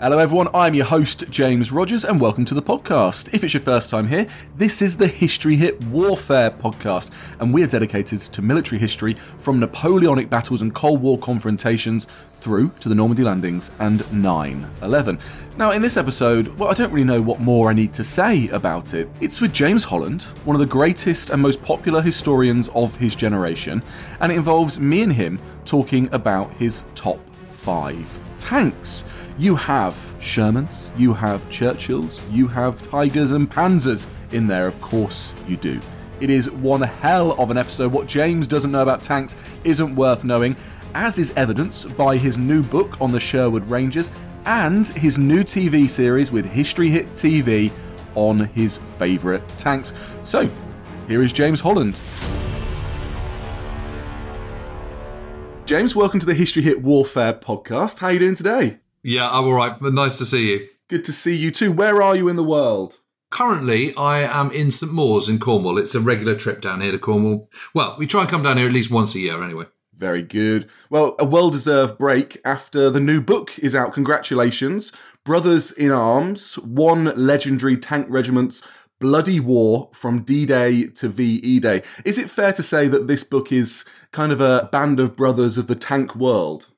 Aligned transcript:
Hello, 0.00 0.16
everyone. 0.16 0.48
I'm 0.54 0.72
your 0.72 0.86
host, 0.86 1.28
James 1.28 1.70
Rogers, 1.70 2.06
and 2.06 2.18
welcome 2.18 2.46
to 2.46 2.54
the 2.54 2.62
podcast. 2.62 3.34
If 3.34 3.44
it's 3.44 3.52
your 3.52 3.60
first 3.60 3.90
time 3.90 4.08
here, 4.08 4.26
this 4.56 4.80
is 4.80 4.96
the 4.96 5.06
History 5.06 5.56
Hit 5.56 5.84
Warfare 5.88 6.50
podcast, 6.50 7.10
and 7.38 7.52
we 7.52 7.62
are 7.64 7.66
dedicated 7.66 8.18
to 8.20 8.40
military 8.40 8.78
history 8.78 9.12
from 9.12 9.60
Napoleonic 9.60 10.30
battles 10.30 10.62
and 10.62 10.74
Cold 10.74 11.02
War 11.02 11.18
confrontations 11.18 12.06
through 12.32 12.70
to 12.80 12.88
the 12.88 12.94
Normandy 12.94 13.24
landings 13.24 13.70
and 13.78 14.10
9 14.10 14.70
11. 14.80 15.18
Now, 15.58 15.72
in 15.72 15.82
this 15.82 15.98
episode, 15.98 16.48
well, 16.58 16.70
I 16.70 16.72
don't 16.72 16.92
really 16.92 17.04
know 17.04 17.20
what 17.20 17.40
more 17.40 17.68
I 17.68 17.74
need 17.74 17.92
to 17.92 18.02
say 18.02 18.48
about 18.48 18.94
it. 18.94 19.06
It's 19.20 19.42
with 19.42 19.52
James 19.52 19.84
Holland, 19.84 20.22
one 20.46 20.56
of 20.56 20.60
the 20.60 20.66
greatest 20.66 21.28
and 21.28 21.42
most 21.42 21.60
popular 21.60 22.00
historians 22.00 22.68
of 22.68 22.96
his 22.96 23.14
generation, 23.14 23.82
and 24.20 24.32
it 24.32 24.36
involves 24.36 24.80
me 24.80 25.02
and 25.02 25.12
him 25.12 25.38
talking 25.66 26.08
about 26.14 26.50
his 26.54 26.84
top 26.94 27.20
five 27.50 28.18
tanks. 28.38 29.04
You 29.40 29.56
have 29.56 29.94
Shermans, 30.20 30.90
you 30.98 31.14
have 31.14 31.42
Churchills, 31.48 32.20
you 32.30 32.46
have 32.48 32.82
Tigers 32.82 33.32
and 33.32 33.50
Panzers 33.50 34.06
in 34.32 34.46
there, 34.46 34.66
of 34.66 34.78
course 34.82 35.32
you 35.48 35.56
do. 35.56 35.80
It 36.20 36.28
is 36.28 36.50
one 36.50 36.82
hell 36.82 37.32
of 37.40 37.50
an 37.50 37.56
episode. 37.56 37.90
What 37.90 38.06
James 38.06 38.46
doesn't 38.46 38.70
know 38.70 38.82
about 38.82 39.02
tanks 39.02 39.36
isn't 39.64 39.96
worth 39.96 40.24
knowing, 40.24 40.56
as 40.92 41.16
is 41.16 41.32
evidenced 41.36 41.96
by 41.96 42.18
his 42.18 42.36
new 42.36 42.62
book 42.62 43.00
on 43.00 43.12
the 43.12 43.18
Sherwood 43.18 43.64
Rangers 43.70 44.10
and 44.44 44.86
his 44.88 45.16
new 45.16 45.42
TV 45.42 45.88
series 45.88 46.30
with 46.30 46.44
History 46.44 46.90
Hit 46.90 47.10
TV 47.14 47.72
on 48.16 48.40
his 48.40 48.76
favourite 48.98 49.48
tanks. 49.56 49.94
So, 50.22 50.50
here 51.08 51.22
is 51.22 51.32
James 51.32 51.60
Holland. 51.60 51.98
James, 55.64 55.96
welcome 55.96 56.20
to 56.20 56.26
the 56.26 56.34
History 56.34 56.60
Hit 56.60 56.82
Warfare 56.82 57.32
podcast. 57.32 58.00
How 58.00 58.08
are 58.08 58.12
you 58.12 58.18
doing 58.18 58.34
today? 58.34 58.79
Yeah, 59.02 59.28
I'm 59.30 59.44
all 59.44 59.54
right. 59.54 59.78
But 59.78 59.94
nice 59.94 60.18
to 60.18 60.24
see 60.24 60.50
you. 60.50 60.68
Good 60.88 61.04
to 61.04 61.12
see 61.12 61.34
you 61.34 61.50
too. 61.50 61.72
Where 61.72 62.02
are 62.02 62.16
you 62.16 62.28
in 62.28 62.36
the 62.36 62.44
world? 62.44 63.00
Currently, 63.30 63.94
I 63.94 64.22
am 64.22 64.50
in 64.50 64.72
St 64.72 64.92
Mawes 64.92 65.28
in 65.28 65.38
Cornwall. 65.38 65.78
It's 65.78 65.94
a 65.94 66.00
regular 66.00 66.34
trip 66.34 66.60
down 66.60 66.80
here 66.80 66.90
to 66.90 66.98
Cornwall. 66.98 67.48
Well, 67.72 67.94
we 67.96 68.06
try 68.08 68.22
and 68.22 68.30
come 68.30 68.42
down 68.42 68.56
here 68.56 68.66
at 68.66 68.72
least 68.72 68.90
once 68.90 69.14
a 69.14 69.20
year, 69.20 69.42
anyway. 69.42 69.66
Very 69.96 70.22
good. 70.22 70.68
Well, 70.88 71.14
a 71.18 71.24
well 71.24 71.50
deserved 71.50 71.98
break 71.98 72.40
after 72.44 72.90
the 72.90 73.00
new 73.00 73.20
book 73.20 73.58
is 73.58 73.74
out. 73.76 73.92
Congratulations. 73.92 74.92
Brothers 75.24 75.70
in 75.72 75.90
Arms, 75.90 76.54
one 76.54 77.12
legendary 77.16 77.76
tank 77.76 78.06
regiment's 78.08 78.62
bloody 78.98 79.40
war 79.40 79.90
from 79.92 80.22
D 80.22 80.44
Day 80.46 80.86
to 80.86 81.08
VE 81.08 81.60
Day. 81.60 81.82
Is 82.04 82.18
it 82.18 82.30
fair 82.30 82.52
to 82.54 82.62
say 82.62 82.88
that 82.88 83.06
this 83.06 83.22
book 83.22 83.52
is 83.52 83.84
kind 84.10 84.32
of 84.32 84.40
a 84.40 84.68
band 84.72 84.98
of 84.98 85.16
brothers 85.16 85.56
of 85.56 85.66
the 85.66 85.76
tank 85.76 86.16
world? 86.16 86.69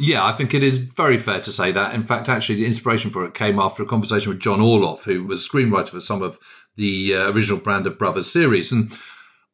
Yeah, 0.00 0.24
I 0.24 0.32
think 0.32 0.54
it 0.54 0.62
is 0.62 0.78
very 0.78 1.18
fair 1.18 1.40
to 1.42 1.52
say 1.52 1.72
that. 1.72 1.94
In 1.94 2.04
fact, 2.04 2.30
actually, 2.30 2.54
the 2.54 2.66
inspiration 2.66 3.10
for 3.10 3.22
it 3.26 3.34
came 3.34 3.58
after 3.58 3.82
a 3.82 3.86
conversation 3.86 4.30
with 4.30 4.40
John 4.40 4.60
Orloff, 4.60 5.02
who 5.02 5.24
was 5.24 5.44
a 5.44 5.48
screenwriter 5.48 5.90
for 5.90 6.00
some 6.00 6.22
of 6.22 6.38
the 6.76 7.14
uh, 7.14 7.30
original 7.30 7.60
Band 7.60 7.86
of 7.86 7.98
Brothers 7.98 8.32
series. 8.32 8.72
And 8.72 8.96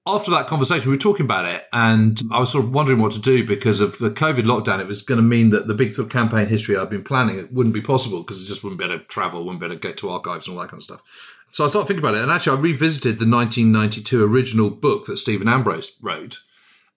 after 0.07 0.31
that 0.31 0.47
conversation, 0.47 0.89
we 0.89 0.97
were 0.97 1.01
talking 1.01 1.27
about 1.27 1.47
it, 1.47 1.65
and 1.73 2.23
I 2.31 2.39
was 2.39 2.53
sort 2.53 2.63
of 2.63 2.73
wondering 2.73 3.01
what 3.01 3.11
to 3.15 3.21
do 3.21 3.45
because 3.45 3.81
of 3.81 3.99
the 3.99 4.09
COVID 4.09 4.45
lockdown. 4.45 4.79
It 4.79 4.87
was 4.87 5.03
going 5.03 5.17
to 5.17 5.23
mean 5.23 5.51
that 5.51 5.67
the 5.67 5.75
big 5.75 5.95
sort 5.95 6.07
of 6.07 6.13
campaign 6.13 6.47
history 6.47 6.77
I'd 6.77 6.91
been 6.91 7.03
planning 7.03 7.41
it 7.41 7.53
wouldn't 7.53 7.75
be 7.75 7.81
possible 7.81 8.23
because 8.23 8.41
it 8.41 8.47
just 8.47 8.63
wouldn't 8.63 8.79
be 8.79 8.85
able 8.85 9.01
to 9.01 9.05
travel, 9.07 9.43
wouldn't 9.43 9.59
be 9.59 9.67
able 9.67 9.75
to 9.75 9.81
get 9.81 9.97
to 9.99 10.11
archives 10.11 10.47
and 10.47 10.57
all 10.57 10.63
that 10.63 10.71
kind 10.71 10.79
of 10.79 10.85
stuff. 10.85 11.03
So 11.51 11.65
I 11.65 11.67
started 11.67 11.89
thinking 11.89 12.05
about 12.05 12.15
it, 12.15 12.23
and 12.23 12.31
actually, 12.31 12.57
I 12.57 12.61
revisited 12.61 13.19
the 13.19 13.29
1992 13.29 14.25
original 14.25 14.71
book 14.71 15.07
that 15.07 15.17
Stephen 15.17 15.49
Ambrose 15.49 15.97
wrote, 16.01 16.39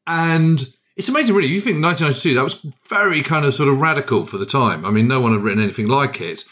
and 0.06 0.72
it's 1.00 1.08
amazing, 1.08 1.34
really. 1.34 1.48
You 1.48 1.62
think 1.62 1.82
1992, 1.82 2.36
that 2.36 2.44
was 2.44 2.66
very 2.90 3.24
kind 3.24 3.46
of 3.46 3.54
sort 3.54 3.70
of 3.70 3.80
radical 3.80 4.26
for 4.26 4.38
the 4.38 4.46
time. 4.46 4.84
I 4.84 4.92
mean, 4.92 5.08
no 5.08 5.22
one 5.22 5.32
had 5.32 5.42
written 5.42 5.64
anything 5.64 5.88
like 5.88 6.20
it. 6.20 6.44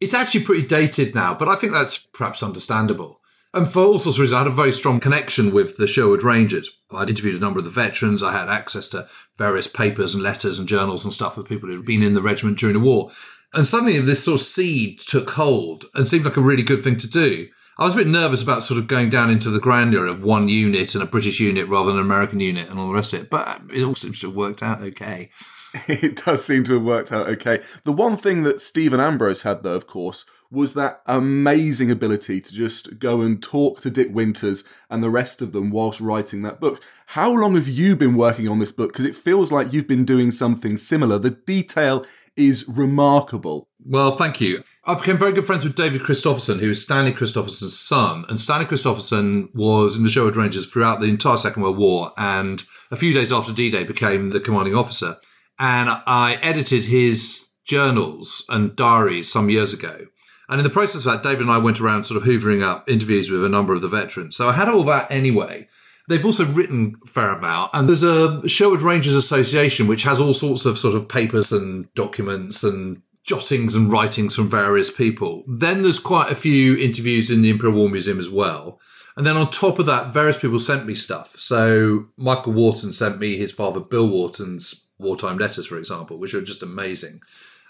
It's 0.00 0.14
actually 0.14 0.42
pretty 0.44 0.66
dated 0.66 1.14
now, 1.14 1.34
but 1.34 1.48
I 1.48 1.54
think 1.54 1.74
that's 1.74 2.06
perhaps 2.06 2.42
understandable. 2.42 3.20
And 3.52 3.70
for 3.70 3.84
all 3.84 3.98
sorts 3.98 4.16
of 4.16 4.22
reasons, 4.22 4.32
I 4.32 4.38
had 4.38 4.46
a 4.46 4.50
very 4.52 4.72
strong 4.72 5.00
connection 5.00 5.52
with 5.52 5.76
the 5.76 5.86
Sherwood 5.86 6.22
Rangers. 6.22 6.70
I'd 6.90 7.10
interviewed 7.10 7.34
a 7.34 7.40
number 7.40 7.58
of 7.58 7.66
the 7.66 7.70
veterans. 7.70 8.22
I 8.22 8.32
had 8.32 8.48
access 8.48 8.88
to 8.88 9.06
various 9.36 9.66
papers 9.66 10.14
and 10.14 10.22
letters 10.22 10.58
and 10.58 10.66
journals 10.66 11.04
and 11.04 11.12
stuff 11.12 11.36
with 11.36 11.46
people 11.46 11.68
who'd 11.68 11.84
been 11.84 12.02
in 12.02 12.14
the 12.14 12.22
regiment 12.22 12.58
during 12.58 12.72
the 12.72 12.80
war. 12.80 13.10
And 13.52 13.68
suddenly 13.68 14.00
this 14.00 14.24
sort 14.24 14.40
of 14.40 14.46
seed 14.46 15.00
took 15.00 15.28
hold 15.28 15.84
and 15.94 16.08
seemed 16.08 16.24
like 16.24 16.38
a 16.38 16.40
really 16.40 16.62
good 16.62 16.82
thing 16.82 16.96
to 16.96 17.06
do. 17.06 17.48
I 17.80 17.84
was 17.84 17.94
a 17.94 17.96
bit 17.96 18.08
nervous 18.08 18.42
about 18.42 18.62
sort 18.62 18.76
of 18.76 18.88
going 18.88 19.08
down 19.08 19.30
into 19.30 19.48
the 19.48 19.58
grandeur 19.58 20.04
of 20.04 20.22
one 20.22 20.50
unit 20.50 20.94
and 20.94 21.02
a 21.02 21.06
British 21.06 21.40
unit 21.40 21.66
rather 21.66 21.88
than 21.88 21.98
an 21.98 22.04
American 22.04 22.38
unit 22.38 22.68
and 22.68 22.78
all 22.78 22.88
the 22.88 22.92
rest 22.92 23.14
of 23.14 23.22
it, 23.22 23.30
but 23.30 23.62
it 23.72 23.82
all 23.84 23.94
seems 23.94 24.20
to 24.20 24.26
have 24.26 24.36
worked 24.36 24.62
out 24.62 24.82
okay. 24.82 25.30
It 25.88 26.22
does 26.24 26.44
seem 26.44 26.64
to 26.64 26.74
have 26.74 26.82
worked 26.82 27.10
out 27.10 27.28
okay. 27.28 27.62
The 27.84 27.92
one 27.92 28.16
thing 28.16 28.42
that 28.42 28.60
Stephen 28.60 29.00
Ambrose 29.00 29.42
had, 29.42 29.62
though, 29.62 29.76
of 29.76 29.86
course, 29.86 30.26
was 30.50 30.74
that 30.74 31.00
amazing 31.06 31.90
ability 31.90 32.40
to 32.40 32.52
just 32.52 32.98
go 32.98 33.20
and 33.20 33.42
talk 33.42 33.80
to 33.80 33.90
Dick 33.90 34.08
Winters 34.10 34.64
and 34.88 35.02
the 35.02 35.10
rest 35.10 35.40
of 35.40 35.52
them 35.52 35.70
whilst 35.70 36.00
writing 36.00 36.42
that 36.42 36.60
book. 36.60 36.82
How 37.06 37.30
long 37.30 37.54
have 37.54 37.68
you 37.68 37.94
been 37.94 38.16
working 38.16 38.48
on 38.48 38.58
this 38.58 38.72
book? 38.72 38.92
Because 38.92 39.04
it 39.04 39.14
feels 39.14 39.52
like 39.52 39.72
you've 39.72 39.86
been 39.86 40.04
doing 40.04 40.32
something 40.32 40.76
similar. 40.76 41.18
The 41.18 41.30
detail 41.30 42.04
is 42.36 42.66
remarkable. 42.68 43.68
Well, 43.84 44.16
thank 44.16 44.40
you. 44.40 44.64
I 44.84 44.94
became 44.94 45.18
very 45.18 45.32
good 45.32 45.46
friends 45.46 45.62
with 45.62 45.76
David 45.76 46.02
Christopherson, 46.02 46.58
who 46.58 46.70
is 46.70 46.82
Stanley 46.82 47.12
Christopherson's 47.12 47.78
son. 47.78 48.24
And 48.28 48.40
Stanley 48.40 48.66
Christopherson 48.66 49.50
was 49.54 49.96
in 49.96 50.02
the 50.02 50.08
Sherwood 50.08 50.36
Rangers 50.36 50.66
throughout 50.66 51.00
the 51.00 51.06
entire 51.08 51.36
Second 51.36 51.62
World 51.62 51.78
War. 51.78 52.12
And 52.18 52.64
a 52.90 52.96
few 52.96 53.14
days 53.14 53.32
after 53.32 53.52
D 53.52 53.70
Day 53.70 53.84
became 53.84 54.30
the 54.30 54.40
commanding 54.40 54.74
officer. 54.74 55.16
And 55.58 55.90
I 56.06 56.38
edited 56.42 56.86
his 56.86 57.50
journals 57.64 58.44
and 58.48 58.74
diaries 58.74 59.30
some 59.30 59.50
years 59.50 59.72
ago. 59.72 60.06
And 60.50 60.58
in 60.58 60.64
the 60.64 60.70
process 60.70 61.06
of 61.06 61.12
that, 61.12 61.22
David 61.22 61.42
and 61.42 61.50
I 61.50 61.58
went 61.58 61.80
around 61.80 62.04
sort 62.04 62.20
of 62.20 62.28
hoovering 62.28 62.62
up 62.62 62.90
interviews 62.90 63.30
with 63.30 63.44
a 63.44 63.48
number 63.48 63.72
of 63.72 63.82
the 63.82 63.88
veterans. 63.88 64.36
So 64.36 64.48
I 64.48 64.52
had 64.52 64.68
all 64.68 64.82
that 64.84 65.10
anyway. 65.10 65.68
They've 66.08 66.26
also 66.26 66.44
written 66.44 66.96
fair 67.06 67.30
amount, 67.30 67.70
and 67.72 67.88
there's 67.88 68.02
a 68.02 68.46
Sherwood 68.48 68.82
Rangers 68.82 69.14
Association 69.14 69.86
which 69.86 70.02
has 70.02 70.18
all 70.20 70.34
sorts 70.34 70.64
of 70.64 70.76
sort 70.76 70.96
of 70.96 71.08
papers 71.08 71.52
and 71.52 71.92
documents 71.94 72.64
and 72.64 73.00
jottings 73.22 73.76
and 73.76 73.92
writings 73.92 74.34
from 74.34 74.50
various 74.50 74.90
people. 74.90 75.44
Then 75.46 75.82
there's 75.82 76.00
quite 76.00 76.32
a 76.32 76.34
few 76.36 76.76
interviews 76.76 77.30
in 77.30 77.42
the 77.42 77.50
Imperial 77.50 77.78
War 77.78 77.88
Museum 77.88 78.18
as 78.18 78.28
well. 78.28 78.80
And 79.16 79.24
then 79.24 79.36
on 79.36 79.50
top 79.50 79.78
of 79.78 79.86
that, 79.86 80.12
various 80.12 80.38
people 80.38 80.58
sent 80.58 80.84
me 80.84 80.96
stuff. 80.96 81.38
So 81.38 82.08
Michael 82.16 82.54
Wharton 82.54 82.92
sent 82.92 83.20
me 83.20 83.36
his 83.36 83.52
father 83.52 83.78
Bill 83.78 84.08
Wharton's 84.08 84.88
wartime 84.98 85.38
letters, 85.38 85.66
for 85.66 85.78
example, 85.78 86.18
which 86.18 86.34
are 86.34 86.42
just 86.42 86.62
amazing. 86.62 87.20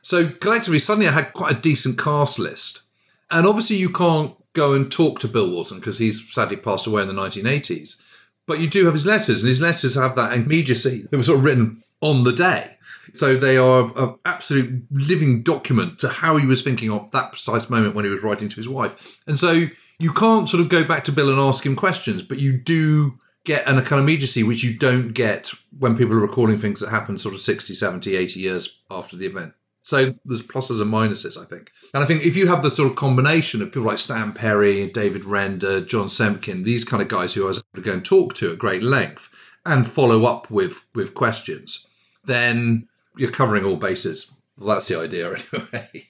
So 0.02 0.28
collectively, 0.28 0.78
suddenly 0.78 1.08
I 1.08 1.12
had 1.12 1.32
quite 1.32 1.56
a 1.56 1.60
decent 1.60 1.98
cast 1.98 2.38
list. 2.38 2.82
And 3.30 3.46
obviously, 3.46 3.76
you 3.76 3.90
can't 3.90 4.34
go 4.54 4.72
and 4.72 4.90
talk 4.90 5.20
to 5.20 5.28
Bill 5.28 5.50
Wharton 5.50 5.78
because 5.78 5.98
he's 5.98 6.32
sadly 6.32 6.56
passed 6.56 6.86
away 6.86 7.02
in 7.02 7.08
the 7.08 7.14
1980s. 7.14 8.02
But 8.46 8.58
you 8.58 8.68
do 8.68 8.84
have 8.86 8.94
his 8.94 9.06
letters, 9.06 9.42
and 9.42 9.48
his 9.48 9.60
letters 9.60 9.94
have 9.94 10.16
that 10.16 10.32
immediacy. 10.32 11.06
They 11.08 11.16
were 11.16 11.22
sort 11.22 11.38
of 11.38 11.44
written 11.44 11.84
on 12.00 12.24
the 12.24 12.32
day. 12.32 12.76
So 13.14 13.36
they 13.36 13.56
are 13.56 13.92
an 13.96 14.14
absolute 14.24 14.84
living 14.90 15.42
document 15.42 15.98
to 16.00 16.08
how 16.08 16.36
he 16.36 16.46
was 16.46 16.62
thinking 16.62 16.90
of 16.90 17.10
that 17.12 17.30
precise 17.32 17.70
moment 17.70 17.94
when 17.94 18.04
he 18.04 18.10
was 18.10 18.22
writing 18.22 18.48
to 18.48 18.56
his 18.56 18.68
wife. 18.68 19.18
And 19.26 19.38
so 19.38 19.66
you 19.98 20.12
can't 20.12 20.48
sort 20.48 20.62
of 20.62 20.68
go 20.68 20.84
back 20.84 21.04
to 21.04 21.12
Bill 21.12 21.30
and 21.30 21.38
ask 21.38 21.64
him 21.64 21.76
questions, 21.76 22.22
but 22.22 22.38
you 22.38 22.56
do 22.56 23.18
get 23.44 23.66
an, 23.66 23.76
kind 23.76 24.00
of 24.00 24.00
immediacy 24.00 24.42
which 24.42 24.62
you 24.62 24.76
don't 24.76 25.12
get 25.12 25.52
when 25.78 25.96
people 25.96 26.14
are 26.14 26.20
recalling 26.20 26.58
things 26.58 26.80
that 26.80 26.90
happen 26.90 27.18
sort 27.18 27.34
of 27.34 27.40
60, 27.40 27.74
70, 27.74 28.16
80 28.16 28.40
years 28.40 28.82
after 28.90 29.16
the 29.16 29.26
event. 29.26 29.54
So 29.82 30.14
there's 30.24 30.46
pluses 30.46 30.82
and 30.82 30.92
minuses, 30.92 31.40
I 31.40 31.44
think. 31.44 31.70
And 31.94 32.02
I 32.02 32.06
think 32.06 32.24
if 32.24 32.36
you 32.36 32.48
have 32.48 32.62
the 32.62 32.70
sort 32.70 32.90
of 32.90 32.96
combination 32.96 33.62
of 33.62 33.68
people 33.68 33.84
like 33.84 33.98
Stan 33.98 34.32
Perry, 34.32 34.88
David 34.88 35.24
Render, 35.24 35.80
John 35.80 36.06
Semken, 36.06 36.64
these 36.64 36.84
kind 36.84 37.02
of 37.02 37.08
guys 37.08 37.34
who 37.34 37.44
I 37.44 37.48
was 37.48 37.58
able 37.58 37.82
to 37.82 37.88
go 37.88 37.92
and 37.94 38.04
talk 38.04 38.34
to 38.34 38.52
at 38.52 38.58
great 38.58 38.82
length 38.82 39.30
and 39.64 39.88
follow 39.88 40.24
up 40.24 40.50
with 40.50 40.86
with 40.94 41.14
questions, 41.14 41.86
then 42.24 42.88
you're 43.16 43.30
covering 43.30 43.64
all 43.64 43.76
bases. 43.76 44.32
Well, 44.58 44.74
that's 44.74 44.88
the 44.88 45.00
idea 45.00 45.36
anyway. 45.72 46.06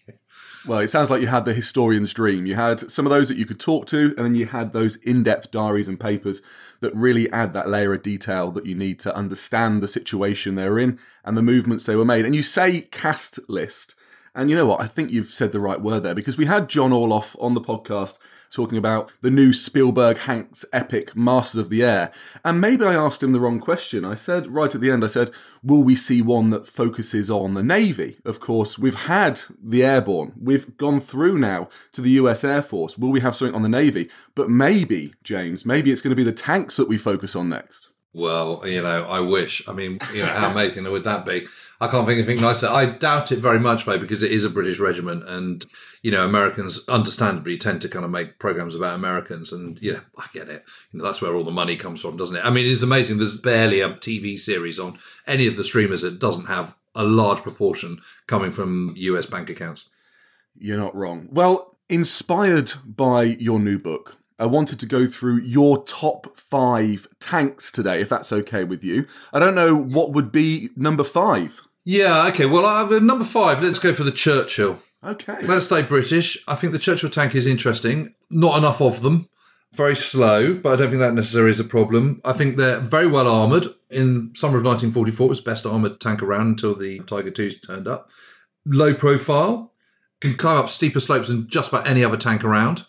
Well, 0.66 0.80
it 0.80 0.88
sounds 0.88 1.08
like 1.08 1.22
you 1.22 1.26
had 1.28 1.46
the 1.46 1.54
historian's 1.54 2.12
dream. 2.12 2.44
You 2.44 2.54
had 2.54 2.80
some 2.90 3.06
of 3.06 3.10
those 3.10 3.28
that 3.28 3.38
you 3.38 3.46
could 3.46 3.60
talk 3.60 3.86
to, 3.86 4.14
and 4.16 4.26
then 4.26 4.34
you 4.34 4.46
had 4.46 4.72
those 4.72 4.96
in 4.96 5.22
depth 5.22 5.50
diaries 5.50 5.88
and 5.88 5.98
papers 5.98 6.42
that 6.80 6.94
really 6.94 7.30
add 7.30 7.52
that 7.52 7.68
layer 7.68 7.92
of 7.94 8.02
detail 8.02 8.50
that 8.52 8.66
you 8.66 8.74
need 8.74 8.98
to 9.00 9.14
understand 9.14 9.82
the 9.82 9.88
situation 9.88 10.54
they're 10.54 10.78
in 10.78 10.98
and 11.24 11.36
the 11.36 11.42
movements 11.42 11.86
they 11.86 11.96
were 11.96 12.04
made. 12.04 12.24
And 12.24 12.34
you 12.34 12.42
say 12.42 12.82
cast 12.82 13.38
list. 13.48 13.94
And 14.34 14.48
you 14.48 14.56
know 14.56 14.66
what? 14.66 14.80
I 14.80 14.86
think 14.86 15.10
you've 15.10 15.26
said 15.26 15.52
the 15.52 15.60
right 15.60 15.80
word 15.80 16.04
there 16.04 16.14
because 16.14 16.36
we 16.36 16.46
had 16.46 16.68
John 16.68 16.90
Orloff 16.90 17.34
on 17.42 17.54
the 17.54 17.60
podcast 17.60 18.18
talking 18.50 18.78
about 18.78 19.10
the 19.22 19.30
new 19.30 19.52
Spielberg 19.52 20.18
Hanks 20.18 20.64
epic 20.72 21.16
Masters 21.16 21.62
of 21.62 21.70
the 21.70 21.82
Air. 21.82 22.12
And 22.44 22.60
maybe 22.60 22.84
I 22.84 22.94
asked 22.94 23.22
him 23.22 23.32
the 23.32 23.40
wrong 23.40 23.60
question. 23.60 24.04
I 24.04 24.14
said, 24.14 24.46
right 24.48 24.74
at 24.74 24.80
the 24.80 24.90
end, 24.90 25.04
I 25.04 25.08
said, 25.08 25.30
will 25.62 25.82
we 25.82 25.96
see 25.96 26.22
one 26.22 26.50
that 26.50 26.66
focuses 26.66 27.30
on 27.30 27.54
the 27.54 27.62
Navy? 27.62 28.18
Of 28.24 28.40
course, 28.40 28.78
we've 28.78 28.94
had 28.94 29.40
the 29.62 29.84
airborne. 29.84 30.34
We've 30.40 30.76
gone 30.76 31.00
through 31.00 31.38
now 31.38 31.68
to 31.92 32.00
the 32.00 32.10
US 32.10 32.44
Air 32.44 32.62
Force. 32.62 32.96
Will 32.96 33.10
we 33.10 33.20
have 33.20 33.34
something 33.34 33.54
on 33.54 33.62
the 33.62 33.68
Navy? 33.68 34.10
But 34.34 34.48
maybe, 34.48 35.14
James, 35.24 35.66
maybe 35.66 35.90
it's 35.90 36.02
going 36.02 36.12
to 36.12 36.16
be 36.16 36.24
the 36.24 36.32
tanks 36.32 36.76
that 36.76 36.88
we 36.88 36.98
focus 36.98 37.34
on 37.34 37.48
next. 37.48 37.88
Well, 38.12 38.62
you 38.64 38.82
know, 38.82 39.04
I 39.04 39.20
wish. 39.20 39.68
I 39.68 39.72
mean, 39.72 39.98
you 40.14 40.22
know, 40.22 40.32
how 40.36 40.50
amazing 40.50 40.90
would 40.90 41.04
that 41.04 41.24
be? 41.24 41.46
I 41.82 41.88
can't 41.88 42.06
think 42.06 42.20
of 42.20 42.28
anything 42.28 42.44
nicer. 42.44 42.68
I 42.68 42.86
doubt 42.86 43.32
it 43.32 43.38
very 43.38 43.58
much, 43.58 43.86
though, 43.86 43.98
because 43.98 44.22
it 44.22 44.32
is 44.32 44.44
a 44.44 44.50
British 44.50 44.78
regiment, 44.78 45.26
and 45.26 45.64
you 46.02 46.10
know, 46.10 46.24
Americans 46.24 46.86
understandably 46.88 47.56
tend 47.56 47.80
to 47.82 47.88
kind 47.88 48.04
of 48.04 48.10
make 48.10 48.38
programs 48.38 48.74
about 48.74 48.94
Americans, 48.94 49.50
and 49.52 49.78
yeah, 49.80 50.00
I 50.18 50.26
get 50.34 50.48
it. 50.48 50.64
You 50.92 50.98
know, 50.98 51.04
that's 51.04 51.22
where 51.22 51.34
all 51.34 51.44
the 51.44 51.50
money 51.50 51.76
comes 51.76 52.02
from, 52.02 52.18
doesn't 52.18 52.36
it? 52.36 52.44
I 52.44 52.50
mean, 52.50 52.70
it's 52.70 52.82
amazing. 52.82 53.16
There's 53.16 53.40
barely 53.40 53.80
a 53.80 53.90
TV 53.90 54.38
series 54.38 54.78
on 54.78 54.98
any 55.26 55.46
of 55.46 55.56
the 55.56 55.64
streamers 55.64 56.02
that 56.02 56.18
doesn't 56.18 56.46
have 56.46 56.76
a 56.94 57.04
large 57.04 57.42
proportion 57.42 58.00
coming 58.26 58.52
from 58.52 58.92
US 58.96 59.26
bank 59.26 59.48
accounts. 59.48 59.88
You're 60.58 60.78
not 60.78 60.94
wrong. 60.94 61.28
Well, 61.30 61.78
inspired 61.88 62.72
by 62.84 63.22
your 63.22 63.58
new 63.58 63.78
book, 63.78 64.18
I 64.38 64.46
wanted 64.46 64.80
to 64.80 64.86
go 64.86 65.06
through 65.06 65.40
your 65.40 65.84
top 65.84 66.36
five 66.36 67.06
tanks 67.20 67.70
today, 67.70 68.00
if 68.00 68.08
that's 68.08 68.32
okay 68.32 68.64
with 68.64 68.82
you. 68.82 69.06
I 69.32 69.38
don't 69.38 69.54
know 69.54 69.76
what 69.76 70.12
would 70.12 70.32
be 70.32 70.70
number 70.76 71.04
five. 71.04 71.62
Yeah, 71.84 72.26
okay. 72.28 72.46
Well, 72.46 73.00
number 73.00 73.24
five. 73.24 73.62
Let's 73.62 73.78
go 73.78 73.94
for 73.94 74.04
the 74.04 74.12
Churchill. 74.12 74.80
Okay. 75.02 75.38
Let's 75.42 75.66
stay 75.66 75.82
British. 75.82 76.42
I 76.46 76.54
think 76.54 76.72
the 76.72 76.78
Churchill 76.78 77.10
tank 77.10 77.34
is 77.34 77.46
interesting. 77.46 78.14
Not 78.28 78.58
enough 78.58 78.80
of 78.80 79.02
them. 79.02 79.28
Very 79.72 79.96
slow, 79.96 80.54
but 80.54 80.72
I 80.72 80.76
don't 80.76 80.90
think 80.90 81.00
that 81.00 81.14
necessarily 81.14 81.52
is 81.52 81.60
a 81.60 81.64
problem. 81.64 82.20
I 82.24 82.32
think 82.32 82.56
they're 82.56 82.80
very 82.80 83.06
well 83.06 83.28
armoured. 83.28 83.66
In 83.88 84.32
summer 84.34 84.58
of 84.58 84.64
1944, 84.64 85.26
it 85.26 85.28
was 85.28 85.40
best 85.40 85.64
armoured 85.64 86.00
tank 86.00 86.22
around 86.22 86.48
until 86.48 86.74
the 86.74 86.98
Tiger 87.00 87.32
IIs 87.36 87.60
turned 87.60 87.86
up. 87.86 88.10
Low 88.66 88.94
profile, 88.94 89.72
can 90.20 90.34
climb 90.34 90.58
up 90.58 90.70
steeper 90.70 91.00
slopes 91.00 91.28
than 91.28 91.48
just 91.48 91.70
about 91.72 91.86
any 91.86 92.04
other 92.04 92.16
tank 92.16 92.44
around 92.44 92.86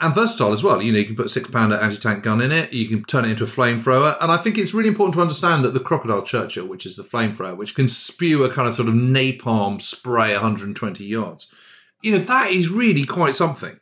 and 0.00 0.14
versatile 0.14 0.52
as 0.52 0.62
well. 0.62 0.80
You 0.80 0.92
know, 0.92 0.98
you 0.98 1.04
can 1.04 1.16
put 1.16 1.26
a 1.26 1.30
six 1.30 1.50
pounder 1.50 1.76
anti 1.76 1.96
tank 1.96 2.22
gun 2.22 2.40
in 2.40 2.52
it, 2.52 2.72
you 2.72 2.88
can 2.88 3.04
turn 3.04 3.24
it 3.24 3.30
into 3.30 3.44
a 3.44 3.48
flamethrower. 3.48 4.16
And 4.20 4.30
I 4.30 4.36
think 4.36 4.56
it's 4.56 4.74
really 4.74 4.88
important 4.88 5.14
to 5.14 5.22
understand 5.22 5.64
that 5.64 5.74
the 5.74 5.80
Crocodile 5.80 6.22
Churchill, 6.22 6.66
which 6.66 6.86
is 6.86 6.96
the 6.96 7.02
flamethrower, 7.02 7.56
which 7.56 7.74
can 7.74 7.88
spew 7.88 8.44
a 8.44 8.52
kind 8.52 8.68
of 8.68 8.74
sort 8.74 8.88
of 8.88 8.94
napalm 8.94 9.80
spray 9.80 10.32
120 10.32 11.04
yards, 11.04 11.52
you 12.02 12.12
know, 12.12 12.18
that 12.18 12.50
is 12.50 12.68
really 12.68 13.04
quite 13.04 13.34
something. 13.34 13.80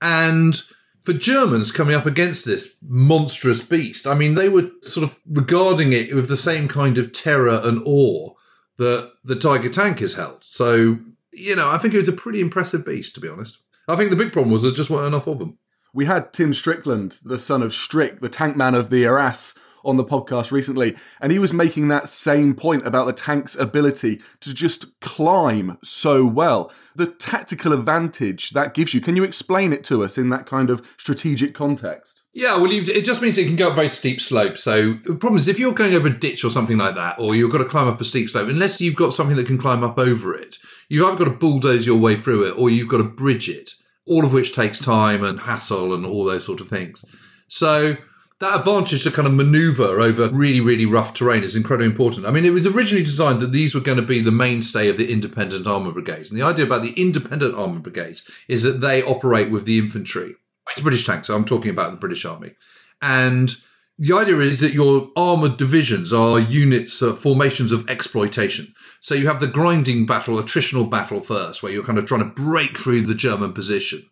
And 0.00 0.60
for 1.02 1.12
Germans 1.12 1.72
coming 1.72 1.94
up 1.94 2.06
against 2.06 2.46
this 2.46 2.76
monstrous 2.86 3.66
beast, 3.66 4.06
I 4.06 4.14
mean, 4.14 4.34
they 4.34 4.48
were 4.48 4.70
sort 4.82 5.04
of 5.04 5.18
regarding 5.26 5.92
it 5.92 6.14
with 6.14 6.28
the 6.28 6.36
same 6.36 6.68
kind 6.68 6.98
of 6.98 7.12
terror 7.12 7.60
and 7.62 7.82
awe 7.84 8.32
that 8.78 9.12
the 9.24 9.36
Tiger 9.36 9.68
tank 9.68 10.00
is 10.00 10.14
held. 10.14 10.44
So, 10.44 10.98
you 11.32 11.56
know, 11.56 11.68
I 11.68 11.78
think 11.78 11.94
it 11.94 11.98
was 11.98 12.08
a 12.08 12.12
pretty 12.12 12.40
impressive 12.40 12.86
beast, 12.86 13.14
to 13.16 13.20
be 13.20 13.28
honest. 13.28 13.62
I 13.88 13.96
think 13.96 14.10
the 14.10 14.16
big 14.16 14.32
problem 14.32 14.52
was 14.52 14.62
there 14.62 14.70
just 14.70 14.90
weren't 14.90 15.06
enough 15.06 15.26
of 15.26 15.38
them. 15.38 15.58
We 15.94 16.04
had 16.04 16.32
Tim 16.32 16.52
Strickland, 16.52 17.18
the 17.24 17.38
son 17.38 17.62
of 17.62 17.72
Strick, 17.72 18.20
the 18.20 18.28
tank 18.28 18.56
man 18.56 18.74
of 18.74 18.90
the 18.90 19.06
Arras, 19.06 19.54
on 19.84 19.96
the 19.96 20.04
podcast 20.04 20.50
recently, 20.50 20.96
and 21.20 21.32
he 21.32 21.38
was 21.38 21.52
making 21.52 21.88
that 21.88 22.08
same 22.08 22.54
point 22.54 22.86
about 22.86 23.06
the 23.06 23.12
tank's 23.12 23.54
ability 23.54 24.20
to 24.40 24.52
just 24.52 25.00
climb 25.00 25.78
so 25.82 26.26
well. 26.26 26.70
The 26.94 27.06
tactical 27.06 27.72
advantage 27.72 28.50
that 28.50 28.74
gives 28.74 28.92
you. 28.92 29.00
Can 29.00 29.16
you 29.16 29.24
explain 29.24 29.72
it 29.72 29.84
to 29.84 30.04
us 30.04 30.18
in 30.18 30.28
that 30.30 30.46
kind 30.46 30.68
of 30.68 30.94
strategic 30.98 31.54
context? 31.54 32.22
Yeah, 32.34 32.56
well, 32.56 32.70
it 32.70 33.04
just 33.04 33.22
means 33.22 33.38
it 33.38 33.46
can 33.46 33.56
go 33.56 33.70
up 33.70 33.76
very 33.76 33.88
steep 33.88 34.20
slopes. 34.20 34.62
So 34.62 34.94
the 35.04 35.16
problem 35.16 35.38
is 35.38 35.48
if 35.48 35.58
you're 35.58 35.72
going 35.72 35.94
over 35.94 36.08
a 36.08 36.18
ditch 36.18 36.44
or 36.44 36.50
something 36.50 36.76
like 36.76 36.94
that, 36.94 37.18
or 37.18 37.34
you've 37.34 37.50
got 37.50 37.58
to 37.58 37.64
climb 37.64 37.88
up 37.88 38.00
a 38.00 38.04
steep 38.04 38.28
slope, 38.28 38.48
unless 38.48 38.80
you've 38.80 38.94
got 38.94 39.14
something 39.14 39.36
that 39.36 39.46
can 39.46 39.58
climb 39.58 39.82
up 39.82 39.98
over 39.98 40.34
it, 40.34 40.58
you've 40.88 41.06
either 41.06 41.24
got 41.24 41.30
to 41.30 41.38
bulldoze 41.38 41.86
your 41.86 41.98
way 41.98 42.16
through 42.16 42.46
it, 42.48 42.58
or 42.58 42.68
you've 42.68 42.88
got 42.88 42.98
to 42.98 43.04
bridge 43.04 43.48
it 43.48 43.72
all 44.08 44.24
of 44.24 44.32
which 44.32 44.54
takes 44.54 44.78
time 44.78 45.22
and 45.22 45.40
hassle 45.40 45.94
and 45.94 46.04
all 46.06 46.24
those 46.24 46.44
sort 46.44 46.60
of 46.60 46.68
things. 46.68 47.04
So 47.48 47.96
that 48.40 48.56
advantage 48.56 49.02
to 49.02 49.10
kind 49.10 49.26
of 49.26 49.34
maneuver 49.34 50.00
over 50.00 50.28
really, 50.28 50.60
really 50.60 50.86
rough 50.86 51.12
terrain 51.12 51.42
is 51.42 51.56
incredibly 51.56 51.86
important. 51.86 52.26
I 52.26 52.30
mean, 52.30 52.44
it 52.44 52.50
was 52.50 52.66
originally 52.66 53.04
designed 53.04 53.40
that 53.40 53.52
these 53.52 53.74
were 53.74 53.80
going 53.80 53.96
to 53.96 54.02
be 54.02 54.20
the 54.20 54.30
mainstay 54.30 54.88
of 54.88 54.96
the 54.96 55.10
independent 55.10 55.66
armour 55.66 55.92
brigades. 55.92 56.30
And 56.30 56.38
the 56.38 56.46
idea 56.46 56.64
about 56.64 56.82
the 56.82 56.92
independent 56.92 57.56
armour 57.56 57.80
brigades 57.80 58.30
is 58.46 58.62
that 58.62 58.80
they 58.80 59.02
operate 59.02 59.50
with 59.50 59.64
the 59.64 59.78
infantry. 59.78 60.34
It's 60.70 60.80
British 60.80 61.06
tanks, 61.06 61.26
so 61.26 61.34
I'm 61.34 61.44
talking 61.44 61.70
about 61.70 61.92
the 61.92 61.96
British 61.96 62.24
Army. 62.24 62.52
And 63.00 63.54
the 63.98 64.16
idea 64.16 64.38
is 64.38 64.60
that 64.60 64.72
your 64.72 65.10
armored 65.16 65.56
divisions 65.56 66.12
are 66.12 66.38
units, 66.38 67.02
uh, 67.02 67.14
formations 67.14 67.72
of 67.72 67.88
exploitation. 67.88 68.72
So 69.00 69.14
you 69.14 69.26
have 69.26 69.40
the 69.40 69.48
grinding 69.48 70.06
battle, 70.06 70.40
attritional 70.40 70.88
battle 70.88 71.20
first, 71.20 71.62
where 71.62 71.72
you're 71.72 71.84
kind 71.84 71.98
of 71.98 72.06
trying 72.06 72.22
to 72.22 72.42
break 72.42 72.78
through 72.78 73.02
the 73.02 73.14
German 73.14 73.52
position. 73.52 74.08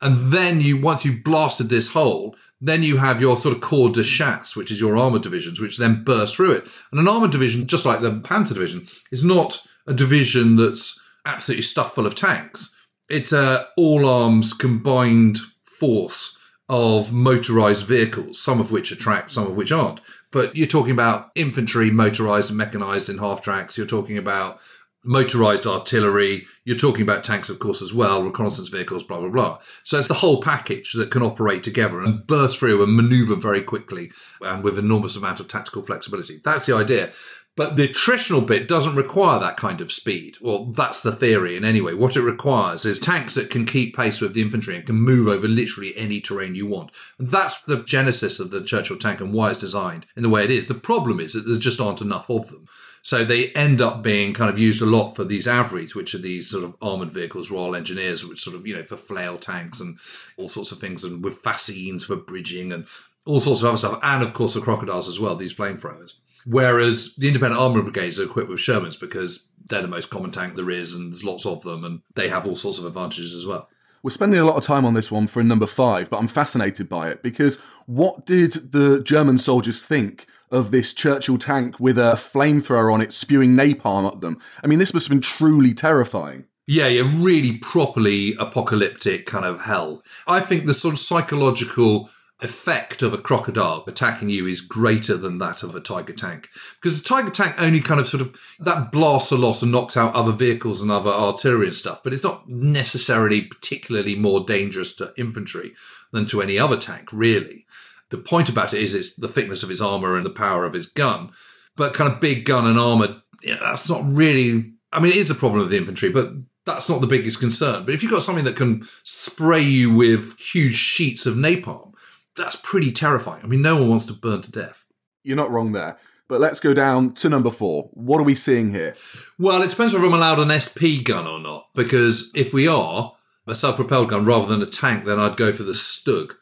And 0.00 0.32
then 0.32 0.60
you, 0.60 0.80
once 0.80 1.04
you've 1.04 1.22
blasted 1.22 1.68
this 1.68 1.88
hole, 1.88 2.34
then 2.60 2.82
you 2.82 2.96
have 2.96 3.20
your 3.20 3.36
sort 3.36 3.54
of 3.54 3.60
corps 3.60 3.90
de 3.90 4.02
chasse, 4.02 4.56
which 4.56 4.70
is 4.70 4.80
your 4.80 4.96
armored 4.96 5.22
divisions, 5.22 5.60
which 5.60 5.76
then 5.76 6.02
burst 6.02 6.36
through 6.36 6.52
it. 6.52 6.68
And 6.90 6.98
an 6.98 7.08
armored 7.08 7.30
division, 7.30 7.66
just 7.66 7.84
like 7.84 8.00
the 8.00 8.12
Panzer 8.20 8.54
division, 8.54 8.88
is 9.10 9.24
not 9.24 9.66
a 9.86 9.92
division 9.92 10.56
that's 10.56 10.98
absolutely 11.26 11.62
stuffed 11.62 11.94
full 11.94 12.06
of 12.06 12.14
tanks. 12.14 12.74
It's 13.08 13.32
a 13.32 13.68
all 13.76 14.06
arms 14.06 14.54
combined 14.54 15.38
force 15.62 16.35
of 16.68 17.12
motorized 17.12 17.86
vehicles, 17.86 18.40
some 18.40 18.60
of 18.60 18.70
which 18.70 18.90
are 18.90 18.96
tracked, 18.96 19.32
some 19.32 19.46
of 19.46 19.54
which 19.54 19.70
aren't. 19.70 20.00
But 20.32 20.56
you're 20.56 20.66
talking 20.66 20.92
about 20.92 21.30
infantry, 21.34 21.90
motorized 21.90 22.50
and 22.50 22.58
mechanized 22.58 23.08
in 23.08 23.18
half 23.18 23.42
tracks. 23.42 23.78
You're 23.78 23.86
talking 23.86 24.18
about 24.18 24.60
motorized 25.04 25.66
artillery. 25.66 26.46
You're 26.64 26.76
talking 26.76 27.02
about 27.02 27.24
tanks, 27.24 27.48
of 27.48 27.60
course, 27.60 27.80
as 27.80 27.94
well, 27.94 28.22
reconnaissance 28.22 28.68
vehicles, 28.68 29.04
blah, 29.04 29.20
blah, 29.20 29.28
blah. 29.28 29.58
So 29.84 29.98
it's 29.98 30.08
the 30.08 30.14
whole 30.14 30.42
package 30.42 30.92
that 30.94 31.12
can 31.12 31.22
operate 31.22 31.62
together 31.62 32.00
and 32.00 32.26
burst 32.26 32.58
through 32.58 32.82
and 32.82 32.96
maneuver 32.96 33.36
very 33.36 33.62
quickly 33.62 34.10
and 34.40 34.64
with 34.64 34.78
enormous 34.78 35.16
amount 35.16 35.40
of 35.40 35.48
tactical 35.48 35.82
flexibility. 35.82 36.40
That's 36.44 36.66
the 36.66 36.74
idea. 36.74 37.12
But 37.56 37.76
the 37.76 37.88
attritional 37.88 38.46
bit 38.46 38.68
doesn't 38.68 38.96
require 38.96 39.40
that 39.40 39.56
kind 39.56 39.80
of 39.80 39.90
speed. 39.90 40.36
Well, 40.42 40.66
that's 40.66 41.02
the 41.02 41.10
theory 41.10 41.56
in 41.56 41.64
any 41.64 41.80
way. 41.80 41.94
What 41.94 42.14
it 42.14 42.22
requires 42.22 42.84
is 42.84 43.00
tanks 43.00 43.34
that 43.34 43.48
can 43.48 43.64
keep 43.64 43.96
pace 43.96 44.20
with 44.20 44.34
the 44.34 44.42
infantry 44.42 44.76
and 44.76 44.84
can 44.84 44.96
move 44.96 45.26
over 45.26 45.48
literally 45.48 45.96
any 45.96 46.20
terrain 46.20 46.54
you 46.54 46.66
want. 46.66 46.90
And 47.18 47.30
that's 47.30 47.62
the 47.62 47.82
genesis 47.82 48.38
of 48.38 48.50
the 48.50 48.62
Churchill 48.62 48.98
tank 48.98 49.20
and 49.20 49.32
why 49.32 49.50
it's 49.50 49.60
designed 49.60 50.04
in 50.14 50.22
the 50.22 50.28
way 50.28 50.44
it 50.44 50.50
is. 50.50 50.68
The 50.68 50.74
problem 50.74 51.18
is 51.18 51.32
that 51.32 51.40
there 51.48 51.58
just 51.58 51.80
aren't 51.80 52.02
enough 52.02 52.28
of 52.28 52.50
them. 52.50 52.68
So 53.00 53.24
they 53.24 53.52
end 53.52 53.80
up 53.80 54.02
being 54.02 54.34
kind 54.34 54.50
of 54.50 54.58
used 54.58 54.82
a 54.82 54.86
lot 54.86 55.14
for 55.14 55.24
these 55.24 55.46
AVREs, 55.46 55.94
which 55.94 56.14
are 56.14 56.18
these 56.18 56.50
sort 56.50 56.64
of 56.64 56.74
armored 56.82 57.12
vehicles, 57.12 57.50
Royal 57.50 57.76
Engineers, 57.76 58.26
which 58.26 58.42
sort 58.42 58.56
of, 58.56 58.66
you 58.66 58.74
know, 58.74 58.82
for 58.82 58.96
flail 58.96 59.38
tanks 59.38 59.80
and 59.80 59.96
all 60.36 60.48
sorts 60.48 60.72
of 60.72 60.78
things, 60.80 61.04
and 61.04 61.24
with 61.24 61.38
fascines 61.38 62.04
for 62.04 62.16
bridging 62.16 62.72
and 62.72 62.86
all 63.24 63.40
sorts 63.40 63.62
of 63.62 63.68
other 63.68 63.76
stuff. 63.76 64.00
And 64.02 64.22
of 64.24 64.34
course, 64.34 64.54
the 64.54 64.60
crocodiles 64.60 65.08
as 65.08 65.20
well, 65.20 65.36
these 65.36 65.54
flamethrowers. 65.54 66.14
Whereas 66.46 67.16
the 67.16 67.26
independent 67.26 67.60
armour 67.60 67.82
brigades 67.82 68.20
are 68.20 68.24
equipped 68.24 68.48
with 68.48 68.60
Shermans 68.60 68.98
because 68.98 69.50
they're 69.66 69.82
the 69.82 69.88
most 69.88 70.10
common 70.10 70.30
tank 70.30 70.54
there 70.54 70.70
is, 70.70 70.94
and 70.94 71.12
there's 71.12 71.24
lots 71.24 71.44
of 71.44 71.62
them, 71.62 71.84
and 71.84 72.02
they 72.14 72.28
have 72.28 72.46
all 72.46 72.54
sorts 72.54 72.78
of 72.78 72.86
advantages 72.86 73.34
as 73.34 73.44
well. 73.44 73.68
We're 74.02 74.10
spending 74.10 74.38
a 74.38 74.44
lot 74.44 74.56
of 74.56 74.62
time 74.62 74.84
on 74.84 74.94
this 74.94 75.10
one 75.10 75.26
for 75.26 75.40
a 75.40 75.44
number 75.44 75.66
five, 75.66 76.08
but 76.08 76.18
I'm 76.18 76.28
fascinated 76.28 76.88
by 76.88 77.10
it 77.10 77.24
because 77.24 77.56
what 77.86 78.24
did 78.24 78.52
the 78.70 79.02
German 79.02 79.38
soldiers 79.38 79.84
think 79.84 80.26
of 80.52 80.70
this 80.70 80.92
Churchill 80.92 81.38
tank 81.38 81.80
with 81.80 81.98
a 81.98 82.12
flamethrower 82.12 82.92
on 82.92 83.00
it 83.00 83.12
spewing 83.12 83.56
napalm 83.56 84.06
at 84.06 84.20
them? 84.20 84.40
I 84.62 84.68
mean, 84.68 84.78
this 84.78 84.94
must 84.94 85.08
have 85.08 85.14
been 85.14 85.22
truly 85.22 85.74
terrifying. 85.74 86.44
Yeah, 86.68 86.86
yeah, 86.86 87.10
really 87.16 87.58
properly 87.58 88.36
apocalyptic 88.38 89.26
kind 89.26 89.44
of 89.44 89.62
hell. 89.62 90.04
I 90.28 90.38
think 90.38 90.66
the 90.66 90.74
sort 90.74 90.94
of 90.94 91.00
psychological 91.00 92.08
effect 92.40 93.00
of 93.02 93.14
a 93.14 93.18
crocodile 93.18 93.82
attacking 93.86 94.28
you 94.28 94.46
is 94.46 94.60
greater 94.60 95.16
than 95.16 95.38
that 95.38 95.62
of 95.62 95.74
a 95.74 95.80
tiger 95.80 96.12
tank. 96.12 96.48
Because 96.74 97.00
the 97.00 97.08
tiger 97.08 97.30
tank 97.30 97.54
only 97.58 97.80
kind 97.80 97.98
of 97.98 98.06
sort 98.06 98.20
of 98.20 98.38
that 98.58 98.92
blasts 98.92 99.32
a 99.32 99.36
lot 99.36 99.62
and 99.62 99.72
knocks 99.72 99.96
out 99.96 100.14
other 100.14 100.32
vehicles 100.32 100.82
and 100.82 100.90
other 100.90 101.10
artillery 101.10 101.66
and 101.66 101.74
stuff 101.74 102.02
but 102.04 102.12
it's 102.12 102.22
not 102.22 102.48
necessarily 102.48 103.42
particularly 103.42 104.14
more 104.14 104.44
dangerous 104.44 104.94
to 104.96 105.14
infantry 105.16 105.72
than 106.12 106.26
to 106.26 106.42
any 106.42 106.58
other 106.58 106.76
tank 106.76 107.08
really. 107.12 107.64
The 108.10 108.18
point 108.18 108.48
about 108.48 108.74
it 108.74 108.82
is 108.82 108.94
it's 108.94 109.16
the 109.16 109.28
thickness 109.28 109.62
of 109.62 109.68
his 109.68 109.80
armor 109.80 110.16
and 110.16 110.26
the 110.26 110.30
power 110.30 110.64
of 110.64 110.74
his 110.74 110.86
gun 110.86 111.30
but 111.74 111.94
kind 111.94 112.12
of 112.12 112.20
big 112.20 112.44
gun 112.44 112.66
and 112.66 112.78
armor 112.78 113.22
yeah, 113.42 113.58
that's 113.60 113.88
not 113.88 114.02
really 114.06 114.72
i 114.92 115.00
mean 115.00 115.12
it 115.12 115.18
is 115.18 115.30
a 115.30 115.34
problem 115.34 115.62
of 115.62 115.70
the 115.70 115.76
infantry 115.76 116.10
but 116.10 116.32
that's 116.66 116.88
not 116.88 117.00
the 117.00 117.06
biggest 117.06 117.38
concern. 117.38 117.84
But 117.84 117.94
if 117.94 118.02
you've 118.02 118.10
got 118.10 118.22
something 118.22 118.44
that 118.44 118.56
can 118.56 118.86
spray 119.04 119.62
you 119.62 119.94
with 119.94 120.36
huge 120.38 120.74
sheets 120.74 121.24
of 121.24 121.36
napalm 121.36 121.94
that's 122.36 122.56
pretty 122.56 122.92
terrifying. 122.92 123.42
I 123.42 123.46
mean, 123.46 123.62
no 123.62 123.76
one 123.76 123.88
wants 123.88 124.06
to 124.06 124.12
burn 124.12 124.42
to 124.42 124.50
death. 124.50 124.84
You're 125.22 125.36
not 125.36 125.50
wrong 125.50 125.72
there. 125.72 125.98
But 126.28 126.40
let's 126.40 126.60
go 126.60 126.74
down 126.74 127.12
to 127.14 127.28
number 127.28 127.50
four. 127.50 127.88
What 127.92 128.20
are 128.20 128.24
we 128.24 128.34
seeing 128.34 128.72
here? 128.72 128.94
Well, 129.38 129.62
it 129.62 129.70
depends 129.70 129.94
whether 129.94 130.06
I'm 130.06 130.14
allowed 130.14 130.40
an 130.40 130.58
SP 130.58 131.04
gun 131.04 131.26
or 131.26 131.38
not. 131.38 131.68
Because 131.74 132.32
if 132.34 132.52
we 132.52 132.66
are 132.66 133.14
a 133.46 133.54
self-propelled 133.54 134.10
gun 134.10 134.24
rather 134.24 134.46
than 134.46 134.62
a 134.62 134.66
tank, 134.66 135.04
then 135.04 135.20
I'd 135.20 135.36
go 135.36 135.52
for 135.52 135.62
the 135.62 135.72
Stug. 135.72 136.32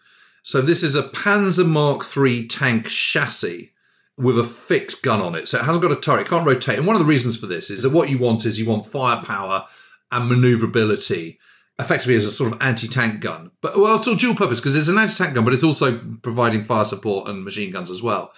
So 0.42 0.60
this 0.60 0.82
is 0.82 0.94
a 0.94 1.02
Panzer 1.02 1.66
Mark 1.66 2.04
III 2.16 2.46
tank 2.46 2.88
chassis 2.88 3.72
with 4.16 4.38
a 4.38 4.44
fixed 4.44 5.02
gun 5.02 5.20
on 5.20 5.34
it. 5.34 5.48
So 5.48 5.58
it 5.58 5.64
hasn't 5.64 5.82
got 5.82 5.92
a 5.92 6.00
turret, 6.00 6.22
it 6.22 6.30
can't 6.30 6.46
rotate. 6.46 6.78
And 6.78 6.86
one 6.86 6.96
of 6.96 7.00
the 7.00 7.06
reasons 7.06 7.36
for 7.36 7.46
this 7.46 7.70
is 7.70 7.82
that 7.82 7.92
what 7.92 8.08
you 8.08 8.18
want 8.18 8.46
is 8.46 8.58
you 8.58 8.68
want 8.68 8.86
firepower 8.86 9.66
and 10.10 10.28
maneuverability 10.28 11.38
effectively 11.78 12.14
as 12.14 12.24
a 12.24 12.32
sort 12.32 12.52
of 12.52 12.60
anti-tank 12.60 13.20
gun. 13.20 13.50
But 13.60 13.76
well, 13.76 13.96
it's 13.96 14.06
all 14.06 14.14
dual 14.14 14.34
purpose 14.34 14.60
because 14.60 14.76
it's 14.76 14.88
an 14.88 14.98
anti-tank 14.98 15.34
gun, 15.34 15.44
but 15.44 15.52
it's 15.52 15.64
also 15.64 16.00
providing 16.22 16.64
fire 16.64 16.84
support 16.84 17.28
and 17.28 17.44
machine 17.44 17.72
guns 17.72 17.90
as 17.90 18.02
well. 18.02 18.32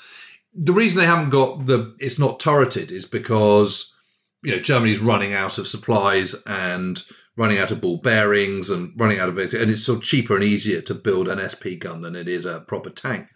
The 0.55 0.73
reason 0.73 1.01
they 1.01 1.07
haven't 1.07 1.31
got 1.31 1.67
the 1.67 1.95
it's 1.99 2.19
not 2.19 2.41
turreted 2.41 2.91
is 2.91 3.05
because 3.05 3.95
you 4.43 4.55
know 4.55 4.63
Germany's 4.63 5.01
running 5.01 5.35
out 5.35 5.59
of 5.59 5.67
supplies 5.67 6.35
and 6.47 7.03
running 7.37 7.59
out 7.59 7.71
of 7.71 7.83
ball 7.83 7.99
bearings 7.99 8.71
and 8.71 8.99
running 8.99 9.19
out 9.19 9.29
of 9.29 9.39
it, 9.39 9.53
and 9.53 9.71
it's 9.71 9.85
sort 9.85 9.99
of 9.99 10.05
cheaper 10.05 10.35
and 10.35 10.45
easier 10.45 10.81
to 10.81 10.95
build 10.95 11.29
an 11.29 11.39
SP 11.45 11.77
gun 11.79 12.01
than 12.01 12.17
it 12.17 12.29
is 12.29 12.47
a 12.47 12.61
proper 12.61 12.89
tank. 12.89 13.29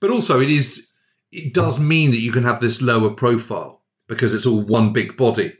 But 0.00 0.10
also, 0.10 0.40
it 0.40 0.50
is 0.50 0.90
it 1.30 1.54
does 1.54 1.78
mean 1.78 2.10
that 2.10 2.20
you 2.20 2.32
can 2.32 2.44
have 2.44 2.60
this 2.60 2.82
lower 2.82 3.10
profile 3.10 3.82
because 4.08 4.34
it's 4.34 4.46
all 4.46 4.62
one 4.62 4.92
big 4.92 5.16
body. 5.16 5.52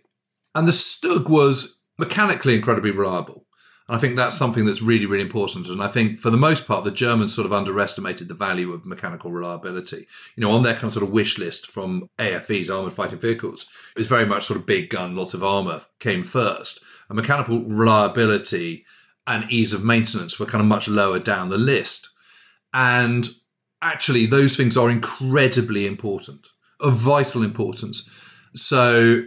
And 0.55 0.67
the 0.67 0.73
Stug 0.73 1.29
was 1.29 1.81
mechanically 1.99 2.55
incredibly 2.55 2.93
reliable. 2.93 3.44
I 3.87 3.99
think 3.99 4.17
that's 4.17 4.37
something 4.37 4.65
that's 4.65 4.81
really, 4.81 5.05
really 5.05 5.23
important. 5.23 5.69
And 5.69 5.83
I 5.83 5.89
think 5.89 6.19
for 6.19 6.31
the 6.31 6.39
most 6.39 6.67
part, 6.67 6.85
the 6.85 6.91
Germans 6.91 7.35
sort 7.35 7.45
of 7.45 7.53
underestimated 7.53 8.29
the 8.29 8.35
value 8.35 8.73
of 8.73 8.87
mechanical 8.87 9.31
reliability. 9.31 10.07
You 10.37 10.41
know, 10.41 10.53
on 10.53 10.63
their 10.63 10.73
kind 10.73 10.85
of 10.85 10.93
sort 10.93 11.03
of 11.03 11.11
wish 11.11 11.39
list 11.39 11.71
from 11.71 12.09
AFV's 12.19 12.71
armored 12.71 12.95
fighting 12.95 13.19
vehicles, 13.19 13.69
it 13.95 13.99
was 13.99 14.09
very 14.09 14.25
much 14.25 14.47
sort 14.47 14.59
of 14.59 14.67
big 14.67 14.89
gun, 14.89 15.15
lots 15.15 15.35
of 15.35 15.45
armor 15.45 15.83
came 16.01 16.23
first. 16.23 16.83
And 17.11 17.17
mechanical 17.17 17.63
reliability 17.63 18.87
and 19.27 19.51
ease 19.51 19.75
of 19.75 19.85
maintenance 19.85 20.41
were 20.41 20.47
kind 20.47 20.63
of 20.63 20.69
much 20.69 20.89
lower 20.89 21.19
down 21.19 21.51
the 21.51 21.59
list. 21.59 22.09
And 22.73 23.29
actually, 23.83 24.25
those 24.25 24.57
things 24.57 24.79
are 24.79 24.91
incredibly 24.91 25.87
important, 25.87 26.47
of 26.81 26.95
vital 26.95 27.43
importance. 27.43 28.11
So 28.55 29.25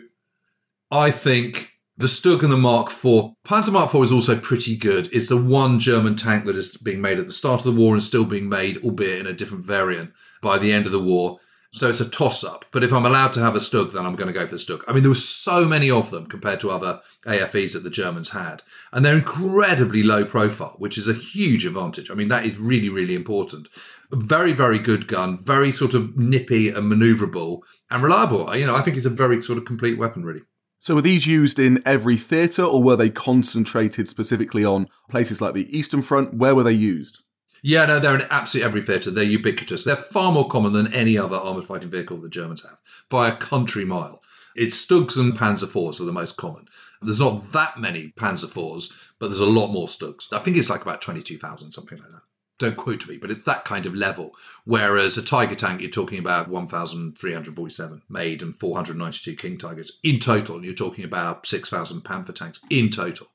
I 0.89 1.11
think 1.11 1.73
the 1.97 2.07
Stug 2.07 2.43
and 2.43 2.51
the 2.51 2.57
Mark 2.57 2.89
IV. 2.89 3.33
Panzer 3.43 3.71
Mark 3.71 3.93
IV 3.93 4.03
is 4.03 4.11
also 4.11 4.37
pretty 4.37 4.77
good. 4.77 5.09
It's 5.11 5.29
the 5.29 5.41
one 5.41 5.79
German 5.79 6.15
tank 6.15 6.45
that 6.45 6.55
is 6.55 6.77
being 6.77 7.01
made 7.01 7.17
at 7.17 7.25
the 7.25 7.33
start 7.33 7.65
of 7.65 7.65
the 7.65 7.79
war 7.79 7.93
and 7.93 8.03
still 8.03 8.25
being 8.25 8.47
made, 8.47 8.77
albeit 8.83 9.21
in 9.21 9.27
a 9.27 9.33
different 9.33 9.65
variant, 9.65 10.11
by 10.41 10.59
the 10.59 10.71
end 10.71 10.85
of 10.85 10.91
the 10.91 11.01
war. 11.01 11.39
So 11.71 11.89
it's 11.89 11.99
a 11.99 12.09
toss 12.09 12.43
up. 12.43 12.65
But 12.71 12.83
if 12.83 12.93
I'm 12.93 13.05
allowed 13.05 13.33
to 13.33 13.39
have 13.39 13.55
a 13.55 13.59
Stug, 13.59 13.91
then 13.91 14.05
I'm 14.05 14.15
going 14.15 14.27
to 14.27 14.33
go 14.33 14.45
for 14.45 14.55
the 14.55 14.61
Stug. 14.61 14.83
I 14.87 14.93
mean, 14.93 15.03
there 15.03 15.09
were 15.09 15.15
so 15.15 15.65
many 15.65 15.89
of 15.89 16.11
them 16.11 16.27
compared 16.27 16.59
to 16.61 16.71
other 16.71 17.01
AFVs 17.25 17.73
that 17.73 17.83
the 17.83 17.89
Germans 17.89 18.29
had. 18.29 18.61
And 18.93 19.03
they're 19.03 19.17
incredibly 19.17 20.03
low 20.03 20.23
profile, 20.23 20.75
which 20.77 20.97
is 20.97 21.07
a 21.07 21.13
huge 21.13 21.65
advantage. 21.65 22.09
I 22.09 22.13
mean, 22.13 22.29
that 22.29 22.45
is 22.45 22.57
really, 22.57 22.89
really 22.89 23.15
important. 23.15 23.69
Very, 24.11 24.53
very 24.53 24.79
good 24.79 25.07
gun, 25.07 25.37
very 25.43 25.71
sort 25.71 25.93
of 25.93 26.15
nippy 26.15 26.69
and 26.69 26.91
maneuverable 26.91 27.61
and 27.89 28.01
reliable. 28.01 28.55
You 28.55 28.67
know, 28.67 28.75
I 28.75 28.81
think 28.81 28.97
it's 28.97 29.05
a 29.05 29.11
very 29.11 29.41
sort 29.41 29.57
of 29.57 29.65
complete 29.65 29.97
weapon, 29.97 30.23
really. 30.23 30.43
So 30.79 30.95
were 30.95 31.01
these 31.01 31.25
used 31.25 31.59
in 31.59 31.81
every 31.85 32.17
theatre 32.17 32.63
or 32.63 32.83
were 32.83 32.95
they 32.95 33.09
concentrated 33.09 34.07
specifically 34.07 34.63
on 34.63 34.87
places 35.09 35.41
like 35.41 35.53
the 35.53 35.75
Eastern 35.77 36.01
Front? 36.01 36.35
Where 36.35 36.55
were 36.55 36.63
they 36.63 36.71
used? 36.71 37.23
Yeah, 37.63 37.87
no, 37.87 37.99
they're 37.99 38.15
in 38.15 38.27
absolutely 38.29 38.67
every 38.67 38.81
theatre. 38.81 39.09
They're 39.09 39.23
ubiquitous. 39.23 39.83
They're 39.83 39.95
far 39.95 40.31
more 40.31 40.47
common 40.47 40.73
than 40.73 40.93
any 40.93 41.17
other 41.17 41.35
armoured 41.35 41.65
fighting 41.65 41.89
vehicle 41.89 42.17
the 42.17 42.29
Germans 42.29 42.63
have 42.63 42.77
by 43.09 43.27
a 43.27 43.35
country 43.35 43.85
mile. 43.85 44.21
It's 44.55 44.83
Stugs 44.83 45.17
and 45.17 45.33
Panzer 45.33 45.65
IVs 45.65 45.99
are 45.99 46.05
the 46.05 46.11
most 46.11 46.37
common. 46.37 46.67
There's 47.01 47.19
not 47.19 47.51
that 47.53 47.79
many 47.79 48.13
Panzer 48.17 48.45
IVs, 48.45 48.91
but 49.19 49.27
there's 49.27 49.39
a 49.39 49.45
lot 49.45 49.67
more 49.67 49.87
Stugs. 49.87 50.31
I 50.31 50.39
think 50.39 50.57
it's 50.57 50.69
like 50.69 50.81
about 50.81 51.01
22,000, 51.01 51.71
something 51.71 51.97
like 51.97 52.09
that 52.09 52.21
don't 52.59 52.77
quote 52.77 53.07
me, 53.07 53.17
but 53.17 53.29
it's 53.29 53.43
that 53.43 53.65
kind 53.65 53.85
of 53.85 53.95
level. 53.95 54.31
Whereas 54.65 55.17
a 55.17 55.23
Tiger 55.23 55.55
tank, 55.55 55.81
you're 55.81 55.89
talking 55.89 56.19
about 56.19 56.47
1,347 56.47 58.01
made 58.09 58.41
and 58.41 58.55
492 58.55 59.35
King 59.35 59.57
Tigers 59.57 59.99
in 60.03 60.19
total. 60.19 60.55
And 60.55 60.65
you're 60.65 60.73
talking 60.73 61.05
about 61.05 61.45
6,000 61.45 62.01
Panther 62.01 62.33
tanks 62.33 62.59
in 62.69 62.89
total. 62.89 63.27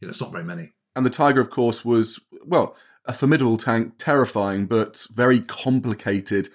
You 0.00 0.06
know, 0.06 0.10
it's 0.10 0.20
not 0.20 0.32
very 0.32 0.44
many. 0.44 0.72
And 0.96 1.04
the 1.04 1.10
Tiger, 1.10 1.40
of 1.40 1.50
course, 1.50 1.84
was, 1.84 2.20
well, 2.44 2.76
a 3.04 3.12
formidable 3.12 3.56
tank, 3.56 3.94
terrifying, 3.98 4.66
but 4.66 5.06
very 5.12 5.40
complicated, 5.40 6.48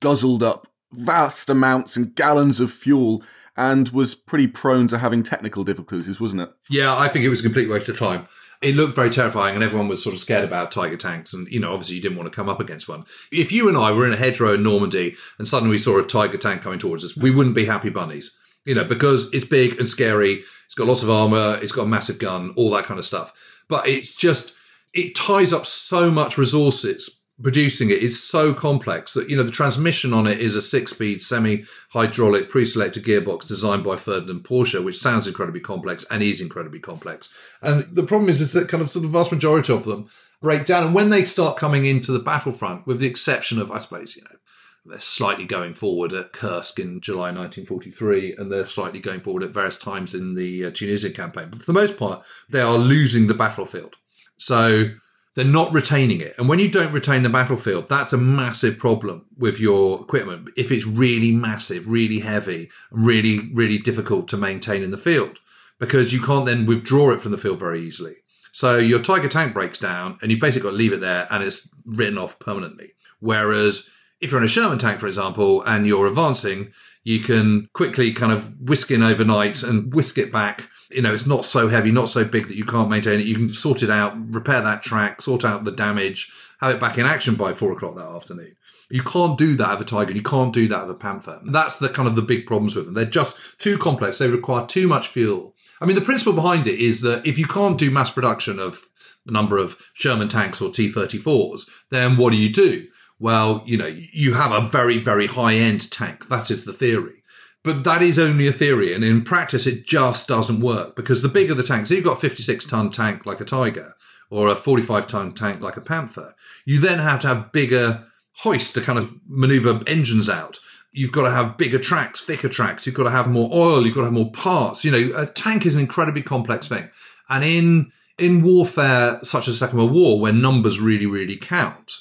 guzzled 0.00 0.42
up 0.42 0.68
vast 0.92 1.48
amounts 1.50 1.96
and 1.96 2.14
gallons 2.14 2.60
of 2.60 2.70
fuel 2.70 3.22
and 3.56 3.88
was 3.90 4.14
pretty 4.14 4.46
prone 4.46 4.88
to 4.88 4.98
having 4.98 5.22
technical 5.22 5.64
difficulties, 5.64 6.20
wasn't 6.20 6.42
it? 6.42 6.52
Yeah, 6.68 6.96
I 6.96 7.08
think 7.08 7.24
it 7.24 7.28
was 7.28 7.40
a 7.40 7.44
complete 7.44 7.68
waste 7.68 7.88
of 7.88 7.98
time 7.98 8.26
it 8.62 8.74
looked 8.74 8.94
very 8.94 9.10
terrifying 9.10 9.54
and 9.54 9.64
everyone 9.64 9.88
was 9.88 10.02
sort 10.02 10.14
of 10.14 10.20
scared 10.20 10.44
about 10.44 10.70
tiger 10.70 10.96
tanks 10.96 11.32
and 11.32 11.48
you 11.48 11.60
know 11.60 11.72
obviously 11.72 11.96
you 11.96 12.02
didn't 12.02 12.16
want 12.16 12.30
to 12.30 12.34
come 12.34 12.48
up 12.48 12.60
against 12.60 12.88
one. 12.88 13.04
If 13.30 13.52
you 13.52 13.68
and 13.68 13.76
i 13.76 13.90
were 13.92 14.06
in 14.06 14.12
a 14.12 14.16
hedgerow 14.16 14.54
in 14.54 14.62
normandy 14.62 15.16
and 15.38 15.46
suddenly 15.48 15.72
we 15.72 15.78
saw 15.78 15.98
a 15.98 16.06
tiger 16.06 16.38
tank 16.38 16.62
coming 16.62 16.78
towards 16.78 17.04
us 17.04 17.16
we 17.16 17.30
wouldn't 17.30 17.54
be 17.54 17.66
happy 17.66 17.90
bunnies 17.90 18.38
you 18.64 18.74
know 18.74 18.84
because 18.84 19.32
it's 19.32 19.44
big 19.44 19.78
and 19.78 19.88
scary 19.88 20.44
it's 20.66 20.74
got 20.74 20.86
lots 20.86 21.02
of 21.02 21.10
armor 21.10 21.58
it's 21.62 21.72
got 21.72 21.84
a 21.84 21.88
massive 21.88 22.18
gun 22.18 22.52
all 22.56 22.70
that 22.70 22.84
kind 22.84 22.98
of 22.98 23.06
stuff. 23.06 23.32
But 23.68 23.88
it's 23.88 24.14
just 24.14 24.54
it 24.94 25.14
ties 25.14 25.52
up 25.52 25.66
so 25.66 26.10
much 26.10 26.36
resources 26.36 27.21
producing 27.42 27.90
it 27.90 27.98
is 27.98 28.22
so 28.22 28.54
complex 28.54 29.14
that 29.14 29.28
you 29.28 29.36
know 29.36 29.42
the 29.42 29.50
transmission 29.50 30.12
on 30.12 30.26
it 30.26 30.40
is 30.40 30.56
a 30.56 30.62
six-speed 30.62 31.20
semi-hydraulic 31.20 32.48
pre-selected 32.48 33.04
gearbox 33.04 33.46
designed 33.46 33.84
by 33.84 33.96
Ferdinand 33.96 34.44
Porsche, 34.44 34.82
which 34.82 34.98
sounds 34.98 35.26
incredibly 35.26 35.60
complex 35.60 36.04
and 36.10 36.22
is 36.22 36.40
incredibly 36.40 36.80
complex. 36.80 37.32
And 37.60 37.86
the 37.94 38.04
problem 38.04 38.28
is, 38.30 38.40
is 38.40 38.52
that 38.52 38.68
kind 38.68 38.82
of 38.82 38.92
the 38.92 39.00
vast 39.00 39.32
majority 39.32 39.72
of 39.72 39.84
them 39.84 40.08
break 40.40 40.64
down, 40.64 40.84
and 40.84 40.94
when 40.94 41.10
they 41.10 41.24
start 41.24 41.56
coming 41.56 41.86
into 41.86 42.12
the 42.12 42.18
battlefront, 42.18 42.86
with 42.86 42.98
the 42.98 43.06
exception 43.06 43.60
of, 43.60 43.70
I 43.70 43.78
suppose, 43.78 44.16
you 44.16 44.22
know. 44.22 44.36
They're 44.84 44.98
slightly 44.98 45.44
going 45.44 45.74
forward 45.74 46.12
at 46.12 46.32
Kursk 46.32 46.80
in 46.80 47.00
July 47.00 47.30
1943, 47.30 48.34
and 48.36 48.50
they're 48.50 48.66
slightly 48.66 48.98
going 48.98 49.20
forward 49.20 49.44
at 49.44 49.50
various 49.50 49.78
times 49.78 50.12
in 50.12 50.34
the 50.34 50.64
uh, 50.64 50.70
Tunisian 50.72 51.12
campaign. 51.12 51.50
But 51.50 51.60
for 51.60 51.66
the 51.66 51.72
most 51.72 51.96
part, 51.96 52.24
they 52.50 52.60
are 52.60 52.76
losing 52.76 53.28
the 53.28 53.34
battlefield. 53.34 53.94
So 54.38 54.86
they're 55.34 55.44
not 55.44 55.72
retaining 55.72 56.20
it. 56.20 56.34
And 56.38 56.48
when 56.48 56.58
you 56.58 56.70
don't 56.70 56.92
retain 56.92 57.22
the 57.22 57.28
battlefield, 57.28 57.88
that's 57.88 58.12
a 58.12 58.18
massive 58.18 58.78
problem 58.78 59.26
with 59.36 59.58
your 59.58 60.00
equipment. 60.00 60.50
If 60.56 60.70
it's 60.70 60.86
really 60.86 61.32
massive, 61.32 61.88
really 61.88 62.20
heavy, 62.20 62.70
really, 62.90 63.50
really 63.52 63.78
difficult 63.78 64.28
to 64.28 64.36
maintain 64.36 64.82
in 64.82 64.90
the 64.90 64.96
field, 64.96 65.38
because 65.78 66.12
you 66.12 66.20
can't 66.20 66.46
then 66.46 66.66
withdraw 66.66 67.10
it 67.12 67.20
from 67.20 67.32
the 67.32 67.38
field 67.38 67.58
very 67.58 67.82
easily. 67.82 68.16
So 68.52 68.76
your 68.76 69.00
Tiger 69.00 69.28
tank 69.28 69.54
breaks 69.54 69.78
down 69.78 70.18
and 70.20 70.30
you've 70.30 70.40
basically 70.40 70.68
got 70.68 70.72
to 70.72 70.76
leave 70.76 70.92
it 70.92 71.00
there 71.00 71.26
and 71.30 71.42
it's 71.42 71.70
written 71.86 72.18
off 72.18 72.38
permanently. 72.38 72.92
Whereas 73.18 73.90
if 74.20 74.30
you're 74.30 74.40
in 74.40 74.44
a 74.44 74.48
Sherman 74.48 74.78
tank, 74.78 75.00
for 75.00 75.06
example, 75.06 75.62
and 75.62 75.86
you're 75.86 76.06
advancing, 76.06 76.72
you 77.02 77.20
can 77.20 77.68
quickly 77.72 78.12
kind 78.12 78.30
of 78.30 78.60
whisk 78.60 78.90
in 78.90 79.02
overnight 79.02 79.62
and 79.62 79.92
whisk 79.92 80.18
it 80.18 80.30
back 80.30 80.68
you 80.94 81.02
know, 81.02 81.12
it's 81.12 81.26
not 81.26 81.44
so 81.44 81.68
heavy, 81.68 81.90
not 81.90 82.08
so 82.08 82.24
big 82.24 82.48
that 82.48 82.56
you 82.56 82.64
can't 82.64 82.90
maintain 82.90 83.20
it. 83.20 83.26
You 83.26 83.34
can 83.34 83.50
sort 83.50 83.82
it 83.82 83.90
out, 83.90 84.14
repair 84.32 84.60
that 84.60 84.82
track, 84.82 85.20
sort 85.20 85.44
out 85.44 85.64
the 85.64 85.72
damage, 85.72 86.32
have 86.60 86.74
it 86.74 86.80
back 86.80 86.98
in 86.98 87.06
action 87.06 87.34
by 87.34 87.52
four 87.52 87.72
o'clock 87.72 87.96
that 87.96 88.06
afternoon. 88.06 88.56
You 88.90 89.02
can't 89.02 89.38
do 89.38 89.56
that 89.56 89.70
of 89.70 89.80
a 89.80 89.84
tiger. 89.84 90.12
You 90.12 90.22
can't 90.22 90.52
do 90.52 90.68
that 90.68 90.82
of 90.82 90.90
a 90.90 90.94
panther. 90.94 91.40
That's 91.44 91.78
the 91.78 91.88
kind 91.88 92.06
of 92.06 92.14
the 92.14 92.22
big 92.22 92.46
problems 92.46 92.76
with 92.76 92.84
them. 92.84 92.94
They're 92.94 93.06
just 93.06 93.36
too 93.58 93.78
complex. 93.78 94.18
They 94.18 94.28
require 94.28 94.66
too 94.66 94.86
much 94.86 95.08
fuel. 95.08 95.54
I 95.80 95.86
mean, 95.86 95.94
the 95.96 96.02
principle 96.02 96.34
behind 96.34 96.66
it 96.66 96.78
is 96.78 97.00
that 97.00 97.26
if 97.26 97.38
you 97.38 97.46
can't 97.46 97.78
do 97.78 97.90
mass 97.90 98.10
production 98.10 98.58
of 98.58 98.82
the 99.24 99.32
number 99.32 99.56
of 99.56 99.78
Sherman 99.94 100.28
tanks 100.28 100.60
or 100.60 100.70
T-34s, 100.70 101.68
then 101.90 102.16
what 102.16 102.30
do 102.30 102.36
you 102.36 102.50
do? 102.50 102.86
Well, 103.18 103.62
you 103.66 103.78
know, 103.78 103.86
you 103.86 104.34
have 104.34 104.52
a 104.52 104.68
very, 104.68 104.98
very 104.98 105.26
high 105.26 105.54
end 105.54 105.90
tank. 105.90 106.28
That 106.28 106.50
is 106.50 106.64
the 106.64 106.72
theory. 106.72 107.21
But 107.64 107.84
that 107.84 108.02
is 108.02 108.18
only 108.18 108.48
a 108.48 108.52
theory, 108.52 108.92
and 108.92 109.04
in 109.04 109.22
practice, 109.22 109.68
it 109.68 109.86
just 109.86 110.26
doesn't 110.26 110.60
work 110.60 110.96
because 110.96 111.22
the 111.22 111.28
bigger 111.28 111.54
the 111.54 111.62
tank, 111.62 111.86
so 111.86 111.94
you've 111.94 112.04
got 112.04 112.18
a 112.18 112.20
56 112.20 112.64
ton 112.66 112.90
tank 112.90 113.24
like 113.24 113.40
a 113.40 113.44
Tiger, 113.44 113.94
or 114.30 114.48
a 114.48 114.56
45 114.56 115.06
ton 115.06 115.32
tank 115.32 115.60
like 115.60 115.76
a 115.76 115.80
Panther, 115.80 116.34
you 116.64 116.80
then 116.80 116.98
have 116.98 117.20
to 117.20 117.28
have 117.28 117.52
bigger 117.52 118.06
hoists 118.38 118.72
to 118.72 118.80
kind 118.80 118.98
of 118.98 119.14
maneuver 119.28 119.80
engines 119.86 120.28
out. 120.28 120.58
You've 120.90 121.12
got 121.12 121.24
to 121.24 121.30
have 121.30 121.56
bigger 121.56 121.78
tracks, 121.78 122.22
thicker 122.22 122.48
tracks. 122.48 122.86
You've 122.86 122.94
got 122.94 123.04
to 123.04 123.10
have 123.10 123.30
more 123.30 123.50
oil. 123.52 123.84
You've 123.84 123.94
got 123.94 124.00
to 124.02 124.06
have 124.06 124.14
more 124.14 124.32
parts. 124.32 124.84
You 124.84 124.90
know, 124.90 125.12
a 125.16 125.26
tank 125.26 125.66
is 125.66 125.74
an 125.74 125.80
incredibly 125.80 126.22
complex 126.22 126.68
thing. 126.68 126.90
And 127.28 127.44
in, 127.44 127.92
in 128.18 128.42
warfare 128.42 129.18
such 129.22 129.48
as 129.48 129.54
the 129.54 129.66
Second 129.66 129.78
World 129.78 129.92
War, 129.92 130.18
where 130.18 130.32
numbers 130.32 130.80
really, 130.80 131.06
really 131.06 131.36
count, 131.36 131.92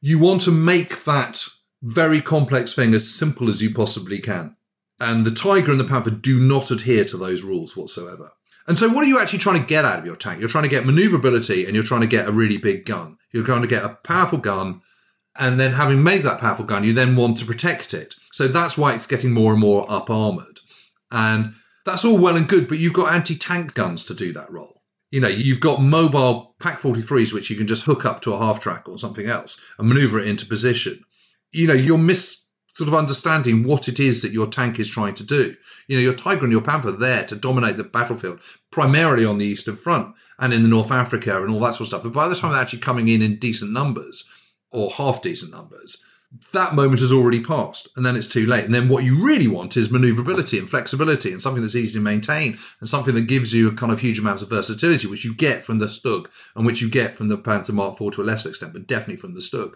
you 0.00 0.18
want 0.18 0.42
to 0.42 0.50
make 0.50 1.04
that 1.04 1.44
very 1.82 2.20
complex 2.20 2.74
thing 2.74 2.94
as 2.94 3.10
simple 3.10 3.48
as 3.48 3.62
you 3.62 3.72
possibly 3.72 4.18
can. 4.18 4.56
And 5.00 5.24
the 5.24 5.30
Tiger 5.30 5.70
and 5.70 5.80
the 5.80 5.84
Panther 5.84 6.10
do 6.10 6.38
not 6.38 6.70
adhere 6.70 7.04
to 7.06 7.16
those 7.16 7.42
rules 7.42 7.76
whatsoever. 7.76 8.32
And 8.66 8.78
so, 8.78 8.88
what 8.88 9.02
are 9.02 9.08
you 9.08 9.18
actually 9.18 9.38
trying 9.38 9.60
to 9.60 9.66
get 9.66 9.84
out 9.84 9.98
of 9.98 10.06
your 10.06 10.16
tank? 10.16 10.38
You're 10.38 10.48
trying 10.48 10.64
to 10.64 10.70
get 10.70 10.86
maneuverability 10.86 11.64
and 11.64 11.74
you're 11.74 11.82
trying 11.82 12.02
to 12.02 12.06
get 12.06 12.28
a 12.28 12.32
really 12.32 12.58
big 12.58 12.84
gun. 12.84 13.16
You're 13.32 13.44
trying 13.44 13.62
to 13.62 13.68
get 13.68 13.84
a 13.84 13.98
powerful 14.04 14.38
gun. 14.38 14.82
And 15.36 15.58
then, 15.58 15.72
having 15.72 16.02
made 16.02 16.22
that 16.22 16.40
powerful 16.40 16.66
gun, 16.66 16.84
you 16.84 16.92
then 16.92 17.16
want 17.16 17.38
to 17.38 17.46
protect 17.46 17.94
it. 17.94 18.14
So, 18.30 18.46
that's 18.46 18.76
why 18.76 18.94
it's 18.94 19.06
getting 19.06 19.32
more 19.32 19.52
and 19.52 19.60
more 19.60 19.90
up 19.90 20.10
armored. 20.10 20.60
And 21.10 21.54
that's 21.84 22.04
all 22.04 22.18
well 22.18 22.36
and 22.36 22.48
good, 22.48 22.68
but 22.68 22.78
you've 22.78 22.92
got 22.92 23.12
anti 23.12 23.36
tank 23.36 23.74
guns 23.74 24.04
to 24.04 24.14
do 24.14 24.32
that 24.34 24.52
role. 24.52 24.82
You 25.10 25.20
know, 25.20 25.28
you've 25.28 25.60
got 25.60 25.82
mobile 25.82 26.54
PaK 26.60 26.78
43s, 26.78 27.32
which 27.32 27.50
you 27.50 27.56
can 27.56 27.66
just 27.66 27.84
hook 27.84 28.04
up 28.04 28.20
to 28.22 28.34
a 28.34 28.38
half 28.38 28.60
track 28.60 28.88
or 28.88 28.98
something 28.98 29.26
else 29.26 29.58
and 29.78 29.88
maneuver 29.88 30.20
it 30.20 30.28
into 30.28 30.46
position. 30.46 31.04
You 31.50 31.66
know, 31.66 31.74
you're 31.74 31.98
mis 31.98 32.44
sort 32.74 32.88
of 32.88 32.94
understanding 32.94 33.64
what 33.64 33.88
it 33.88 33.98
is 34.00 34.22
that 34.22 34.32
your 34.32 34.46
tank 34.46 34.78
is 34.78 34.88
trying 34.88 35.14
to 35.14 35.24
do. 35.24 35.56
You 35.86 35.96
know, 35.96 36.02
your 36.02 36.14
Tiger 36.14 36.44
and 36.44 36.52
your 36.52 36.62
Panther 36.62 36.92
there 36.92 37.24
to 37.26 37.36
dominate 37.36 37.76
the 37.76 37.84
battlefield, 37.84 38.40
primarily 38.70 39.24
on 39.24 39.38
the 39.38 39.46
Eastern 39.46 39.76
Front 39.76 40.14
and 40.38 40.52
in 40.52 40.62
the 40.62 40.68
North 40.68 40.90
Africa 40.90 41.42
and 41.42 41.52
all 41.52 41.60
that 41.60 41.72
sort 41.72 41.82
of 41.82 41.86
stuff. 41.88 42.02
But 42.02 42.12
by 42.12 42.28
the 42.28 42.34
time 42.34 42.52
they're 42.52 42.60
actually 42.60 42.80
coming 42.80 43.08
in 43.08 43.22
in 43.22 43.38
decent 43.38 43.72
numbers 43.72 44.30
or 44.70 44.90
half 44.90 45.22
decent 45.22 45.52
numbers, 45.52 46.04
that 46.52 46.76
moment 46.76 47.00
has 47.00 47.12
already 47.12 47.42
passed 47.42 47.88
and 47.96 48.06
then 48.06 48.14
it's 48.14 48.28
too 48.28 48.46
late. 48.46 48.64
And 48.64 48.72
then 48.72 48.88
what 48.88 49.02
you 49.02 49.24
really 49.24 49.48
want 49.48 49.76
is 49.76 49.90
maneuverability 49.90 50.58
and 50.58 50.70
flexibility 50.70 51.32
and 51.32 51.42
something 51.42 51.60
that's 51.60 51.74
easy 51.74 51.94
to 51.94 52.00
maintain 52.00 52.56
and 52.78 52.88
something 52.88 53.14
that 53.16 53.22
gives 53.22 53.52
you 53.52 53.68
a 53.68 53.74
kind 53.74 53.92
of 53.92 53.98
huge 53.98 54.20
amount 54.20 54.40
of 54.40 54.48
versatility, 54.48 55.08
which 55.08 55.24
you 55.24 55.34
get 55.34 55.64
from 55.64 55.80
the 55.80 55.86
Stug 55.86 56.28
and 56.54 56.64
which 56.64 56.80
you 56.80 56.88
get 56.88 57.16
from 57.16 57.28
the 57.28 57.36
Panzer 57.36 57.72
Mark 57.72 58.00
IV 58.00 58.12
to 58.12 58.22
a 58.22 58.24
lesser 58.24 58.48
extent, 58.48 58.72
but 58.72 58.86
definitely 58.86 59.16
from 59.16 59.34
the 59.34 59.40
Stug. 59.40 59.74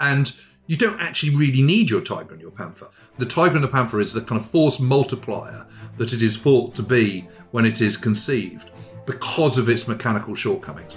And 0.00 0.36
you 0.66 0.76
don't 0.76 1.00
actually 1.00 1.34
really 1.34 1.62
need 1.62 1.90
your 1.90 2.00
Tiger 2.00 2.32
and 2.32 2.40
your 2.40 2.52
Panther. 2.52 2.86
The 3.18 3.26
Tiger 3.26 3.56
and 3.56 3.64
the 3.64 3.68
Panther 3.68 3.98
is 4.00 4.14
the 4.14 4.20
kind 4.20 4.40
of 4.40 4.48
force 4.48 4.78
multiplier 4.78 5.66
that 5.96 6.12
it 6.12 6.22
is 6.22 6.38
thought 6.38 6.74
to 6.76 6.82
be 6.82 7.28
when 7.50 7.64
it 7.64 7.80
is 7.80 7.96
conceived 7.96 8.70
because 9.04 9.58
of 9.58 9.68
its 9.68 9.88
mechanical 9.88 10.36
shortcomings. 10.36 10.94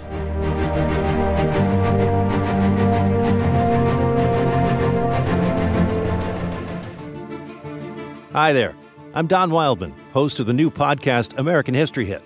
Hi 8.32 8.52
there. 8.52 8.74
I'm 9.14 9.26
Don 9.26 9.50
Wildman, 9.50 9.94
host 10.12 10.38
of 10.38 10.46
the 10.46 10.52
new 10.52 10.70
podcast 10.70 11.38
American 11.38 11.74
History 11.74 12.04
Hit. 12.04 12.22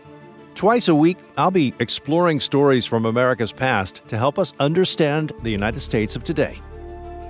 Twice 0.57 0.89
a 0.89 0.95
week, 0.95 1.17
I'll 1.39 1.53
be 1.53 1.73
exploring 1.79 2.41
stories 2.41 2.85
from 2.85 3.07
America's 3.07 3.53
past 3.53 4.03
to 4.09 4.19
help 4.19 4.39
us 4.39 4.53
understand 4.59 5.33
the 5.43 5.51
United 5.51 5.81
States 5.81 6.17
of 6.17 6.25
today. 6.25 6.61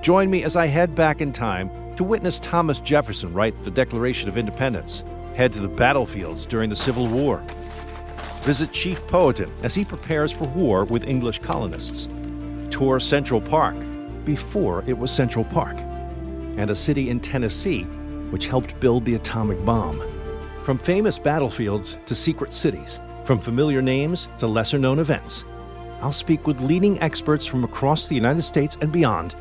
Join 0.02 0.30
me 0.30 0.45
as 0.45 0.57
I 0.57 0.66
head 0.66 0.95
back 0.95 1.21
in 1.21 1.30
time 1.30 1.71
to 1.97 2.04
witness 2.04 2.40
Thomas 2.40 2.80
Jefferson 2.80 3.35
write 3.35 3.64
the 3.64 3.71
Declaration 3.71 4.30
of 4.30 4.38
Independence, 4.38 5.04
head 5.35 5.52
to 5.52 5.61
the 5.61 5.69
battlefields 5.69 6.47
during 6.47 6.71
the 6.71 6.76
Civil 6.76 7.07
War, 7.07 7.45
visit 8.40 8.73
Chief 8.73 9.07
Powhatan 9.09 9.52
as 9.62 9.75
he 9.75 9.85
prepares 9.85 10.33
for 10.33 10.49
war 10.49 10.87
with 10.87 11.07
English 11.07 11.40
colonists, 11.40 12.09
tour 12.71 12.99
Central 12.99 13.42
Park 13.42 13.76
before 14.25 14.83
it 14.87 14.97
was 14.97 15.11
Central 15.11 15.45
Park, 15.45 15.76
and 15.76 16.71
a 16.71 16.75
city 16.75 17.11
in 17.11 17.21
Tennessee 17.21 17.83
which 18.30 18.47
helped 18.47 18.80
build 18.80 19.04
the 19.04 19.16
atomic 19.16 19.62
bomb. 19.66 20.02
From 20.64 20.78
famous 20.78 21.19
battlefields 21.19 21.99
to 22.07 22.14
secret 22.14 22.54
cities, 22.54 23.00
from 23.26 23.38
familiar 23.38 23.83
names 23.83 24.28
to 24.38 24.47
lesser 24.47 24.78
known 24.78 24.99
events, 24.99 25.45
I'll 26.00 26.11
speak 26.11 26.47
with 26.47 26.63
leading 26.63 26.99
experts 27.02 27.45
from 27.45 27.65
across 27.65 28.08
the 28.08 28.15
United 28.15 28.43
States 28.43 28.78
and 28.80 28.91
beyond 28.91 29.34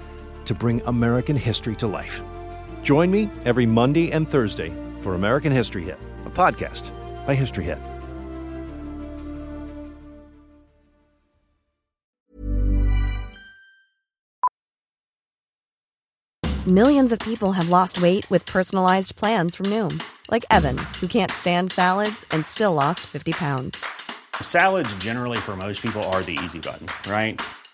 to 0.50 0.56
bring 0.56 0.82
American 0.88 1.36
history 1.36 1.76
to 1.76 1.86
life. 1.86 2.24
Join 2.82 3.12
me 3.12 3.30
every 3.46 3.68
Monday 3.68 4.12
and 4.12 4.28
Thursday 4.28 4.74
for 5.00 5.14
American 5.14 5.52
History 5.52 5.84
Hit, 5.84 6.00
a 6.26 6.30
podcast 6.32 6.90
by 7.28 7.36
History 7.36 7.66
Hit. 7.66 7.78
Millions 16.66 17.12
of 17.12 17.20
people 17.20 17.52
have 17.52 17.70
lost 17.70 18.02
weight 18.02 18.28
with 18.32 18.44
personalized 18.48 19.16
plans 19.16 19.54
from 19.54 19.68
Noom, 19.68 20.02
like 20.32 20.46
Evan, 20.50 20.80
who 21.00 21.06
can't 21.06 21.32
stand 21.32 21.72
salads 21.72 22.26
and 22.32 22.44
still 22.48 22.74
lost 22.74 23.02
50 23.02 23.34
pounds. 23.34 23.86
Salads, 24.42 24.96
generally, 24.96 25.38
for 25.38 25.56
most 25.56 25.84
people, 25.84 26.02
are 26.06 26.24
the 26.24 26.40
easy 26.44 26.60
button, 26.60 26.88
right? 27.12 27.40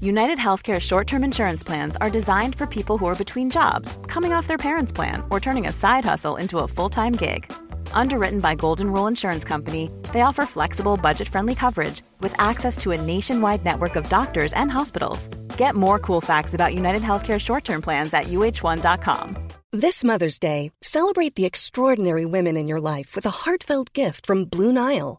United 0.00 0.38
Healthcare 0.38 0.78
short 0.78 1.06
term 1.06 1.24
insurance 1.24 1.64
plans 1.64 1.96
are 2.02 2.10
designed 2.10 2.54
for 2.54 2.66
people 2.66 2.98
who 2.98 3.06
are 3.06 3.14
between 3.14 3.48
jobs, 3.50 3.98
coming 4.06 4.32
off 4.32 4.46
their 4.46 4.58
parents' 4.58 4.92
plan, 4.92 5.22
or 5.30 5.40
turning 5.40 5.66
a 5.66 5.72
side 5.72 6.04
hustle 6.04 6.36
into 6.36 6.58
a 6.58 6.68
full 6.68 6.90
time 6.90 7.12
gig. 7.12 7.50
Underwritten 7.92 8.40
by 8.40 8.54
Golden 8.54 8.92
Rule 8.92 9.06
Insurance 9.06 9.44
Company, 9.44 9.90
they 10.12 10.20
offer 10.20 10.44
flexible, 10.44 10.96
budget 10.96 11.28
friendly 11.28 11.54
coverage 11.54 12.02
with 12.20 12.38
access 12.38 12.76
to 12.78 12.92
a 12.92 13.00
nationwide 13.00 13.64
network 13.64 13.96
of 13.96 14.08
doctors 14.08 14.52
and 14.52 14.70
hospitals. 14.70 15.28
Get 15.56 15.74
more 15.74 15.98
cool 15.98 16.20
facts 16.20 16.52
about 16.52 16.74
United 16.74 17.02
Healthcare 17.02 17.40
short 17.40 17.64
term 17.64 17.80
plans 17.80 18.12
at 18.12 18.24
uh1.com. 18.24 19.48
This 19.72 20.04
Mother's 20.04 20.38
Day, 20.38 20.72
celebrate 20.82 21.34
the 21.36 21.46
extraordinary 21.46 22.26
women 22.26 22.56
in 22.56 22.68
your 22.68 22.80
life 22.80 23.16
with 23.16 23.24
a 23.24 23.30
heartfelt 23.30 23.92
gift 23.94 24.26
from 24.26 24.44
Blue 24.44 24.72
Nile. 24.72 25.18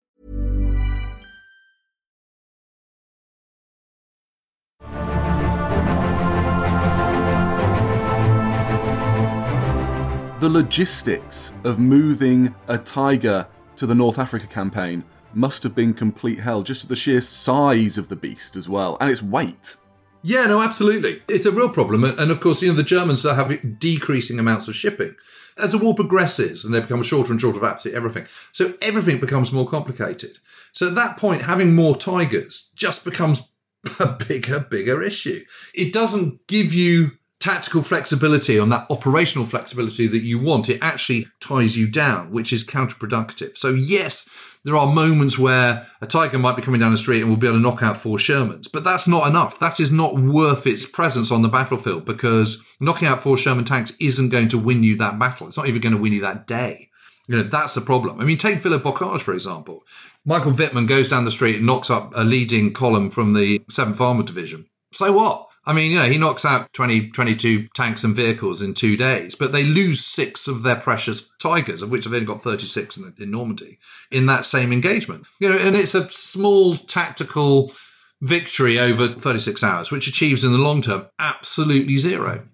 The 10.41 10.49
logistics 10.49 11.51
of 11.65 11.77
moving 11.77 12.55
a 12.67 12.75
tiger 12.75 13.47
to 13.75 13.85
the 13.85 13.93
North 13.93 14.17
Africa 14.17 14.47
campaign 14.47 15.03
must 15.35 15.61
have 15.61 15.75
been 15.75 15.93
complete 15.93 16.39
hell, 16.39 16.63
just 16.63 16.89
the 16.89 16.95
sheer 16.95 17.21
size 17.21 17.95
of 17.99 18.09
the 18.09 18.15
beast 18.15 18.55
as 18.55 18.67
well, 18.67 18.97
and 18.99 19.11
its 19.11 19.21
weight. 19.21 19.75
Yeah, 20.23 20.47
no, 20.47 20.59
absolutely. 20.59 21.21
It's 21.27 21.45
a 21.45 21.51
real 21.51 21.69
problem. 21.69 22.03
And 22.03 22.31
of 22.31 22.39
course, 22.39 22.63
you 22.63 22.69
know, 22.69 22.73
the 22.73 22.81
Germans 22.81 23.23
are 23.23 23.35
having 23.35 23.77
decreasing 23.79 24.39
amounts 24.39 24.67
of 24.67 24.75
shipping. 24.75 25.15
As 25.59 25.73
the 25.73 25.77
war 25.77 25.93
progresses 25.93 26.65
and 26.65 26.73
they 26.73 26.79
become 26.79 27.03
shorter 27.03 27.31
and 27.31 27.39
shorter 27.39 27.59
of 27.59 27.63
absolutely 27.63 27.97
everything. 27.97 28.25
So 28.51 28.73
everything 28.81 29.19
becomes 29.19 29.51
more 29.51 29.69
complicated. 29.69 30.39
So 30.73 30.87
at 30.87 30.95
that 30.95 31.17
point, 31.17 31.43
having 31.43 31.75
more 31.75 31.95
tigers 31.95 32.71
just 32.73 33.05
becomes 33.05 33.53
a 33.99 34.07
bigger, 34.07 34.59
bigger 34.59 35.03
issue. 35.03 35.45
It 35.75 35.93
doesn't 35.93 36.47
give 36.47 36.73
you 36.73 37.11
tactical 37.41 37.81
flexibility, 37.81 38.57
on 38.57 38.69
that 38.69 38.85
operational 38.89 39.45
flexibility 39.45 40.07
that 40.07 40.21
you 40.21 40.39
want, 40.39 40.69
it 40.69 40.79
actually 40.81 41.27
ties 41.41 41.77
you 41.77 41.89
down, 41.89 42.31
which 42.31 42.53
is 42.53 42.65
counterproductive. 42.65 43.57
So 43.57 43.69
yes, 43.69 44.29
there 44.63 44.77
are 44.77 44.93
moments 44.93 45.39
where 45.39 45.87
a 46.01 46.07
tiger 46.07 46.37
might 46.37 46.55
be 46.55 46.61
coming 46.61 46.79
down 46.79 46.91
the 46.91 46.97
street 46.97 47.21
and 47.21 47.29
we'll 47.29 47.39
be 47.39 47.47
able 47.47 47.57
to 47.57 47.61
knock 47.61 47.81
out 47.81 47.97
four 47.97 48.17
Shermans, 48.17 48.71
but 48.71 48.83
that's 48.83 49.07
not 49.07 49.27
enough. 49.27 49.59
That 49.59 49.79
is 49.79 49.91
not 49.91 50.15
worth 50.15 50.67
its 50.67 50.85
presence 50.85 51.31
on 51.31 51.41
the 51.41 51.49
battlefield 51.49 52.05
because 52.05 52.63
knocking 52.79 53.07
out 53.07 53.21
four 53.21 53.37
Sherman 53.37 53.65
tanks 53.65 53.97
isn't 53.99 54.29
going 54.29 54.47
to 54.49 54.59
win 54.59 54.83
you 54.83 54.95
that 54.97 55.17
battle. 55.17 55.47
It's 55.47 55.57
not 55.57 55.67
even 55.67 55.81
going 55.81 55.95
to 55.95 56.01
win 56.01 56.13
you 56.13 56.21
that 56.21 56.45
day. 56.45 56.89
You 57.27 57.37
know, 57.37 57.43
that's 57.43 57.73
the 57.73 57.81
problem. 57.81 58.19
I 58.19 58.23
mean, 58.23 58.37
take 58.37 58.59
Villers-Bocage, 58.59 59.21
for 59.21 59.33
example. 59.33 59.83
Michael 60.25 60.51
Wittmann 60.51 60.87
goes 60.87 61.07
down 61.07 61.25
the 61.25 61.31
street 61.31 61.57
and 61.57 61.65
knocks 61.65 61.89
up 61.89 62.11
a 62.15 62.23
leading 62.23 62.73
column 62.73 63.09
from 63.09 63.33
the 63.33 63.59
7th 63.71 63.99
Armored 63.99 64.27
Division. 64.27 64.67
So 64.91 65.13
what? 65.13 65.50
I 65.63 65.73
mean, 65.73 65.91
you 65.91 65.99
know, 65.99 66.09
he 66.09 66.17
knocks 66.17 66.43
out 66.43 66.73
20, 66.73 67.11
22 67.11 67.67
tanks 67.75 68.03
and 68.03 68.15
vehicles 68.15 68.63
in 68.63 68.73
two 68.73 68.97
days, 68.97 69.35
but 69.35 69.51
they 69.51 69.63
lose 69.63 70.03
six 70.03 70.47
of 70.47 70.63
their 70.63 70.75
precious 70.75 71.29
Tigers, 71.39 71.83
of 71.83 71.91
which 71.91 72.05
they've 72.05 72.13
only 72.13 72.25
got 72.25 72.43
36 72.43 72.97
in, 72.97 73.13
in 73.19 73.31
Normandy, 73.31 73.77
in 74.09 74.25
that 74.25 74.45
same 74.45 74.73
engagement. 74.73 75.25
You 75.39 75.49
know, 75.49 75.57
and 75.57 75.75
it's 75.75 75.93
a 75.93 76.09
small 76.09 76.77
tactical 76.77 77.73
victory 78.21 78.79
over 78.79 79.07
36 79.09 79.63
hours, 79.63 79.91
which 79.91 80.07
achieves 80.07 80.43
in 80.43 80.51
the 80.51 80.57
long 80.57 80.81
term 80.81 81.07
absolutely 81.19 81.97
zero. 81.97 82.47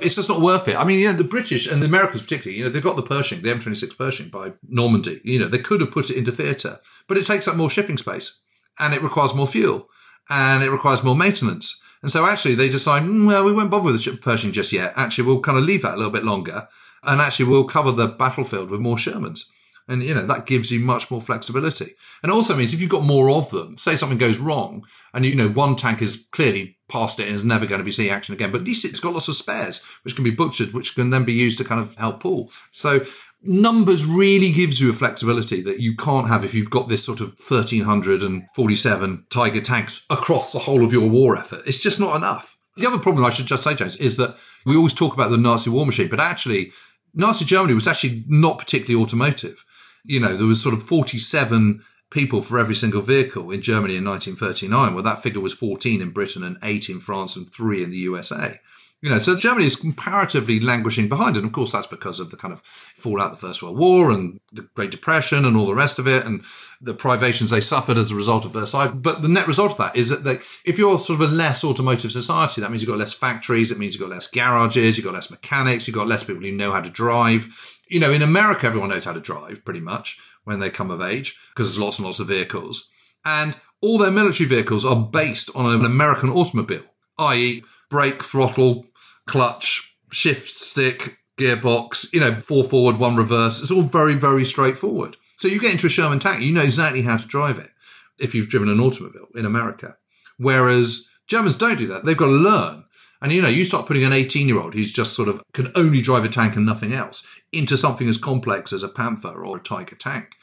It's 0.00 0.14
just 0.14 0.28
not 0.28 0.40
worth 0.40 0.68
it. 0.68 0.76
I 0.76 0.84
mean, 0.84 1.00
you 1.00 1.10
know, 1.10 1.18
the 1.18 1.24
British 1.24 1.66
and 1.66 1.82
the 1.82 1.86
Americans 1.86 2.22
particularly, 2.22 2.58
you 2.58 2.64
know, 2.64 2.70
they've 2.70 2.82
got 2.82 2.94
the 2.94 3.02
Pershing, 3.02 3.42
the 3.42 3.52
M26 3.52 3.98
Pershing 3.98 4.28
by 4.28 4.52
Normandy. 4.68 5.20
You 5.24 5.40
know, 5.40 5.48
they 5.48 5.58
could 5.58 5.80
have 5.80 5.90
put 5.90 6.10
it 6.10 6.16
into 6.16 6.30
theatre, 6.30 6.78
but 7.08 7.18
it 7.18 7.26
takes 7.26 7.48
up 7.48 7.56
more 7.56 7.70
shipping 7.70 7.98
space 7.98 8.40
and 8.78 8.94
it 8.94 9.02
requires 9.02 9.34
more 9.34 9.48
fuel 9.48 9.88
and 10.30 10.62
it 10.62 10.70
requires 10.70 11.02
more 11.02 11.16
maintenance. 11.16 11.82
And 12.02 12.10
so 12.10 12.26
actually 12.26 12.54
they 12.54 12.68
decide, 12.68 13.02
"Mm, 13.02 13.26
well, 13.26 13.44
we 13.44 13.52
won't 13.52 13.70
bother 13.70 13.92
with 13.92 14.04
the 14.04 14.16
Pershing 14.16 14.52
just 14.52 14.72
yet. 14.72 14.92
Actually, 14.96 15.26
we'll 15.26 15.40
kind 15.40 15.58
of 15.58 15.64
leave 15.64 15.82
that 15.82 15.94
a 15.94 15.96
little 15.96 16.12
bit 16.12 16.24
longer. 16.24 16.68
And 17.02 17.20
actually 17.20 17.46
we'll 17.46 17.64
cover 17.64 17.92
the 17.92 18.08
battlefield 18.08 18.70
with 18.70 18.80
more 18.80 18.96
Shermans. 18.96 19.44
And, 19.88 20.02
you 20.02 20.14
know, 20.14 20.26
that 20.26 20.44
gives 20.44 20.70
you 20.70 20.80
much 20.80 21.10
more 21.10 21.20
flexibility. 21.20 21.94
And 22.22 22.30
it 22.30 22.34
also 22.34 22.54
means 22.54 22.74
if 22.74 22.80
you've 22.80 22.90
got 22.90 23.04
more 23.04 23.30
of 23.30 23.50
them, 23.50 23.78
say 23.78 23.96
something 23.96 24.18
goes 24.18 24.36
wrong 24.36 24.84
and, 25.14 25.24
you 25.24 25.34
know, 25.34 25.48
one 25.48 25.76
tank 25.76 26.02
is 26.02 26.28
clearly 26.30 26.76
past 26.88 27.18
it 27.18 27.26
and 27.26 27.34
is 27.34 27.44
never 27.44 27.64
going 27.64 27.78
to 27.78 27.84
be 27.84 27.90
seeing 27.90 28.10
action 28.10 28.34
again, 28.34 28.52
but 28.52 28.60
at 28.60 28.66
least 28.66 28.84
it's 28.84 29.00
got 29.00 29.14
lots 29.14 29.28
of 29.28 29.34
spares, 29.34 29.82
which 30.02 30.14
can 30.14 30.24
be 30.24 30.30
butchered, 30.30 30.74
which 30.74 30.94
can 30.94 31.08
then 31.08 31.24
be 31.24 31.32
used 31.32 31.56
to 31.56 31.64
kind 31.64 31.80
of 31.80 31.94
help 31.94 32.20
pull. 32.20 32.50
So 32.70 33.06
numbers 33.42 34.04
really 34.04 34.52
gives 34.52 34.80
you 34.80 34.90
a 34.90 34.94
flexibility 34.94 35.62
that 35.62 35.80
you 35.80 35.96
can't 35.96 36.28
have 36.28 36.44
if 36.44 36.54
you've 36.54 36.70
got 36.70 36.88
this 36.88 37.04
sort 37.04 37.20
of 37.20 37.28
1347 37.38 39.26
Tiger 39.30 39.60
tanks 39.60 40.04
across 40.10 40.52
the 40.52 40.58
whole 40.60 40.84
of 40.84 40.92
your 40.92 41.08
war 41.08 41.36
effort. 41.36 41.62
It's 41.66 41.80
just 41.80 42.00
not 42.00 42.16
enough. 42.16 42.58
The 42.76 42.86
other 42.86 42.98
problem 42.98 43.24
I 43.24 43.30
should 43.30 43.46
just 43.46 43.64
say, 43.64 43.74
James, 43.74 43.96
is 43.96 44.16
that 44.16 44.36
we 44.64 44.76
always 44.76 44.94
talk 44.94 45.14
about 45.14 45.30
the 45.30 45.36
Nazi 45.36 45.70
war 45.70 45.86
machine, 45.86 46.08
but 46.08 46.20
actually 46.20 46.72
Nazi 47.14 47.44
Germany 47.44 47.74
was 47.74 47.88
actually 47.88 48.24
not 48.28 48.58
particularly 48.58 49.02
automotive. 49.02 49.64
You 50.04 50.20
know, 50.20 50.36
there 50.36 50.46
was 50.46 50.62
sort 50.62 50.74
of 50.74 50.82
47 50.82 51.82
people 52.10 52.42
for 52.42 52.58
every 52.58 52.74
single 52.74 53.02
vehicle 53.02 53.50
in 53.50 53.60
Germany 53.60 53.96
in 53.96 54.04
1939, 54.04 54.94
well, 54.94 55.02
that 55.02 55.22
figure 55.22 55.40
was 55.40 55.54
14 55.54 56.00
in 56.00 56.10
Britain 56.10 56.42
and 56.42 56.56
8 56.62 56.88
in 56.88 57.00
France 57.00 57.36
and 57.36 57.50
3 57.50 57.84
in 57.84 57.90
the 57.90 57.98
USA. 57.98 58.60
You 59.00 59.10
know, 59.10 59.18
so 59.18 59.38
Germany 59.38 59.66
is 59.66 59.76
comparatively 59.76 60.58
languishing 60.58 61.08
behind. 61.08 61.36
And 61.36 61.46
of 61.46 61.52
course, 61.52 61.70
that's 61.70 61.86
because 61.86 62.18
of 62.18 62.30
the 62.30 62.36
kind 62.36 62.52
of 62.52 62.60
fallout 62.62 63.32
of 63.32 63.40
the 63.40 63.46
First 63.46 63.62
World 63.62 63.78
War 63.78 64.10
and 64.10 64.40
the 64.52 64.62
Great 64.74 64.90
Depression 64.90 65.44
and 65.44 65.56
all 65.56 65.66
the 65.66 65.74
rest 65.74 66.00
of 66.00 66.08
it 66.08 66.26
and 66.26 66.42
the 66.80 66.94
privations 66.94 67.50
they 67.50 67.60
suffered 67.60 67.96
as 67.96 68.10
a 68.10 68.16
result 68.16 68.44
of 68.44 68.52
Versailles. 68.52 68.88
But 68.88 69.22
the 69.22 69.28
net 69.28 69.46
result 69.46 69.72
of 69.72 69.78
that 69.78 69.94
is 69.94 70.08
that 70.08 70.24
they, 70.24 70.40
if 70.64 70.78
you're 70.78 70.98
sort 70.98 71.20
of 71.20 71.30
a 71.30 71.32
less 71.32 71.62
automotive 71.62 72.10
society, 72.10 72.60
that 72.60 72.70
means 72.70 72.82
you've 72.82 72.90
got 72.90 72.98
less 72.98 73.14
factories, 73.14 73.70
it 73.70 73.78
means 73.78 73.94
you've 73.94 74.00
got 74.00 74.10
less 74.10 74.26
garages, 74.26 74.96
you've 74.96 75.04
got 75.04 75.14
less 75.14 75.30
mechanics, 75.30 75.86
you've 75.86 75.94
got 75.94 76.08
less 76.08 76.24
people 76.24 76.42
who 76.42 76.50
know 76.50 76.72
how 76.72 76.80
to 76.80 76.90
drive. 76.90 77.78
You 77.86 78.00
know, 78.00 78.12
in 78.12 78.22
America, 78.22 78.66
everyone 78.66 78.90
knows 78.90 79.04
how 79.04 79.12
to 79.12 79.20
drive 79.20 79.64
pretty 79.64 79.80
much 79.80 80.18
when 80.42 80.58
they 80.58 80.70
come 80.70 80.90
of 80.90 81.00
age 81.00 81.38
because 81.50 81.68
there's 81.68 81.78
lots 81.78 81.98
and 81.98 82.04
lots 82.04 82.18
of 82.18 82.26
vehicles. 82.26 82.90
And 83.24 83.56
all 83.80 83.98
their 83.98 84.10
military 84.10 84.48
vehicles 84.48 84.84
are 84.84 84.96
based 84.96 85.50
on 85.54 85.66
an 85.66 85.84
American 85.84 86.30
automobile, 86.30 86.82
i.e., 87.18 87.62
brake, 87.90 88.22
throttle, 88.22 88.86
clutch, 89.26 89.96
shift 90.10 90.58
stick, 90.58 91.18
gearbox, 91.38 92.12
you 92.12 92.20
know, 92.20 92.34
four 92.34 92.64
forward, 92.64 92.98
one 92.98 93.16
reverse. 93.16 93.60
It's 93.60 93.70
all 93.70 93.82
very, 93.82 94.14
very 94.14 94.44
straightforward. 94.44 95.16
So 95.38 95.48
you 95.48 95.60
get 95.60 95.72
into 95.72 95.86
a 95.86 95.90
Sherman 95.90 96.18
tank, 96.18 96.42
you 96.42 96.52
know 96.52 96.62
exactly 96.62 97.02
how 97.02 97.16
to 97.16 97.26
drive 97.26 97.58
it 97.58 97.70
if 98.18 98.34
you've 98.34 98.48
driven 98.48 98.68
an 98.68 98.80
automobile 98.80 99.28
in 99.34 99.46
America. 99.46 99.96
Whereas 100.36 101.08
Germans 101.28 101.56
don't 101.56 101.78
do 101.78 101.86
that. 101.88 102.04
They've 102.04 102.16
got 102.16 102.26
to 102.26 102.32
learn. 102.32 102.84
And 103.20 103.32
you 103.32 103.42
know, 103.42 103.48
you 103.48 103.64
start 103.64 103.86
putting 103.86 104.04
an 104.04 104.12
18 104.12 104.48
year 104.48 104.60
old 104.60 104.74
who's 104.74 104.92
just 104.92 105.14
sort 105.14 105.28
of 105.28 105.42
can 105.52 105.72
only 105.74 106.00
drive 106.00 106.24
a 106.24 106.28
tank 106.28 106.56
and 106.56 106.66
nothing 106.66 106.92
else 106.92 107.26
into 107.52 107.76
something 107.76 108.08
as 108.08 108.18
complex 108.18 108.72
as 108.72 108.82
a 108.82 108.88
Panther 108.88 109.44
or 109.44 109.56
a 109.56 109.60
Tiger 109.60 109.96
tank 109.96 110.36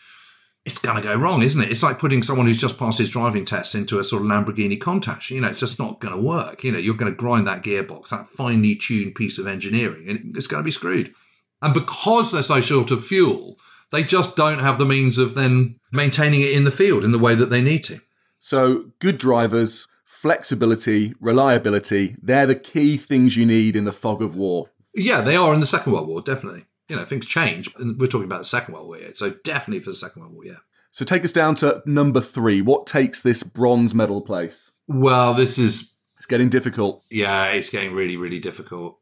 it's 0.65 0.79
going 0.79 0.95
to 0.95 1.07
go 1.07 1.15
wrong, 1.15 1.43
isn't 1.43 1.61
it? 1.61 1.69
It's 1.69 1.83
like 1.83 1.99
putting 1.99 2.23
someone 2.23 2.47
who's 2.47 2.59
just 2.59 2.79
passed 2.79 2.97
his 2.97 3.09
driving 3.09 3.45
test 3.45 3.75
into 3.75 3.99
a 3.99 4.03
sort 4.03 4.23
of 4.23 4.27
Lamborghini 4.27 4.79
Countach. 4.79 5.29
You 5.29 5.39
know, 5.39 5.47
it's 5.47 5.59
just 5.59 5.77
not 5.77 5.99
going 5.99 6.13
to 6.13 6.19
work. 6.19 6.63
You 6.63 6.71
know, 6.71 6.79
you're 6.79 6.95
going 6.95 7.11
to 7.11 7.15
grind 7.15 7.45
that 7.47 7.61
gearbox, 7.61 8.09
that 8.09 8.27
finely 8.27 8.75
tuned 8.75 9.13
piece 9.13 9.37
of 9.37 9.45
engineering, 9.45 10.09
and 10.09 10.35
it's 10.35 10.47
going 10.47 10.61
to 10.61 10.65
be 10.65 10.71
screwed. 10.71 11.13
And 11.61 11.73
because 11.73 12.31
they're 12.31 12.41
so 12.41 12.61
short 12.61 12.89
of 12.89 13.05
fuel, 13.05 13.59
they 13.91 14.03
just 14.03 14.35
don't 14.35 14.59
have 14.59 14.79
the 14.79 14.85
means 14.85 15.19
of 15.19 15.35
then 15.35 15.79
maintaining 15.91 16.41
it 16.41 16.51
in 16.51 16.63
the 16.63 16.71
field 16.71 17.03
in 17.03 17.11
the 17.11 17.19
way 17.19 17.35
that 17.35 17.51
they 17.51 17.61
need 17.61 17.83
to. 17.83 18.01
So, 18.39 18.91
good 18.99 19.19
drivers, 19.19 19.87
flexibility, 20.03 21.13
reliability, 21.19 22.15
they're 22.21 22.47
the 22.47 22.55
key 22.55 22.97
things 22.97 23.37
you 23.37 23.45
need 23.45 23.75
in 23.75 23.85
the 23.85 23.93
fog 23.93 24.21
of 24.21 24.35
war. 24.35 24.71
Yeah, 24.95 25.21
they 25.21 25.35
are 25.35 25.53
in 25.53 25.59
the 25.59 25.67
Second 25.67 25.93
World 25.93 26.07
War, 26.07 26.21
definitely 26.21 26.65
you 26.87 26.95
know, 26.95 27.05
things 27.05 27.25
change. 27.25 27.73
And 27.75 27.99
we're 27.99 28.07
talking 28.07 28.25
about 28.25 28.39
the 28.39 28.45
Second 28.45 28.73
World 28.73 28.87
War 28.87 28.97
here. 28.97 29.13
So 29.13 29.31
definitely 29.43 29.81
for 29.81 29.91
the 29.91 29.95
Second 29.95 30.21
World 30.21 30.33
War, 30.33 30.45
yeah. 30.45 30.57
So 30.91 31.03
take 31.03 31.25
us 31.25 31.33
down 31.33 31.55
to 31.55 31.81
number 31.85 32.21
three. 32.21 32.61
What 32.61 32.87
takes 32.87 33.21
this 33.21 33.43
bronze 33.43 33.93
medal 33.93 34.21
place? 34.21 34.71
Well, 34.87 35.33
this 35.33 35.57
is. 35.57 35.93
It's 36.17 36.25
getting 36.25 36.49
difficult. 36.49 37.03
Yeah, 37.11 37.47
it's 37.47 37.69
getting 37.69 37.93
really, 37.93 38.15
really 38.15 38.39
difficult. 38.39 38.99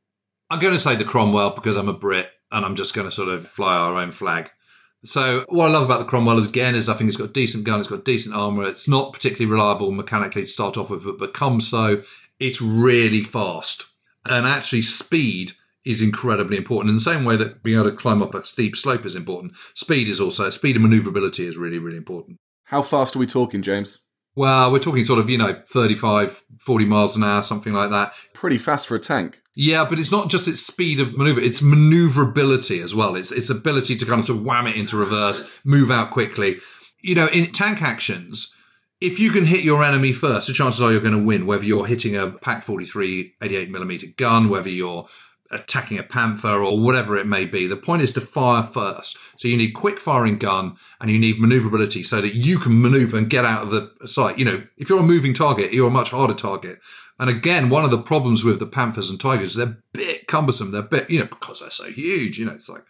I'm 0.49 0.59
going 0.59 0.73
to 0.73 0.79
say 0.79 0.95
the 0.95 1.05
Cromwell 1.05 1.51
because 1.51 1.77
I'm 1.77 1.89
a 1.89 1.93
Brit 1.93 2.29
and 2.51 2.65
I'm 2.65 2.75
just 2.75 2.93
going 2.93 3.07
to 3.07 3.11
sort 3.11 3.29
of 3.29 3.47
fly 3.47 3.75
our 3.75 3.95
own 3.95 4.11
flag. 4.11 4.49
So 5.03 5.45
what 5.49 5.69
I 5.69 5.71
love 5.71 5.83
about 5.83 5.99
the 5.99 6.05
Cromwell 6.05 6.39
is 6.39 6.47
again 6.47 6.75
is 6.75 6.87
I 6.87 6.93
think 6.93 7.09
it's 7.09 7.17
got 7.17 7.29
a 7.29 7.33
decent 7.33 7.65
gun, 7.65 7.79
it's 7.79 7.89
got 7.89 8.05
decent 8.05 8.35
armour. 8.35 8.67
It's 8.67 8.87
not 8.87 9.13
particularly 9.13 9.51
reliable 9.51 9.91
mechanically 9.91 10.43
to 10.43 10.47
start 10.47 10.77
off 10.77 10.89
with, 10.89 11.03
but 11.03 11.19
becomes 11.19 11.67
so. 11.67 12.03
It's 12.39 12.61
really 12.61 13.23
fast 13.23 13.85
and 14.25 14.47
actually 14.47 14.81
speed 14.81 15.53
is 15.85 16.01
incredibly 16.01 16.57
important. 16.57 16.89
In 16.89 16.95
the 16.95 17.01
same 17.01 17.25
way 17.25 17.35
that 17.37 17.63
being 17.63 17.77
able 17.77 17.89
to 17.89 17.95
climb 17.95 18.21
up 18.21 18.35
a 18.35 18.45
steep 18.45 18.75
slope 18.75 19.05
is 19.05 19.15
important, 19.15 19.53
speed 19.73 20.07
is 20.07 20.19
also 20.19 20.49
speed 20.49 20.75
and 20.75 20.83
maneuverability 20.83 21.45
is 21.45 21.57
really, 21.57 21.79
really 21.79 21.97
important. 21.97 22.37
How 22.65 22.81
fast 22.81 23.15
are 23.15 23.19
we 23.19 23.27
talking, 23.27 23.61
James? 23.61 23.99
Well, 24.35 24.71
we're 24.71 24.79
talking 24.79 25.03
sort 25.03 25.19
of, 25.19 25.29
you 25.29 25.37
know, 25.37 25.61
35, 25.67 26.43
40 26.59 26.85
miles 26.85 27.15
an 27.15 27.23
hour, 27.23 27.43
something 27.43 27.73
like 27.73 27.91
that. 27.91 28.13
Pretty 28.33 28.57
fast 28.57 28.87
for 28.87 28.95
a 28.95 28.99
tank. 28.99 29.41
Yeah, 29.55 29.85
but 29.87 29.99
it's 29.99 30.11
not 30.11 30.29
just 30.29 30.47
its 30.47 30.65
speed 30.65 30.99
of 30.99 31.15
maneuver, 31.17 31.39
it's 31.39 31.61
maneuverability 31.61 32.81
as 32.81 32.95
well. 32.95 33.15
It's 33.15 33.31
its 33.31 33.51
ability 33.51 33.95
to 33.97 34.05
kind 34.05 34.19
of, 34.19 34.25
sort 34.25 34.39
of 34.39 34.45
wham 34.45 34.65
it 34.65 34.75
into 34.75 34.97
reverse, 34.97 35.59
move 35.63 35.91
out 35.91 36.09
quickly. 36.09 36.59
You 37.01 37.13
know, 37.13 37.27
in 37.27 37.51
tank 37.51 37.83
actions, 37.83 38.55
if 38.99 39.19
you 39.19 39.29
can 39.29 39.45
hit 39.45 39.63
your 39.63 39.83
enemy 39.83 40.13
first, 40.13 40.47
the 40.47 40.53
chances 40.53 40.81
are 40.81 40.91
you're 40.91 41.01
going 41.01 41.13
to 41.17 41.23
win, 41.23 41.45
whether 41.45 41.65
you're 41.65 41.85
hitting 41.85 42.15
a 42.15 42.31
Pak 42.31 42.63
43 42.63 43.35
88 43.41 43.69
millimeter 43.69 44.07
gun, 44.17 44.49
whether 44.49 44.69
you're 44.69 45.07
attacking 45.53 45.99
a 45.99 46.03
panther 46.03 46.63
or 46.63 46.79
whatever 46.79 47.17
it 47.17 47.27
may 47.27 47.45
be. 47.45 47.67
The 47.67 47.77
point 47.77 48.01
is 48.01 48.11
to 48.13 48.21
fire 48.21 48.63
first. 48.63 49.17
So 49.37 49.47
you 49.47 49.57
need 49.57 49.71
quick 49.71 49.99
firing 49.99 50.37
gun 50.37 50.75
and 50.99 51.11
you 51.11 51.19
need 51.19 51.39
maneuverability 51.39 52.03
so 52.03 52.21
that 52.21 52.35
you 52.35 52.59
can 52.59 52.81
maneuver 52.81 53.17
and 53.17 53.29
get 53.29 53.45
out 53.45 53.63
of 53.63 53.71
the 53.71 54.07
sight. 54.07 54.37
You 54.37 54.45
know, 54.45 54.63
if 54.77 54.89
you're 54.89 54.99
a 54.99 55.03
moving 55.03 55.33
target, 55.33 55.73
you're 55.73 55.87
a 55.87 55.91
much 55.91 56.11
harder 56.11 56.33
target. 56.33 56.79
And 57.19 57.29
again, 57.29 57.69
one 57.69 57.85
of 57.85 57.91
the 57.91 58.01
problems 58.01 58.43
with 58.43 58.59
the 58.59 58.65
panthers 58.65 59.09
and 59.09 59.19
tigers 59.19 59.55
they're 59.55 59.67
a 59.67 59.77
bit 59.93 60.27
cumbersome. 60.27 60.71
They're 60.71 60.81
a 60.81 60.83
bit, 60.85 61.09
you 61.09 61.19
know, 61.19 61.25
because 61.25 61.59
they're 61.59 61.69
so 61.69 61.85
huge. 61.85 62.39
You 62.39 62.45
know, 62.45 62.53
it's 62.53 62.69
like 62.69 62.83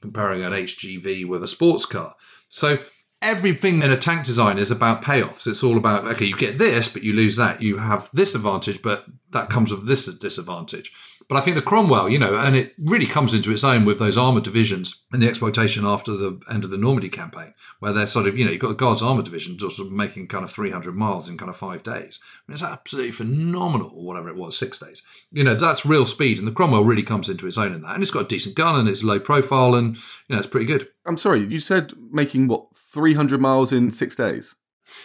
comparing 0.00 0.42
an 0.42 0.52
HGV 0.52 1.26
with 1.26 1.42
a 1.42 1.48
sports 1.48 1.86
car. 1.86 2.14
So 2.48 2.78
everything 3.22 3.82
in 3.82 3.90
a 3.90 3.96
tank 3.96 4.24
design 4.24 4.58
is 4.58 4.70
about 4.70 5.02
payoffs. 5.02 5.46
It's 5.46 5.62
all 5.62 5.76
about, 5.76 6.06
okay, 6.06 6.24
you 6.24 6.36
get 6.36 6.58
this, 6.58 6.92
but 6.92 7.02
you 7.02 7.12
lose 7.12 7.36
that. 7.36 7.62
You 7.62 7.78
have 7.78 8.08
this 8.12 8.34
advantage, 8.34 8.82
but 8.82 9.04
that 9.30 9.50
comes 9.50 9.70
with 9.70 9.86
this 9.86 10.06
disadvantage. 10.06 10.92
But 11.30 11.36
I 11.36 11.42
think 11.42 11.54
the 11.54 11.62
Cromwell, 11.62 12.08
you 12.08 12.18
know, 12.18 12.36
and 12.36 12.56
it 12.56 12.74
really 12.76 13.06
comes 13.06 13.32
into 13.32 13.52
its 13.52 13.62
own 13.62 13.84
with 13.84 14.00
those 14.00 14.18
armored 14.18 14.42
divisions 14.42 15.04
and 15.12 15.22
the 15.22 15.28
exploitation 15.28 15.86
after 15.86 16.16
the 16.16 16.40
end 16.50 16.64
of 16.64 16.70
the 16.70 16.76
Normandy 16.76 17.08
campaign, 17.08 17.54
where 17.78 17.92
they're 17.92 18.08
sort 18.08 18.26
of, 18.26 18.36
you 18.36 18.44
know, 18.44 18.50
you've 18.50 18.60
got 18.60 18.70
the 18.70 18.74
Guards 18.74 19.00
armored 19.00 19.26
division 19.26 19.56
sort 19.56 19.78
of 19.78 19.92
making 19.92 20.26
kind 20.26 20.42
of 20.42 20.50
300 20.50 20.92
miles 20.92 21.28
in 21.28 21.38
kind 21.38 21.48
of 21.48 21.56
five 21.56 21.84
days. 21.84 22.18
I 22.20 22.50
mean, 22.50 22.54
it's 22.54 22.64
absolutely 22.64 23.12
phenomenal, 23.12 23.92
or 23.94 24.04
whatever 24.04 24.28
it 24.28 24.34
was, 24.34 24.58
six 24.58 24.80
days. 24.80 25.04
You 25.30 25.44
know, 25.44 25.54
that's 25.54 25.86
real 25.86 26.04
speed. 26.04 26.36
And 26.38 26.48
the 26.48 26.52
Cromwell 26.52 26.82
really 26.82 27.04
comes 27.04 27.28
into 27.28 27.46
its 27.46 27.56
own 27.56 27.74
in 27.74 27.82
that. 27.82 27.94
And 27.94 28.02
it's 28.02 28.10
got 28.10 28.24
a 28.24 28.28
decent 28.28 28.56
gun 28.56 28.74
and 28.74 28.88
it's 28.88 29.04
low 29.04 29.20
profile 29.20 29.76
and, 29.76 29.94
you 29.94 30.02
know, 30.30 30.38
it's 30.38 30.48
pretty 30.48 30.66
good. 30.66 30.88
I'm 31.06 31.16
sorry, 31.16 31.46
you 31.46 31.60
said 31.60 31.92
making 32.10 32.48
what, 32.48 32.74
300 32.74 33.40
miles 33.40 33.70
in 33.70 33.92
six 33.92 34.16
days? 34.16 34.56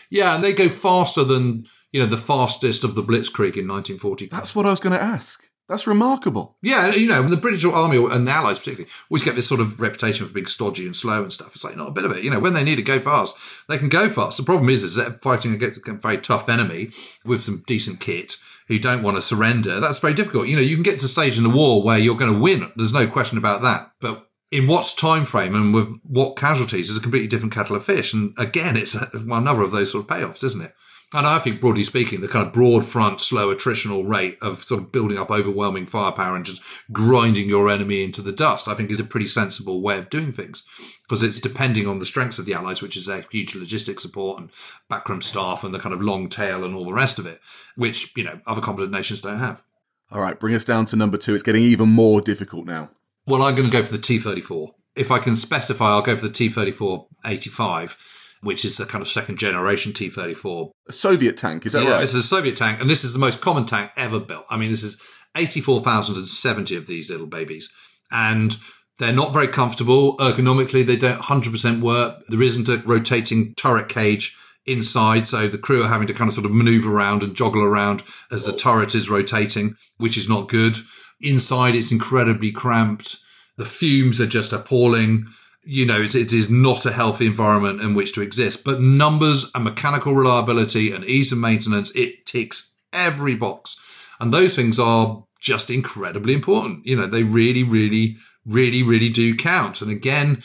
Yeah, 0.10 0.34
and 0.34 0.44
they 0.44 0.54
go 0.54 0.70
faster 0.70 1.24
than, 1.24 1.68
you 1.92 2.00
know, 2.00 2.08
the 2.08 2.18
fastest 2.18 2.84
of 2.84 2.96
the 2.96 3.04
Blitzkrieg 3.04 3.58
in 3.58 3.68
1940. 3.68 4.26
That's 4.26 4.56
what 4.56 4.66
I 4.66 4.72
was 4.72 4.80
going 4.80 4.98
to 4.98 5.04
ask. 5.04 5.44
That's 5.68 5.88
remarkable. 5.88 6.58
Yeah, 6.62 6.94
you 6.94 7.08
know, 7.08 7.28
the 7.28 7.38
British 7.38 7.66
Army 7.66 7.98
and 7.98 8.28
the 8.28 8.32
Allies 8.32 8.60
particularly 8.60 8.92
always 9.10 9.24
get 9.24 9.34
this 9.34 9.48
sort 9.48 9.62
of 9.62 9.82
reputation 9.82 10.28
for 10.28 10.34
being 10.34 10.46
stodgy 10.46 10.86
and 10.86 10.96
slow 10.96 11.24
and 11.24 11.34
stuff. 11.34 11.56
It's 11.56 11.64
like 11.64 11.76
not 11.76 11.88
a 11.88 11.92
bit 11.92 12.06
of 12.06 12.12
it. 12.12 12.24
You 12.24 12.30
know, 12.30 12.40
when 12.40 12.54
they 12.54 12.64
need 12.64 12.76
to 12.76 12.84
go 12.84 13.00
fast, 13.00 13.36
they 13.68 13.80
can 13.80 13.90
go 13.90 14.08
fast. 14.08 14.38
The 14.38 14.44
problem 14.44 14.70
is, 14.70 14.84
is 14.84 14.96
that 14.96 15.24
fighting 15.24 15.54
against 15.54 15.88
a 15.88 15.94
very 15.94 16.20
tough 16.20 16.50
enemy 16.50 16.92
with 17.24 17.42
some 17.42 17.64
decent 17.66 18.00
kit 18.00 18.38
who 18.68 18.78
don't 18.78 19.04
want 19.04 19.18
to 19.18 19.22
surrender, 19.22 19.80
that's 19.80 20.00
very 20.00 20.14
difficult. 20.14 20.48
You 20.48 20.56
know, 20.56 20.62
you 20.62 20.76
can 20.76 20.84
get 20.84 21.00
to 21.00 21.06
a 21.06 21.10
stage 21.10 21.38
in 21.38 21.44
the 21.44 21.50
war 21.50 21.84
where 21.84 21.98
you're 21.98 22.18
going 22.18 22.34
to 22.34 22.40
win. 22.40 22.72
There's 22.76 22.94
no 22.94 23.08
question 23.08 23.38
about 23.38 23.62
that. 23.64 23.92
But 24.00 24.28
in 24.52 24.68
what 24.68 24.94
time 24.98 25.26
frame 25.26 25.56
and 25.56 25.74
with 25.74 26.00
what 26.04 26.38
casualties 26.38 26.90
is 26.90 26.98
a 26.98 27.02
completely 27.02 27.28
different 27.28 27.54
kettle 27.54 27.76
of 27.76 27.84
fish. 27.84 28.14
And 28.14 28.34
again, 28.38 28.78
it's 28.78 28.96
another 29.14 29.62
of 29.62 29.72
those 29.72 29.92
sort 29.92 30.04
of 30.04 30.10
payoffs, 30.10 30.44
isn't 30.44 30.62
it? 30.62 30.74
And 31.14 31.28
I 31.28 31.40
think, 31.40 31.62
broadly 31.62 31.84
speaking, 31.84 32.22
the 32.22 32.28
kind 32.28 32.48
of 32.48 32.54
broad 32.54 32.86
front, 32.86 33.22
slow 33.22 33.54
attritional 33.54 34.08
rate 34.08 34.38
of 34.42 34.64
sort 34.64 34.82
of 34.82 34.92
building 34.92 35.18
up 35.18 35.30
overwhelming 35.30 35.86
firepower 35.86 36.36
and 36.36 36.44
just 36.44 36.62
grinding 36.92 37.48
your 37.48 37.70
enemy 37.70 38.04
into 38.04 38.22
the 38.22 38.32
dust, 38.32 38.68
I 38.68 38.74
think 38.74 38.90
is 38.90 39.00
a 39.00 39.06
pretty 39.06 39.28
sensible 39.28 39.82
way 39.82 39.98
of 39.98 40.10
doing 40.10 40.32
things 40.32 40.64
because 41.04 41.22
it's 41.22 41.40
depending 41.40 41.88
on 41.88 42.00
the 42.00 42.06
strengths 42.06 42.40
of 42.40 42.46
the 42.46 42.54
Allies, 42.54 42.82
which 42.82 42.98
is 42.98 43.06
their 43.06 43.26
huge 43.32 43.54
logistic 43.54 44.00
support 44.00 44.40
and 44.40 44.50
backroom 44.90 45.22
staff 45.22 45.64
and 45.64 45.74
the 45.74 45.80
kind 45.80 45.94
of 45.94 46.02
long 46.02 46.28
tail 46.28 46.64
and 46.64 46.76
all 46.76 46.86
the 46.86 46.94
rest 46.94 47.20
of 47.20 47.28
it, 47.28 47.40
which, 47.76 48.12
you 48.18 48.24
know, 48.24 48.40
other 48.48 48.62
competent 48.62 48.92
nations 48.92 49.22
don't 49.22 49.40
have. 49.40 49.62
All 50.12 50.22
right, 50.22 50.40
bring 50.40 50.56
us 50.56 50.66
down 50.66 50.86
to 50.88 50.96
number 50.96 51.18
two. 51.18 51.34
It's 51.34 51.44
getting 51.44 51.64
even 51.64 51.90
more 51.90 52.20
difficult 52.22 52.66
now. 52.66 52.90
Well, 53.28 53.44
I'm 53.44 53.56
going 53.56 53.70
to 53.70 53.76
go 53.76 53.84
for 53.84 53.92
the 53.92 54.02
T 54.02 54.20
34. 54.20 54.74
If 54.96 55.12
I 55.12 55.20
can 55.20 55.36
specify, 55.36 55.90
I'll 55.90 56.02
go 56.02 56.16
for 56.16 56.28
the 56.28 56.34
T 56.34 56.50
34 56.50 57.08
85 57.26 58.15
which 58.46 58.64
is 58.64 58.80
a 58.80 58.86
kind 58.86 59.02
of 59.02 59.08
second 59.08 59.38
generation 59.38 59.92
T 59.92 60.08
34. 60.08 60.72
A 60.88 60.94
Soviet 60.94 61.36
tank, 61.36 61.66
is 61.66 61.74
that 61.74 61.84
yeah, 61.84 61.92
right? 61.92 62.02
This 62.02 62.14
is 62.14 62.24
a 62.24 62.28
Soviet 62.28 62.56
tank, 62.56 62.80
and 62.80 62.90
this 62.90 63.04
is 63.04 63.12
the 63.14 63.20
most 63.20 63.42
common 63.42 63.66
tank 63.66 63.92
ever 63.98 64.20
built. 64.20 64.46
I 64.50 64.58
mean, 64.58 64.70
this 64.70 64.84
is 64.84 65.02
84,070 65.36 66.76
of 66.76 66.86
these 66.86 67.10
little 67.10 67.26
babies. 67.26 67.74
And 68.12 68.56
they're 69.00 69.12
not 69.12 69.34
very 69.34 69.48
comfortable. 69.48 70.16
Ergonomically, 70.18 70.86
they 70.86 70.96
don't 70.96 71.22
100% 71.22 71.82
work. 71.82 72.24
There 72.30 72.44
isn't 72.44 72.70
a 72.70 72.78
rotating 72.86 73.56
turret 73.56 73.90
cage 73.90 74.38
inside, 74.68 75.28
so 75.28 75.48
the 75.48 75.58
crew 75.58 75.84
are 75.84 75.90
having 75.90 76.08
to 76.08 76.14
kind 76.14 76.28
of 76.28 76.34
sort 76.36 76.46
of 76.46 76.52
maneuver 76.52 76.96
around 76.96 77.24
and 77.24 77.36
joggle 77.36 77.64
around 77.64 78.04
as 78.32 78.46
the 78.46 78.56
turret 78.56 78.94
is 78.94 79.10
rotating, 79.10 79.76
which 79.98 80.18
is 80.18 80.30
not 80.30 80.48
good. 80.48 80.78
Inside, 81.20 81.76
it's 81.76 81.92
incredibly 81.92 82.52
cramped. 82.52 83.18
The 83.58 83.66
fumes 83.66 84.22
are 84.22 84.28
just 84.28 84.54
appalling 84.54 85.26
you 85.66 85.86
know, 85.86 86.02
it 86.02 86.16
is 86.16 86.50
not 86.50 86.86
a 86.86 86.92
healthy 86.92 87.26
environment 87.26 87.82
in 87.82 87.96
which 87.96 88.14
to 88.14 88.22
exist. 88.22 88.64
But 88.64 88.82
numbers 88.82 89.52
and 89.56 89.64
mechanical 89.64 90.14
reliability 90.14 90.92
and 90.92 91.04
ease 91.06 91.32
of 91.32 91.40
maintenance, 91.40 91.94
it 91.96 92.26
ticks 92.26 92.76
every 92.94 93.36
box. 93.36 93.80
And 94.20 94.34
those 94.34 94.56
things 94.56 94.80
are 94.80 95.26
just 95.42 95.70
incredibly 95.70 96.34
important. 96.34 96.86
You 96.86 96.96
know, 96.96 97.08
they 97.08 97.24
really, 97.24 97.64
really, 97.64 98.18
really, 98.46 98.84
really 98.84 99.10
do 99.10 99.36
count. 99.36 99.82
And 99.82 99.92
again, 99.92 100.44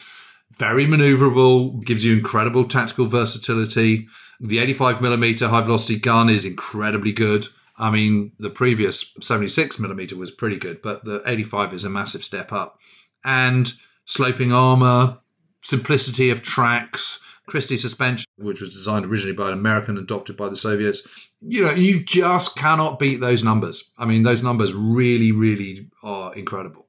very 0.56 0.87
maneuverable, 0.87 1.85
gives 1.85 2.04
you 2.04 2.16
incredible 2.16 2.64
tactical 2.64 3.06
versatility. 3.06 4.09
The 4.40 4.59
85 4.59 5.00
millimeter 5.00 5.48
high 5.48 5.61
velocity 5.61 5.98
gun 5.98 6.30
is 6.30 6.44
incredibly 6.44 7.12
good. 7.12 7.46
I 7.78 7.90
mean, 7.90 8.33
the 8.38 8.50
previous 8.50 9.14
76 9.20 9.78
millimeter 9.78 10.16
was 10.16 10.30
pretty 10.30 10.56
good, 10.56 10.83
but 10.83 11.04
the 11.04 11.22
85 11.26 11.72
is 11.72 11.85
a 11.85 11.90
massive 11.90 12.24
step 12.24 12.52
up. 12.52 12.78
And 13.24 13.72
sloping 14.11 14.53
armor, 14.53 15.18
simplicity 15.62 16.31
of 16.31 16.42
tracks, 16.42 17.20
Christie 17.46 17.77
suspension, 17.77 18.27
which 18.38 18.61
was 18.61 18.73
designed 18.73 19.07
originally 19.07 19.37
by 19.37 19.49
an 19.49 19.55
American, 19.55 19.96
and 19.96 20.05
adopted 20.05 20.37
by 20.37 20.49
the 20.49 20.57
Soviets. 20.57 21.07
You 21.40 21.66
know, 21.66 21.73
you 21.73 22.03
just 22.03 22.57
cannot 22.57 22.99
beat 22.99 23.20
those 23.20 23.44
numbers. 23.44 23.92
I 23.96 24.05
mean, 24.07 24.25
those 24.25 24.42
numbers 24.42 24.75
really, 24.75 25.31
really 25.33 25.88
are 26.03 26.35
incredible. 26.35 26.87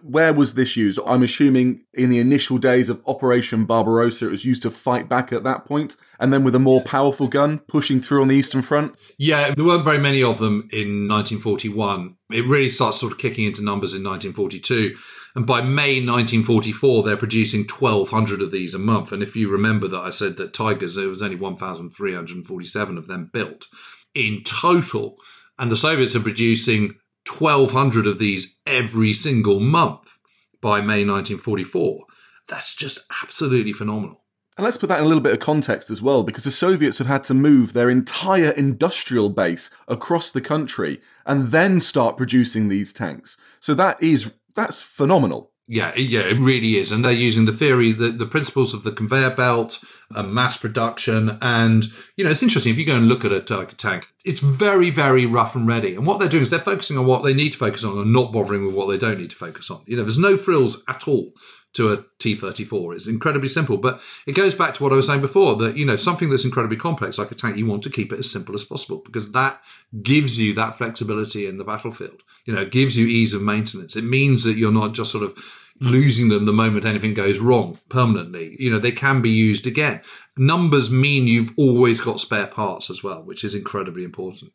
Where 0.00 0.32
was 0.32 0.54
this 0.54 0.76
used? 0.76 1.00
I'm 1.04 1.24
assuming 1.24 1.84
in 1.92 2.08
the 2.08 2.20
initial 2.20 2.58
days 2.58 2.88
of 2.88 3.02
Operation 3.06 3.64
Barbarossa, 3.64 4.26
it 4.26 4.30
was 4.30 4.44
used 4.44 4.62
to 4.62 4.70
fight 4.70 5.08
back 5.08 5.32
at 5.32 5.42
that 5.42 5.64
point, 5.64 5.96
and 6.20 6.32
then 6.32 6.44
with 6.44 6.54
a 6.54 6.60
more 6.60 6.82
powerful 6.82 7.26
gun 7.26 7.58
pushing 7.68 8.00
through 8.00 8.22
on 8.22 8.28
the 8.28 8.36
Eastern 8.36 8.62
Front? 8.62 8.94
Yeah, 9.16 9.54
there 9.54 9.64
weren't 9.64 9.84
very 9.84 9.98
many 9.98 10.22
of 10.22 10.38
them 10.38 10.68
in 10.72 11.08
1941. 11.08 12.16
It 12.30 12.46
really 12.46 12.70
starts 12.70 12.98
sort 12.98 13.12
of 13.12 13.18
kicking 13.18 13.44
into 13.44 13.62
numbers 13.64 13.92
in 13.94 14.04
1942. 14.04 14.96
And 15.34 15.46
by 15.46 15.60
May 15.60 16.04
1944, 16.04 17.02
they're 17.02 17.16
producing 17.16 17.60
1,200 17.60 18.42
of 18.42 18.50
these 18.50 18.74
a 18.74 18.78
month. 18.78 19.12
And 19.12 19.22
if 19.22 19.36
you 19.36 19.50
remember 19.50 19.86
that 19.88 20.00
I 20.00 20.10
said 20.10 20.36
that 20.36 20.52
Tigers, 20.52 20.96
there 20.96 21.08
was 21.08 21.22
only 21.22 21.36
1,347 21.36 22.98
of 22.98 23.06
them 23.06 23.30
built 23.32 23.66
in 24.14 24.42
total. 24.44 25.16
And 25.58 25.70
the 25.70 25.76
Soviets 25.76 26.16
are 26.16 26.20
producing 26.20 26.96
1,200 27.28 28.06
of 28.06 28.18
these 28.18 28.58
every 28.66 29.12
single 29.12 29.60
month 29.60 30.18
by 30.60 30.80
May 30.80 31.04
1944. 31.04 32.04
That's 32.48 32.74
just 32.74 33.00
absolutely 33.22 33.72
phenomenal. 33.72 34.24
And 34.56 34.64
let's 34.64 34.76
put 34.76 34.88
that 34.88 34.98
in 34.98 35.04
a 35.04 35.06
little 35.06 35.22
bit 35.22 35.34
of 35.34 35.38
context 35.38 35.88
as 35.88 36.02
well, 36.02 36.24
because 36.24 36.42
the 36.42 36.50
Soviets 36.50 36.98
have 36.98 37.06
had 37.06 37.22
to 37.24 37.34
move 37.34 37.74
their 37.74 37.90
entire 37.90 38.50
industrial 38.50 39.28
base 39.28 39.70
across 39.86 40.32
the 40.32 40.40
country 40.40 41.00
and 41.24 41.48
then 41.48 41.78
start 41.78 42.16
producing 42.16 42.68
these 42.68 42.92
tanks. 42.92 43.36
So 43.60 43.74
that 43.74 44.02
is 44.02 44.34
that's 44.58 44.82
phenomenal. 44.82 45.52
Yeah, 45.70 45.94
yeah, 45.96 46.22
it 46.22 46.38
really 46.38 46.78
is. 46.78 46.90
And 46.92 47.04
they're 47.04 47.12
using 47.12 47.44
the 47.44 47.52
theory, 47.52 47.92
the, 47.92 48.08
the 48.08 48.24
principles 48.24 48.72
of 48.72 48.84
the 48.84 48.90
conveyor 48.90 49.36
belt, 49.36 49.84
uh, 50.14 50.22
mass 50.22 50.56
production. 50.56 51.38
And, 51.42 51.84
you 52.16 52.24
know, 52.24 52.30
it's 52.30 52.42
interesting. 52.42 52.72
If 52.72 52.78
you 52.78 52.86
go 52.86 52.96
and 52.96 53.06
look 53.06 53.22
at 53.22 53.32
a 53.32 53.40
Tiger 53.40 53.76
tank, 53.76 54.08
it's 54.24 54.40
very, 54.40 54.88
very 54.88 55.26
rough 55.26 55.54
and 55.54 55.68
ready. 55.68 55.94
And 55.94 56.06
what 56.06 56.18
they're 56.18 56.28
doing 56.28 56.42
is 56.42 56.48
they're 56.48 56.58
focusing 56.58 56.96
on 56.96 57.04
what 57.06 57.22
they 57.22 57.34
need 57.34 57.52
to 57.52 57.58
focus 57.58 57.84
on 57.84 57.98
and 57.98 58.14
not 58.14 58.32
bothering 58.32 58.64
with 58.64 58.74
what 58.74 58.88
they 58.88 58.96
don't 58.96 59.18
need 59.18 59.30
to 59.30 59.36
focus 59.36 59.70
on. 59.70 59.82
You 59.84 59.98
know, 59.98 60.04
there's 60.04 60.18
no 60.18 60.38
frills 60.38 60.82
at 60.88 61.06
all 61.06 61.32
to 61.74 61.92
a 61.92 61.98
T34. 62.18 62.94
It's 62.94 63.06
incredibly 63.06 63.48
simple. 63.48 63.76
But 63.76 64.00
it 64.26 64.32
goes 64.32 64.54
back 64.54 64.74
to 64.74 64.82
what 64.82 64.92
I 64.92 64.96
was 64.96 65.06
saying 65.06 65.20
before 65.20 65.56
that, 65.56 65.76
you 65.76 65.86
know, 65.86 65.96
something 65.96 66.30
that's 66.30 66.44
incredibly 66.44 66.76
complex, 66.76 67.18
like 67.18 67.30
a 67.30 67.34
tank, 67.34 67.56
you 67.56 67.66
want 67.66 67.82
to 67.84 67.90
keep 67.90 68.12
it 68.12 68.18
as 68.18 68.30
simple 68.30 68.54
as 68.54 68.64
possible 68.64 69.02
because 69.04 69.32
that 69.32 69.60
gives 70.02 70.40
you 70.40 70.54
that 70.54 70.76
flexibility 70.76 71.46
in 71.46 71.58
the 71.58 71.64
battlefield. 71.64 72.22
You 72.44 72.54
know, 72.54 72.62
it 72.62 72.72
gives 72.72 72.98
you 72.98 73.06
ease 73.06 73.34
of 73.34 73.42
maintenance. 73.42 73.96
It 73.96 74.04
means 74.04 74.44
that 74.44 74.56
you're 74.56 74.72
not 74.72 74.94
just 74.94 75.12
sort 75.12 75.24
of 75.24 75.36
losing 75.80 76.28
them 76.28 76.44
the 76.44 76.52
moment 76.52 76.84
anything 76.84 77.14
goes 77.14 77.38
wrong 77.38 77.78
permanently. 77.88 78.56
You 78.58 78.70
know, 78.70 78.78
they 78.78 78.92
can 78.92 79.22
be 79.22 79.30
used 79.30 79.66
again. 79.66 80.00
Numbers 80.36 80.90
mean 80.90 81.26
you've 81.26 81.52
always 81.56 82.00
got 82.00 82.20
spare 82.20 82.46
parts 82.46 82.90
as 82.90 83.02
well, 83.02 83.22
which 83.22 83.44
is 83.44 83.54
incredibly 83.54 84.04
important. 84.04 84.52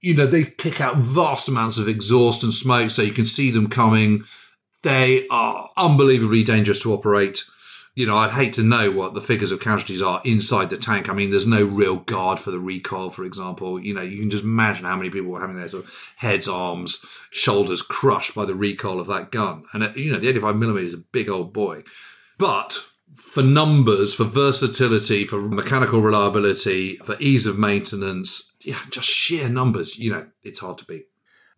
You 0.00 0.14
know, 0.14 0.26
they 0.26 0.44
kick 0.44 0.80
out 0.80 0.96
vast 0.98 1.48
amounts 1.48 1.78
of 1.78 1.88
exhaust 1.88 2.42
and 2.42 2.54
smoke 2.54 2.90
so 2.90 3.02
you 3.02 3.12
can 3.12 3.26
see 3.26 3.50
them 3.50 3.68
coming 3.68 4.24
they 4.82 5.26
are 5.28 5.68
unbelievably 5.76 6.44
dangerous 6.44 6.82
to 6.82 6.92
operate. 6.92 7.44
You 7.94 8.06
know, 8.06 8.16
I'd 8.16 8.30
hate 8.30 8.54
to 8.54 8.62
know 8.62 8.90
what 8.90 9.14
the 9.14 9.20
figures 9.20 9.52
of 9.52 9.60
casualties 9.60 10.00
are 10.00 10.22
inside 10.24 10.70
the 10.70 10.78
tank. 10.78 11.08
I 11.08 11.12
mean, 11.12 11.30
there's 11.30 11.46
no 11.46 11.64
real 11.64 11.96
guard 11.96 12.38
for 12.40 12.50
the 12.50 12.58
recoil, 12.58 13.10
for 13.10 13.24
example. 13.24 13.82
You 13.82 13.94
know, 13.94 14.02
you 14.02 14.20
can 14.20 14.30
just 14.30 14.44
imagine 14.44 14.86
how 14.86 14.96
many 14.96 15.10
people 15.10 15.30
were 15.30 15.40
having 15.40 15.56
their 15.56 15.68
sort 15.68 15.84
of 15.84 15.92
heads, 16.16 16.48
arms, 16.48 17.04
shoulders 17.30 17.82
crushed 17.82 18.34
by 18.34 18.44
the 18.44 18.54
recoil 18.54 19.00
of 19.00 19.08
that 19.08 19.30
gun. 19.32 19.64
And, 19.72 19.82
uh, 19.82 19.92
you 19.94 20.12
know, 20.12 20.18
the 20.18 20.28
85 20.28 20.56
millimeter 20.56 20.86
is 20.86 20.94
a 20.94 20.98
big 20.98 21.28
old 21.28 21.52
boy. 21.52 21.82
But 22.38 22.86
for 23.14 23.42
numbers, 23.42 24.14
for 24.14 24.24
versatility, 24.24 25.24
for 25.24 25.40
mechanical 25.40 26.00
reliability, 26.00 26.96
for 26.98 27.16
ease 27.18 27.46
of 27.46 27.58
maintenance, 27.58 28.56
yeah, 28.62 28.78
just 28.90 29.08
sheer 29.08 29.48
numbers, 29.48 29.98
you 29.98 30.12
know, 30.12 30.26
it's 30.42 30.60
hard 30.60 30.78
to 30.78 30.84
beat. 30.84 31.06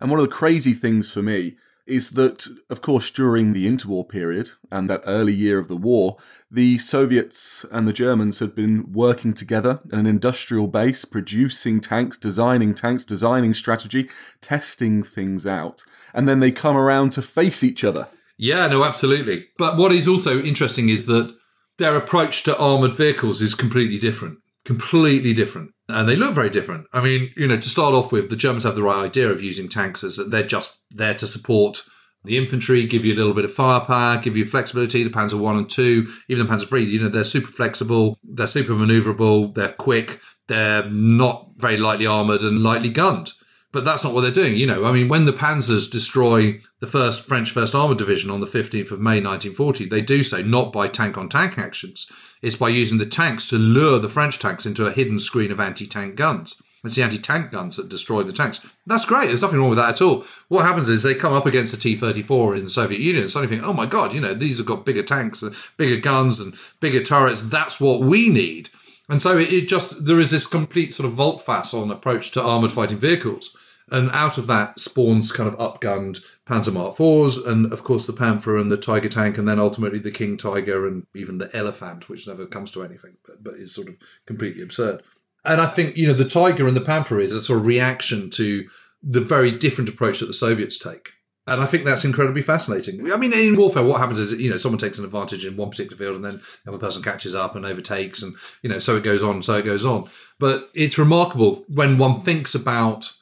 And 0.00 0.10
one 0.10 0.18
of 0.18 0.28
the 0.28 0.34
crazy 0.34 0.72
things 0.72 1.12
for 1.12 1.22
me 1.22 1.56
is 1.86 2.10
that, 2.10 2.46
of 2.70 2.80
course, 2.80 3.10
during 3.10 3.52
the 3.52 3.68
interwar 3.68 4.08
period 4.08 4.50
and 4.70 4.88
that 4.88 5.02
early 5.04 5.32
year 5.32 5.58
of 5.58 5.68
the 5.68 5.76
war, 5.76 6.16
the 6.50 6.78
Soviets 6.78 7.66
and 7.72 7.88
the 7.88 7.92
Germans 7.92 8.38
had 8.38 8.54
been 8.54 8.92
working 8.92 9.34
together 9.34 9.80
in 9.92 9.98
an 10.00 10.06
industrial 10.06 10.68
base, 10.68 11.04
producing 11.04 11.80
tanks, 11.80 12.18
designing 12.18 12.74
tanks, 12.74 13.04
designing 13.04 13.52
strategy, 13.54 14.08
testing 14.40 15.02
things 15.02 15.46
out. 15.46 15.82
And 16.14 16.28
then 16.28 16.40
they 16.40 16.52
come 16.52 16.76
around 16.76 17.10
to 17.12 17.22
face 17.22 17.64
each 17.64 17.82
other. 17.82 18.08
Yeah, 18.36 18.66
no, 18.68 18.84
absolutely. 18.84 19.46
But 19.58 19.76
what 19.76 19.92
is 19.92 20.06
also 20.06 20.40
interesting 20.40 20.88
is 20.88 21.06
that 21.06 21.34
their 21.78 21.96
approach 21.96 22.44
to 22.44 22.56
armored 22.56 22.94
vehicles 22.94 23.42
is 23.42 23.54
completely 23.54 23.98
different. 23.98 24.38
Completely 24.64 25.34
different 25.34 25.72
and 25.92 26.08
they 26.08 26.16
look 26.16 26.34
very 26.34 26.50
different. 26.50 26.86
I 26.92 27.00
mean, 27.00 27.30
you 27.36 27.46
know, 27.46 27.56
to 27.56 27.68
start 27.68 27.94
off 27.94 28.12
with, 28.12 28.30
the 28.30 28.36
Germans 28.36 28.64
have 28.64 28.76
the 28.76 28.82
right 28.82 29.04
idea 29.04 29.30
of 29.30 29.42
using 29.42 29.68
tanks 29.68 30.02
as 30.02 30.16
they're 30.16 30.42
just 30.42 30.82
there 30.90 31.14
to 31.14 31.26
support 31.26 31.82
the 32.24 32.38
infantry, 32.38 32.86
give 32.86 33.04
you 33.04 33.14
a 33.14 33.16
little 33.16 33.34
bit 33.34 33.44
of 33.44 33.52
firepower, 33.52 34.18
give 34.18 34.36
you 34.36 34.44
flexibility. 34.44 35.02
The 35.02 35.10
Panzer 35.10 35.40
One 35.40 35.56
and 35.56 35.68
Two, 35.68 36.08
even 36.28 36.46
the 36.46 36.52
Panzer 36.52 36.68
Three, 36.68 36.84
you 36.84 37.00
know, 37.00 37.08
they're 37.08 37.24
super 37.24 37.50
flexible, 37.50 38.18
they're 38.22 38.46
super 38.46 38.74
maneuverable, 38.74 39.54
they're 39.54 39.72
quick, 39.72 40.20
they're 40.48 40.88
not 40.88 41.50
very 41.56 41.76
lightly 41.76 42.06
armored 42.06 42.42
and 42.42 42.62
lightly 42.62 42.90
gunned. 42.90 43.32
But 43.72 43.84
that's 43.84 44.04
not 44.04 44.12
what 44.12 44.20
they're 44.20 44.30
doing. 44.30 44.56
You 44.56 44.66
know, 44.66 44.84
I 44.84 44.92
mean, 44.92 45.08
when 45.08 45.24
the 45.24 45.32
Panzers 45.32 45.90
destroy 45.90 46.60
the 46.80 46.86
first 46.86 47.26
French 47.26 47.50
First 47.50 47.74
Armored 47.74 47.98
Division 47.98 48.30
on 48.30 48.40
the 48.40 48.46
15th 48.46 48.90
of 48.90 49.00
May 49.00 49.20
1940, 49.20 49.86
they 49.86 50.02
do 50.02 50.22
so 50.22 50.42
not 50.42 50.72
by 50.72 50.88
tank 50.88 51.16
on 51.16 51.28
tank 51.28 51.58
actions. 51.58 52.10
It's 52.42 52.56
by 52.56 52.68
using 52.68 52.98
the 52.98 53.06
tanks 53.06 53.48
to 53.48 53.56
lure 53.56 53.98
the 53.98 54.10
French 54.10 54.38
tanks 54.38 54.66
into 54.66 54.86
a 54.86 54.92
hidden 54.92 55.18
screen 55.18 55.50
of 55.50 55.60
anti 55.60 55.86
tank 55.86 56.16
guns. 56.16 56.62
It's 56.84 56.96
the 56.96 57.04
anti-tank 57.04 57.52
guns 57.52 57.76
that 57.76 57.88
destroy 57.88 58.24
the 58.24 58.32
tanks. 58.32 58.66
That's 58.86 59.04
great. 59.04 59.28
There's 59.28 59.42
nothing 59.42 59.60
wrong 59.60 59.68
with 59.68 59.78
that 59.78 59.90
at 59.90 60.02
all. 60.02 60.24
What 60.48 60.64
happens 60.64 60.88
is 60.88 61.02
they 61.02 61.14
come 61.14 61.32
up 61.32 61.46
against 61.46 61.72
the 61.72 61.78
T-34 61.78 62.56
in 62.56 62.64
the 62.64 62.70
Soviet 62.70 63.00
Union 63.00 63.22
and 63.22 63.32
suddenly 63.32 63.54
think, 63.54 63.66
oh 63.66 63.72
my 63.72 63.86
God, 63.86 64.12
you 64.12 64.20
know, 64.20 64.34
these 64.34 64.58
have 64.58 64.66
got 64.66 64.84
bigger 64.84 65.04
tanks, 65.04 65.42
and 65.42 65.54
bigger 65.76 66.00
guns 66.00 66.40
and 66.40 66.56
bigger 66.80 67.02
turrets. 67.02 67.40
That's 67.40 67.80
what 67.80 68.00
we 68.00 68.28
need. 68.28 68.70
And 69.08 69.22
so 69.22 69.38
it, 69.38 69.68
just, 69.68 70.06
there 70.06 70.18
is 70.18 70.32
this 70.32 70.46
complete 70.46 70.92
sort 70.92 71.06
of 71.06 71.12
volte-face-on 71.12 71.90
approach 71.90 72.32
to 72.32 72.42
armoured 72.42 72.72
fighting 72.72 72.98
vehicles. 72.98 73.56
And 73.92 74.10
out 74.12 74.38
of 74.38 74.46
that 74.46 74.80
spawns 74.80 75.30
kind 75.32 75.52
of 75.52 75.58
upgunned 75.58 76.24
Panzer 76.48 76.72
Mark 76.72 76.96
IVs, 76.96 77.46
and 77.46 77.70
of 77.70 77.84
course 77.84 78.06
the 78.06 78.14
Panther 78.14 78.56
and 78.56 78.72
the 78.72 78.78
Tiger 78.78 79.10
tank, 79.10 79.36
and 79.36 79.46
then 79.46 79.58
ultimately 79.58 79.98
the 79.98 80.10
King 80.10 80.38
Tiger 80.38 80.86
and 80.86 81.06
even 81.14 81.36
the 81.36 81.54
Elephant, 81.54 82.08
which 82.08 82.26
never 82.26 82.46
comes 82.46 82.70
to 82.70 82.82
anything, 82.82 83.18
but, 83.26 83.44
but 83.44 83.54
is 83.54 83.74
sort 83.74 83.88
of 83.88 83.98
completely 84.26 84.62
absurd. 84.62 85.02
And 85.44 85.60
I 85.60 85.66
think, 85.66 85.96
you 85.98 86.08
know, 86.08 86.14
the 86.14 86.24
Tiger 86.24 86.66
and 86.66 86.74
the 86.74 86.80
Panther 86.80 87.20
is 87.20 87.34
a 87.34 87.42
sort 87.42 87.58
of 87.58 87.66
reaction 87.66 88.30
to 88.30 88.66
the 89.02 89.20
very 89.20 89.50
different 89.50 89.90
approach 89.90 90.20
that 90.20 90.26
the 90.26 90.32
Soviets 90.32 90.78
take. 90.78 91.10
And 91.46 91.60
I 91.60 91.66
think 91.66 91.84
that's 91.84 92.04
incredibly 92.04 92.40
fascinating. 92.40 93.12
I 93.12 93.16
mean, 93.16 93.34
in 93.34 93.56
warfare, 93.56 93.82
what 93.82 94.00
happens 94.00 94.20
is, 94.20 94.40
you 94.40 94.48
know, 94.48 94.56
someone 94.56 94.78
takes 94.78 94.98
an 94.98 95.04
advantage 95.04 95.44
in 95.44 95.56
one 95.56 95.68
particular 95.68 95.98
field 95.98 96.16
and 96.16 96.24
then 96.24 96.40
the 96.64 96.70
other 96.70 96.78
person 96.78 97.02
catches 97.02 97.34
up 97.34 97.56
and 97.56 97.66
overtakes 97.66 98.22
and, 98.22 98.34
you 98.62 98.70
know, 98.70 98.78
so 98.78 98.96
it 98.96 99.02
goes 99.02 99.22
on, 99.22 99.42
so 99.42 99.58
it 99.58 99.64
goes 99.64 99.84
on. 99.84 100.08
But 100.38 100.70
it's 100.72 100.96
remarkable 100.96 101.64
when 101.68 101.98
one 101.98 102.22
thinks 102.22 102.54
about 102.54 103.12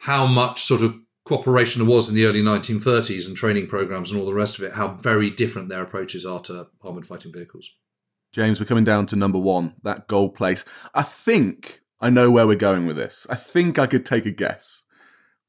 how 0.00 0.26
much 0.26 0.62
sort 0.62 0.82
of 0.82 0.96
cooperation 1.24 1.84
there 1.84 1.94
was 1.94 2.08
in 2.08 2.14
the 2.14 2.24
early 2.24 2.42
1930s 2.42 3.26
and 3.26 3.36
training 3.36 3.66
programs 3.66 4.10
and 4.10 4.18
all 4.18 4.26
the 4.26 4.34
rest 4.34 4.58
of 4.58 4.64
it, 4.64 4.72
how 4.72 4.88
very 4.88 5.30
different 5.30 5.68
their 5.68 5.82
approaches 5.82 6.24
are 6.24 6.40
to 6.40 6.68
armored 6.82 7.06
fighting 7.06 7.32
vehicles. 7.32 7.76
James, 8.32 8.58
we're 8.58 8.66
coming 8.66 8.84
down 8.84 9.06
to 9.06 9.16
number 9.16 9.38
one, 9.38 9.74
that 9.82 10.08
gold 10.08 10.34
place. 10.34 10.64
I 10.94 11.02
think 11.02 11.82
I 12.00 12.10
know 12.10 12.30
where 12.30 12.46
we're 12.46 12.56
going 12.56 12.86
with 12.86 12.96
this. 12.96 13.26
I 13.28 13.34
think 13.34 13.78
I 13.78 13.86
could 13.86 14.04
take 14.04 14.26
a 14.26 14.30
guess. 14.30 14.82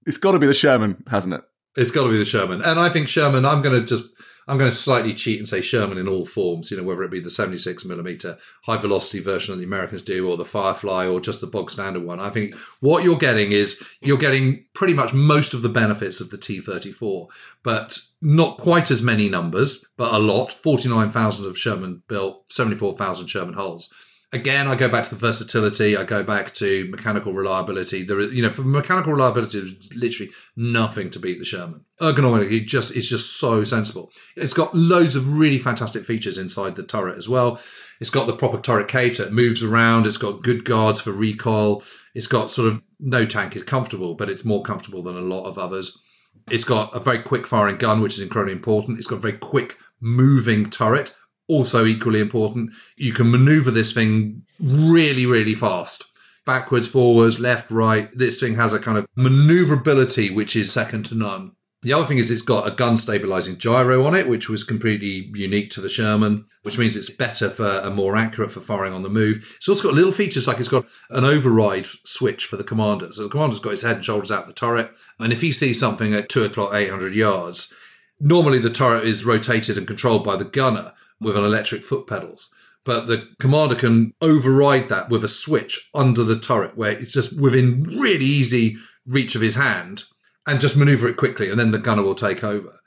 It's 0.05 0.17
got 0.17 0.31
to 0.31 0.39
be 0.39 0.47
the 0.47 0.53
Sherman, 0.53 1.03
hasn't 1.07 1.35
it? 1.35 1.41
It's 1.75 1.91
got 1.91 2.03
to 2.05 2.11
be 2.11 2.17
the 2.17 2.25
Sherman. 2.25 2.61
And 2.61 2.79
I 2.79 2.89
think 2.89 3.07
Sherman, 3.07 3.45
I'm 3.45 3.61
going 3.61 3.79
to 3.79 3.85
just 3.85 4.11
I'm 4.49 4.57
going 4.57 4.71
to 4.71 4.75
slightly 4.75 5.13
cheat 5.13 5.37
and 5.37 5.47
say 5.47 5.61
Sherman 5.61 5.99
in 5.99 6.07
all 6.07 6.25
forms, 6.25 6.71
you 6.71 6.77
know, 6.77 6.83
whether 6.83 7.03
it 7.03 7.11
be 7.11 7.19
the 7.19 7.29
76 7.29 7.85
millimeter 7.85 8.37
high 8.63 8.77
velocity 8.77 9.19
version 9.19 9.53
that 9.53 9.59
the 9.59 9.67
Americans 9.67 10.01
do, 10.01 10.27
or 10.27 10.37
the 10.37 10.43
Firefly, 10.43 11.05
or 11.05 11.19
just 11.19 11.39
the 11.39 11.47
bog 11.47 11.69
standard 11.69 12.03
one. 12.03 12.19
I 12.19 12.31
think 12.31 12.55
what 12.79 13.03
you're 13.03 13.17
getting 13.17 13.51
is 13.51 13.83
you're 14.01 14.17
getting 14.17 14.65
pretty 14.73 14.95
much 14.95 15.13
most 15.13 15.53
of 15.53 15.61
the 15.61 15.69
benefits 15.69 16.19
of 16.19 16.31
the 16.31 16.37
T 16.37 16.61
34, 16.61 17.27
but 17.61 17.99
not 18.21 18.57
quite 18.57 18.89
as 18.89 19.03
many 19.03 19.29
numbers, 19.29 19.85
but 19.97 20.13
a 20.13 20.19
lot 20.19 20.51
49,000 20.51 21.45
of 21.45 21.57
Sherman 21.57 22.01
built, 22.07 22.51
74,000 22.51 23.27
Sherman 23.27 23.53
hulls 23.53 23.93
again, 24.31 24.67
I 24.67 24.75
go 24.75 24.89
back 24.89 25.05
to 25.05 25.15
the 25.15 25.19
versatility. 25.19 25.97
I 25.97 26.03
go 26.03 26.23
back 26.23 26.53
to 26.55 26.87
mechanical 26.89 27.33
reliability. 27.33 28.03
There, 28.03 28.19
is, 28.19 28.33
you 28.33 28.41
know, 28.41 28.49
for 28.49 28.61
mechanical 28.61 29.13
reliability, 29.13 29.59
there's 29.59 29.95
literally 29.95 30.31
nothing 30.55 31.09
to 31.11 31.19
beat 31.19 31.39
the 31.39 31.45
Sherman. 31.45 31.85
Ergonomically, 32.01 32.61
it 32.61 32.67
just 32.67 32.95
it's 32.95 33.09
just 33.09 33.39
so 33.39 33.63
sensible. 33.63 34.11
It's 34.35 34.53
got 34.53 34.75
loads 34.75 35.15
of 35.15 35.37
really 35.37 35.57
fantastic 35.57 36.05
features 36.05 36.37
inside 36.37 36.75
the 36.75 36.83
turret 36.83 37.17
as 37.17 37.27
well. 37.27 37.59
It's 37.99 38.09
got 38.09 38.27
the 38.27 38.35
proper 38.35 38.59
turret 38.59 38.87
cage 38.87 39.17
that 39.17 39.33
moves 39.33 39.63
around. 39.63 40.07
It's 40.07 40.17
got 40.17 40.43
good 40.43 40.63
guards 40.63 41.01
for 41.01 41.11
recoil. 41.11 41.83
It's 42.13 42.27
got 42.27 42.49
sort 42.49 42.67
of 42.67 42.81
no 42.99 43.25
tank 43.25 43.55
is 43.55 43.63
comfortable, 43.63 44.15
but 44.15 44.29
it's 44.29 44.45
more 44.45 44.63
comfortable 44.63 45.03
than 45.03 45.17
a 45.17 45.21
lot 45.21 45.45
of 45.45 45.57
others. 45.57 46.03
It's 46.49 46.63
got 46.63 46.95
a 46.95 46.99
very 46.99 47.19
quick 47.19 47.45
firing 47.45 47.77
gun, 47.77 48.01
which 48.01 48.15
is 48.15 48.21
incredibly 48.21 48.53
important. 48.53 48.97
It's 48.97 49.07
got 49.07 49.17
a 49.17 49.19
very 49.19 49.37
quick 49.37 49.77
moving 50.01 50.69
turret 50.69 51.13
also 51.49 51.85
equally 51.85 52.21
important. 52.21 52.71
You 52.95 53.11
can 53.11 53.29
maneuver 53.29 53.71
this 53.71 53.91
thing 53.91 54.43
really, 54.59 55.25
really 55.25 55.55
fast. 55.55 56.05
Backwards, 56.45 56.87
forwards, 56.87 57.39
left, 57.39 57.69
right. 57.69 58.09
This 58.17 58.39
thing 58.39 58.55
has 58.55 58.71
a 58.71 58.79
kind 58.79 58.97
of 58.97 59.05
maneuverability 59.15 60.29
which 60.29 60.55
is 60.55 60.71
second 60.71 61.05
to 61.07 61.15
none. 61.15 61.51
The 61.81 61.93
other 61.93 62.05
thing 62.05 62.17
is 62.17 62.29
it's 62.29 62.41
got 62.41 62.67
a 62.67 62.75
gun 62.75 62.97
stabilizing 62.97 63.57
gyro 63.57 64.05
on 64.05 64.13
it, 64.13 64.27
which 64.27 64.49
was 64.49 64.65
completely 64.65 65.31
unique 65.33 65.71
to 65.71 65.81
the 65.81 65.87
Sherman, 65.87 66.45
which 66.63 66.77
means 66.77 66.97
it's 66.97 67.09
better 67.09 67.49
for 67.49 67.65
and 67.65 67.95
more 67.95 68.17
accurate 68.17 68.51
for 68.51 68.59
firing 68.59 68.91
on 68.91 69.01
the 69.01 69.09
move. 69.09 69.55
It's 69.55 69.69
also 69.69 69.87
got 69.87 69.93
little 69.93 70.11
features 70.11 70.45
like 70.45 70.59
it's 70.59 70.67
got 70.67 70.85
an 71.09 71.23
override 71.23 71.87
switch 72.03 72.45
for 72.47 72.57
the 72.57 72.65
commander. 72.65 73.13
So 73.13 73.23
the 73.23 73.29
commander's 73.29 73.61
got 73.61 73.71
his 73.71 73.83
head 73.83 73.95
and 73.97 74.05
shoulders 74.05 74.31
out 74.31 74.45
the 74.45 74.51
turret. 74.51 74.91
And 75.19 75.31
if 75.31 75.39
he 75.39 75.53
sees 75.53 75.79
something 75.79 76.13
at 76.13 76.27
two 76.27 76.43
o'clock, 76.43 76.73
800 76.73 77.15
yards, 77.15 77.73
normally 78.19 78.59
the 78.59 78.69
turret 78.69 79.07
is 79.07 79.23
rotated 79.23 79.77
and 79.77 79.87
controlled 79.87 80.25
by 80.25 80.35
the 80.35 80.45
gunner 80.45 80.91
with 81.19 81.37
an 81.37 81.43
electric 81.43 81.83
foot 81.83 82.07
pedals. 82.07 82.49
But 82.85 83.07
the 83.07 83.27
commander 83.39 83.75
can 83.75 84.13
override 84.21 84.89
that 84.89 85.09
with 85.09 85.23
a 85.23 85.27
switch 85.27 85.89
under 85.93 86.23
the 86.23 86.39
turret 86.39 86.77
where 86.77 86.91
it's 86.91 87.11
just 87.11 87.39
within 87.39 87.83
really 87.83 88.25
easy 88.25 88.77
reach 89.05 89.35
of 89.35 89.41
his 89.41 89.55
hand 89.55 90.03
and 90.47 90.61
just 90.61 90.77
maneuver 90.77 91.09
it 91.09 91.17
quickly 91.17 91.49
and 91.49 91.59
then 91.59 91.71
the 91.71 91.77
gunner 91.77 92.01
will 92.01 92.15
take 92.15 92.43
over. 92.43 92.79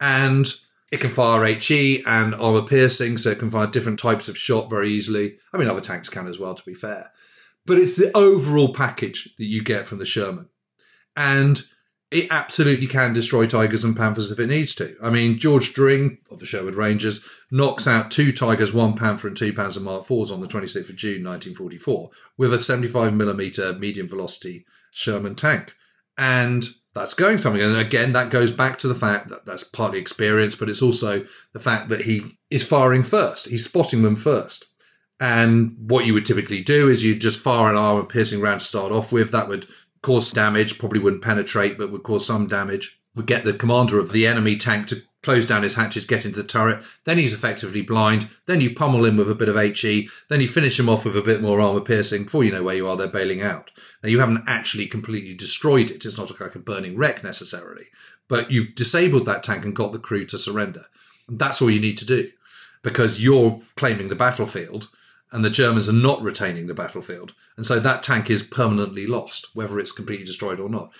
And 0.00 0.46
it 0.94 1.00
can 1.00 1.12
fire 1.12 1.44
HE 1.44 2.04
and 2.06 2.34
armor 2.36 2.62
piercing, 2.62 3.18
so 3.18 3.30
it 3.30 3.40
can 3.40 3.50
fire 3.50 3.66
different 3.66 3.98
types 3.98 4.28
of 4.28 4.38
shot 4.38 4.70
very 4.70 4.90
easily. 4.90 5.38
I 5.52 5.56
mean, 5.56 5.68
other 5.68 5.80
tanks 5.80 6.08
can 6.08 6.28
as 6.28 6.38
well, 6.38 6.54
to 6.54 6.64
be 6.64 6.74
fair. 6.74 7.10
But 7.66 7.78
it's 7.78 7.96
the 7.96 8.16
overall 8.16 8.72
package 8.72 9.34
that 9.36 9.46
you 9.46 9.62
get 9.62 9.86
from 9.86 9.98
the 9.98 10.06
Sherman. 10.06 10.48
And 11.16 11.62
it 12.10 12.28
absolutely 12.30 12.86
can 12.86 13.12
destroy 13.12 13.46
tigers 13.46 13.84
and 13.84 13.96
panthers 13.96 14.30
if 14.30 14.38
it 14.38 14.46
needs 14.46 14.74
to. 14.76 14.96
I 15.02 15.10
mean, 15.10 15.38
George 15.38 15.72
Dring 15.74 16.18
of 16.30 16.38
the 16.38 16.46
Sherwood 16.46 16.74
Rangers 16.74 17.24
knocks 17.50 17.86
out 17.86 18.10
two 18.10 18.32
tigers, 18.32 18.72
one 18.72 18.94
panther, 18.94 19.26
and 19.28 19.36
two 19.36 19.52
Panzer 19.52 19.82
Mark 19.82 20.04
IVs 20.04 20.30
on 20.30 20.40
the 20.40 20.46
26th 20.46 20.90
of 20.90 20.96
June 20.96 21.24
1944 21.24 22.10
with 22.36 22.54
a 22.54 22.58
75mm 22.58 23.78
medium 23.78 24.08
velocity 24.08 24.64
Sherman 24.92 25.34
tank. 25.34 25.74
And 26.16 26.64
that's 26.94 27.14
going 27.14 27.38
something. 27.38 27.60
And 27.60 27.76
again, 27.76 28.12
that 28.12 28.30
goes 28.30 28.52
back 28.52 28.78
to 28.78 28.88
the 28.88 28.94
fact 28.94 29.28
that 29.30 29.44
that's 29.44 29.64
partly 29.64 29.98
experience, 29.98 30.54
but 30.54 30.68
it's 30.68 30.82
also 30.82 31.24
the 31.52 31.58
fact 31.58 31.88
that 31.88 32.02
he 32.02 32.38
is 32.50 32.64
firing 32.64 33.02
first. 33.02 33.48
He's 33.48 33.64
spotting 33.64 34.02
them 34.02 34.16
first. 34.16 34.66
And 35.20 35.74
what 35.78 36.04
you 36.04 36.14
would 36.14 36.24
typically 36.24 36.62
do 36.62 36.88
is 36.88 37.04
you 37.04 37.16
just 37.16 37.40
fire 37.40 37.68
an 37.68 37.76
armor 37.76 38.04
piercing 38.04 38.40
round 38.40 38.60
to 38.60 38.66
start 38.66 38.92
off 38.92 39.12
with. 39.12 39.30
That 39.30 39.48
would 39.48 39.66
cause 40.04 40.32
damage, 40.32 40.78
probably 40.78 41.00
wouldn't 41.00 41.22
penetrate, 41.22 41.78
but 41.78 41.90
would 41.90 42.02
cause 42.02 42.26
some 42.26 42.46
damage. 42.46 43.00
Would 43.16 43.26
get 43.26 43.44
the 43.44 43.52
commander 43.52 43.98
of 43.98 44.12
the 44.12 44.26
enemy 44.26 44.56
tank 44.56 44.88
to 44.88 45.02
close 45.22 45.46
down 45.46 45.62
his 45.62 45.76
hatches, 45.76 46.04
get 46.04 46.26
into 46.26 46.42
the 46.42 46.46
turret. 46.46 46.84
Then 47.04 47.16
he's 47.16 47.32
effectively 47.32 47.80
blind. 47.80 48.28
Then 48.46 48.60
you 48.60 48.74
pummel 48.74 49.06
him 49.06 49.16
with 49.16 49.30
a 49.30 49.34
bit 49.34 49.48
of 49.48 49.56
HE. 49.56 50.10
Then 50.28 50.42
you 50.42 50.48
finish 50.48 50.78
him 50.78 50.90
off 50.90 51.04
with 51.06 51.16
a 51.16 51.22
bit 51.22 51.40
more 51.40 51.60
armor 51.60 51.80
piercing. 51.80 52.24
Before 52.24 52.44
you 52.44 52.52
know 52.52 52.62
where 52.62 52.74
you 52.74 52.86
are, 52.86 52.96
they're 52.96 53.08
bailing 53.08 53.40
out. 53.40 53.70
Now 54.02 54.10
you 54.10 54.20
haven't 54.20 54.44
actually 54.46 54.86
completely 54.86 55.32
destroyed 55.32 55.90
it. 55.90 56.04
It's 56.04 56.18
not 56.18 56.38
like 56.38 56.54
a 56.54 56.58
burning 56.58 56.98
wreck 56.98 57.24
necessarily, 57.24 57.86
but 58.28 58.50
you've 58.50 58.74
disabled 58.74 59.24
that 59.24 59.42
tank 59.42 59.64
and 59.64 59.74
got 59.74 59.92
the 59.92 59.98
crew 59.98 60.26
to 60.26 60.38
surrender. 60.38 60.84
And 61.26 61.38
that's 61.38 61.62
all 61.62 61.70
you 61.70 61.80
need 61.80 61.96
to 61.98 62.06
do 62.06 62.30
because 62.82 63.22
you're 63.22 63.58
claiming 63.76 64.08
the 64.08 64.14
battlefield 64.14 64.90
and 65.34 65.44
the 65.44 65.50
Germans 65.50 65.88
are 65.88 65.92
not 65.92 66.22
retaining 66.22 66.68
the 66.68 66.74
battlefield. 66.74 67.34
And 67.56 67.66
so 67.66 67.80
that 67.80 68.04
tank 68.04 68.30
is 68.30 68.44
permanently 68.44 69.04
lost, 69.04 69.48
whether 69.52 69.80
it's 69.80 69.90
completely 69.90 70.24
destroyed 70.24 70.60
or 70.60 70.68
not. 70.68 70.92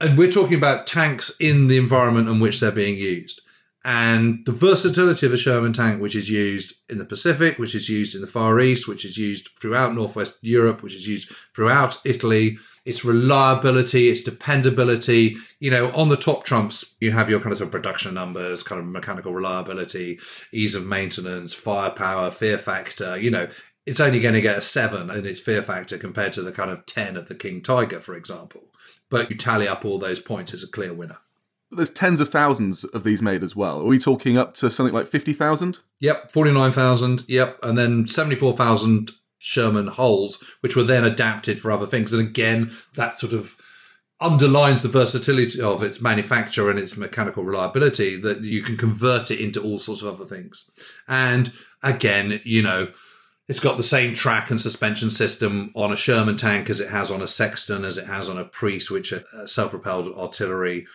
And 0.00 0.16
we're 0.16 0.30
talking 0.30 0.56
about 0.56 0.86
tanks 0.86 1.34
in 1.40 1.66
the 1.66 1.76
environment 1.76 2.28
in 2.28 2.38
which 2.38 2.60
they're 2.60 2.70
being 2.70 2.96
used. 2.96 3.40
And 3.84 4.46
the 4.46 4.52
versatility 4.52 5.26
of 5.26 5.34
a 5.34 5.36
Sherman 5.36 5.74
tank, 5.74 6.00
which 6.00 6.16
is 6.16 6.30
used 6.30 6.74
in 6.88 6.96
the 6.96 7.04
Pacific, 7.04 7.58
which 7.58 7.74
is 7.74 7.90
used 7.90 8.14
in 8.14 8.22
the 8.22 8.26
Far 8.26 8.58
East, 8.58 8.88
which 8.88 9.04
is 9.04 9.18
used 9.18 9.50
throughout 9.60 9.94
Northwest 9.94 10.38
Europe, 10.40 10.82
which 10.82 10.94
is 10.94 11.06
used 11.06 11.30
throughout 11.54 12.00
Italy, 12.02 12.56
its 12.86 13.04
reliability, 13.04 14.08
its 14.08 14.22
dependability. 14.22 15.36
You 15.60 15.70
know, 15.70 15.92
on 15.92 16.08
the 16.08 16.16
top 16.16 16.44
trumps, 16.44 16.96
you 16.98 17.12
have 17.12 17.28
your 17.28 17.40
kind 17.40 17.52
of, 17.52 17.58
sort 17.58 17.68
of 17.68 17.72
production 17.72 18.14
numbers, 18.14 18.62
kind 18.62 18.80
of 18.80 18.86
mechanical 18.86 19.34
reliability, 19.34 20.18
ease 20.50 20.74
of 20.74 20.86
maintenance, 20.86 21.52
firepower, 21.52 22.30
fear 22.30 22.56
factor. 22.56 23.18
You 23.18 23.30
know, 23.30 23.48
it's 23.84 24.00
only 24.00 24.20
going 24.20 24.34
to 24.34 24.40
get 24.40 24.56
a 24.56 24.62
seven 24.62 25.10
in 25.10 25.26
its 25.26 25.40
fear 25.40 25.60
factor 25.60 25.98
compared 25.98 26.32
to 26.34 26.42
the 26.42 26.52
kind 26.52 26.70
of 26.70 26.86
10 26.86 27.18
of 27.18 27.28
the 27.28 27.34
King 27.34 27.60
Tiger, 27.60 28.00
for 28.00 28.14
example. 28.14 28.70
But 29.10 29.30
you 29.30 29.36
tally 29.36 29.68
up 29.68 29.84
all 29.84 29.98
those 29.98 30.20
points 30.20 30.54
as 30.54 30.62
a 30.62 30.70
clear 30.70 30.94
winner. 30.94 31.18
There's 31.70 31.90
tens 31.90 32.20
of 32.20 32.28
thousands 32.28 32.84
of 32.84 33.04
these 33.04 33.22
made 33.22 33.42
as 33.42 33.56
well. 33.56 33.80
Are 33.80 33.86
we 33.86 33.98
talking 33.98 34.38
up 34.38 34.54
to 34.54 34.70
something 34.70 34.94
like 34.94 35.06
50,000? 35.06 35.78
Yep, 36.00 36.30
49,000. 36.30 37.24
Yep. 37.26 37.58
And 37.62 37.76
then 37.76 38.06
74,000 38.06 39.10
Sherman 39.38 39.88
hulls, 39.88 40.42
which 40.60 40.76
were 40.76 40.84
then 40.84 41.04
adapted 41.04 41.60
for 41.60 41.70
other 41.70 41.86
things. 41.86 42.12
And 42.12 42.22
again, 42.22 42.70
that 42.96 43.14
sort 43.14 43.32
of 43.32 43.56
underlines 44.20 44.82
the 44.82 44.88
versatility 44.88 45.60
of 45.60 45.82
its 45.82 46.00
manufacture 46.00 46.70
and 46.70 46.78
its 46.78 46.96
mechanical 46.96 47.44
reliability 47.44 48.16
that 48.20 48.40
you 48.42 48.62
can 48.62 48.76
convert 48.76 49.30
it 49.30 49.40
into 49.40 49.60
all 49.60 49.78
sorts 49.78 50.02
of 50.02 50.14
other 50.14 50.24
things. 50.24 50.70
And 51.08 51.52
again, 51.82 52.40
you 52.44 52.62
know, 52.62 52.88
it's 53.48 53.60
got 53.60 53.76
the 53.76 53.82
same 53.82 54.14
track 54.14 54.50
and 54.50 54.60
suspension 54.60 55.10
system 55.10 55.70
on 55.74 55.92
a 55.92 55.96
Sherman 55.96 56.36
tank 56.36 56.70
as 56.70 56.80
it 56.80 56.88
has 56.88 57.10
on 57.10 57.20
a 57.20 57.26
Sexton, 57.26 57.84
as 57.84 57.98
it 57.98 58.06
has 58.06 58.28
on 58.28 58.38
a 58.38 58.44
Priest, 58.44 58.90
which 58.90 59.12
are 59.12 59.46
self 59.46 59.70
propelled 59.70 60.08
artillery 60.16 60.86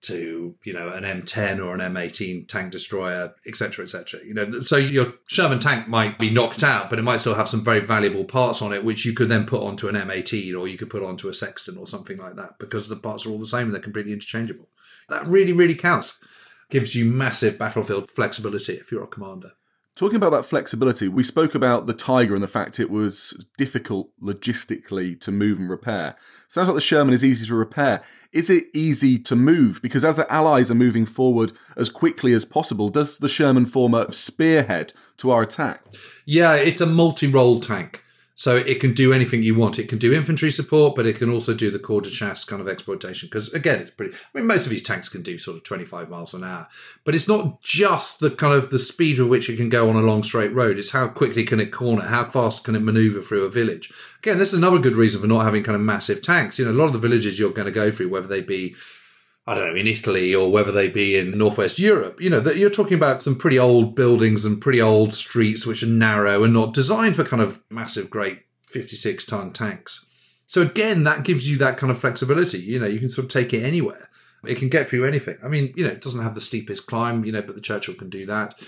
to 0.00 0.54
you 0.64 0.72
know 0.72 0.88
an 0.88 1.04
M10 1.04 1.64
or 1.64 1.74
an 1.74 1.80
M18 1.80 2.46
tank 2.48 2.72
destroyer, 2.72 3.34
etc., 3.46 3.84
etc. 3.84 4.20
You 4.24 4.34
know, 4.34 4.60
so 4.62 4.76
your 4.76 5.14
Sherman 5.26 5.58
tank 5.58 5.88
might 5.88 6.18
be 6.18 6.30
knocked 6.30 6.62
out, 6.62 6.88
but 6.90 6.98
it 6.98 7.02
might 7.02 7.18
still 7.18 7.34
have 7.34 7.48
some 7.48 7.64
very 7.64 7.80
valuable 7.80 8.24
parts 8.24 8.62
on 8.62 8.72
it, 8.72 8.84
which 8.84 9.04
you 9.04 9.12
could 9.12 9.28
then 9.28 9.46
put 9.46 9.62
onto 9.62 9.88
an 9.88 9.94
M18 9.94 10.58
or 10.58 10.68
you 10.68 10.78
could 10.78 10.90
put 10.90 11.02
onto 11.02 11.28
a 11.28 11.34
Sexton 11.34 11.76
or 11.76 11.86
something 11.86 12.18
like 12.18 12.36
that, 12.36 12.58
because 12.58 12.88
the 12.88 12.96
parts 12.96 13.26
are 13.26 13.30
all 13.30 13.38
the 13.38 13.46
same 13.46 13.66
and 13.66 13.74
they're 13.74 13.80
completely 13.80 14.12
interchangeable. 14.12 14.68
That 15.08 15.26
really, 15.26 15.52
really 15.52 15.74
counts. 15.74 16.20
Gives 16.70 16.94
you 16.94 17.06
massive 17.06 17.58
battlefield 17.58 18.10
flexibility 18.10 18.74
if 18.74 18.92
you're 18.92 19.04
a 19.04 19.06
commander. 19.06 19.52
Talking 19.98 20.14
about 20.14 20.30
that 20.30 20.46
flexibility, 20.46 21.08
we 21.08 21.24
spoke 21.24 21.56
about 21.56 21.88
the 21.88 21.92
Tiger 21.92 22.32
and 22.34 22.42
the 22.42 22.46
fact 22.46 22.78
it 22.78 22.88
was 22.88 23.30
difficult 23.56 24.10
logistically 24.22 25.20
to 25.20 25.32
move 25.32 25.58
and 25.58 25.68
repair. 25.68 26.14
Sounds 26.46 26.68
like 26.68 26.76
the 26.76 26.80
Sherman 26.80 27.12
is 27.12 27.24
easy 27.24 27.44
to 27.46 27.56
repair. 27.56 28.00
Is 28.32 28.48
it 28.48 28.66
easy 28.72 29.18
to 29.18 29.34
move? 29.34 29.82
Because 29.82 30.04
as 30.04 30.14
the 30.14 30.32
Allies 30.32 30.70
are 30.70 30.76
moving 30.76 31.04
forward 31.04 31.50
as 31.76 31.90
quickly 31.90 32.32
as 32.32 32.44
possible, 32.44 32.90
does 32.90 33.18
the 33.18 33.28
Sherman 33.28 33.66
form 33.66 33.92
a 33.92 34.12
spearhead 34.12 34.92
to 35.16 35.32
our 35.32 35.42
attack? 35.42 35.82
Yeah, 36.24 36.54
it's 36.54 36.80
a 36.80 36.86
multi 36.86 37.26
role 37.26 37.58
tank. 37.58 38.04
So 38.38 38.54
it 38.54 38.78
can 38.78 38.94
do 38.94 39.12
anything 39.12 39.42
you 39.42 39.56
want. 39.56 39.80
It 39.80 39.88
can 39.88 39.98
do 39.98 40.14
infantry 40.14 40.52
support, 40.52 40.94
but 40.94 41.06
it 41.06 41.16
can 41.16 41.28
also 41.28 41.54
do 41.54 41.72
the 41.72 42.00
de 42.00 42.08
chasse 42.08 42.44
kind 42.44 42.62
of 42.62 42.68
exploitation. 42.68 43.26
Because 43.26 43.52
again, 43.52 43.80
it's 43.80 43.90
pretty. 43.90 44.14
I 44.14 44.38
mean, 44.38 44.46
most 44.46 44.62
of 44.62 44.70
these 44.70 44.84
tanks 44.84 45.08
can 45.08 45.22
do 45.22 45.38
sort 45.38 45.56
of 45.56 45.64
25 45.64 46.08
miles 46.08 46.34
an 46.34 46.44
hour, 46.44 46.68
but 47.02 47.16
it's 47.16 47.26
not 47.26 47.60
just 47.62 48.20
the 48.20 48.30
kind 48.30 48.54
of 48.54 48.70
the 48.70 48.78
speed 48.78 49.18
with 49.18 49.28
which 49.28 49.50
it 49.50 49.56
can 49.56 49.68
go 49.68 49.90
on 49.90 49.96
a 49.96 50.02
long 50.02 50.22
straight 50.22 50.54
road. 50.54 50.78
It's 50.78 50.92
how 50.92 51.08
quickly 51.08 51.42
can 51.42 51.58
it 51.58 51.72
corner, 51.72 52.02
how 52.02 52.26
fast 52.26 52.62
can 52.62 52.76
it 52.76 52.82
maneuver 52.82 53.22
through 53.22 53.44
a 53.44 53.50
village. 53.50 53.92
Again, 54.20 54.38
this 54.38 54.52
is 54.52 54.58
another 54.58 54.78
good 54.78 54.94
reason 54.94 55.20
for 55.20 55.26
not 55.26 55.44
having 55.44 55.64
kind 55.64 55.74
of 55.74 55.82
massive 55.82 56.22
tanks. 56.22 56.60
You 56.60 56.64
know, 56.64 56.70
a 56.70 56.80
lot 56.80 56.86
of 56.86 56.92
the 56.92 57.00
villages 57.00 57.40
you're 57.40 57.50
going 57.50 57.66
to 57.66 57.72
go 57.72 57.90
through, 57.90 58.10
whether 58.10 58.28
they 58.28 58.40
be 58.40 58.76
I 59.48 59.54
don't 59.54 59.68
know, 59.70 59.80
in 59.80 59.86
Italy 59.86 60.34
or 60.34 60.52
whether 60.52 60.70
they 60.70 60.88
be 60.88 61.16
in 61.16 61.38
Northwest 61.38 61.78
Europe, 61.78 62.20
you 62.20 62.28
know, 62.28 62.38
that 62.40 62.58
you're 62.58 62.68
talking 62.68 62.98
about 62.98 63.22
some 63.22 63.34
pretty 63.34 63.58
old 63.58 63.94
buildings 63.94 64.44
and 64.44 64.60
pretty 64.60 64.82
old 64.82 65.14
streets 65.14 65.66
which 65.66 65.82
are 65.82 65.86
narrow 65.86 66.44
and 66.44 66.52
not 66.52 66.74
designed 66.74 67.16
for 67.16 67.24
kind 67.24 67.40
of 67.40 67.62
massive, 67.70 68.10
great 68.10 68.42
56 68.66 69.24
ton 69.24 69.50
tanks. 69.54 70.10
So 70.46 70.60
again, 70.60 71.04
that 71.04 71.24
gives 71.24 71.50
you 71.50 71.56
that 71.58 71.78
kind 71.78 71.90
of 71.90 71.98
flexibility. 71.98 72.58
You 72.58 72.78
know, 72.78 72.86
you 72.86 73.00
can 73.00 73.08
sort 73.08 73.24
of 73.24 73.30
take 73.30 73.54
it 73.54 73.64
anywhere. 73.64 74.10
It 74.44 74.56
can 74.56 74.68
get 74.68 74.86
through 74.86 75.06
anything. 75.06 75.38
I 75.42 75.48
mean, 75.48 75.72
you 75.74 75.82
know, 75.82 75.92
it 75.92 76.02
doesn't 76.02 76.22
have 76.22 76.34
the 76.34 76.42
steepest 76.42 76.86
climb, 76.86 77.24
you 77.24 77.32
know, 77.32 77.40
but 77.40 77.54
the 77.54 77.62
Churchill 77.62 77.94
can 77.94 78.10
do 78.10 78.26
that. 78.26 78.60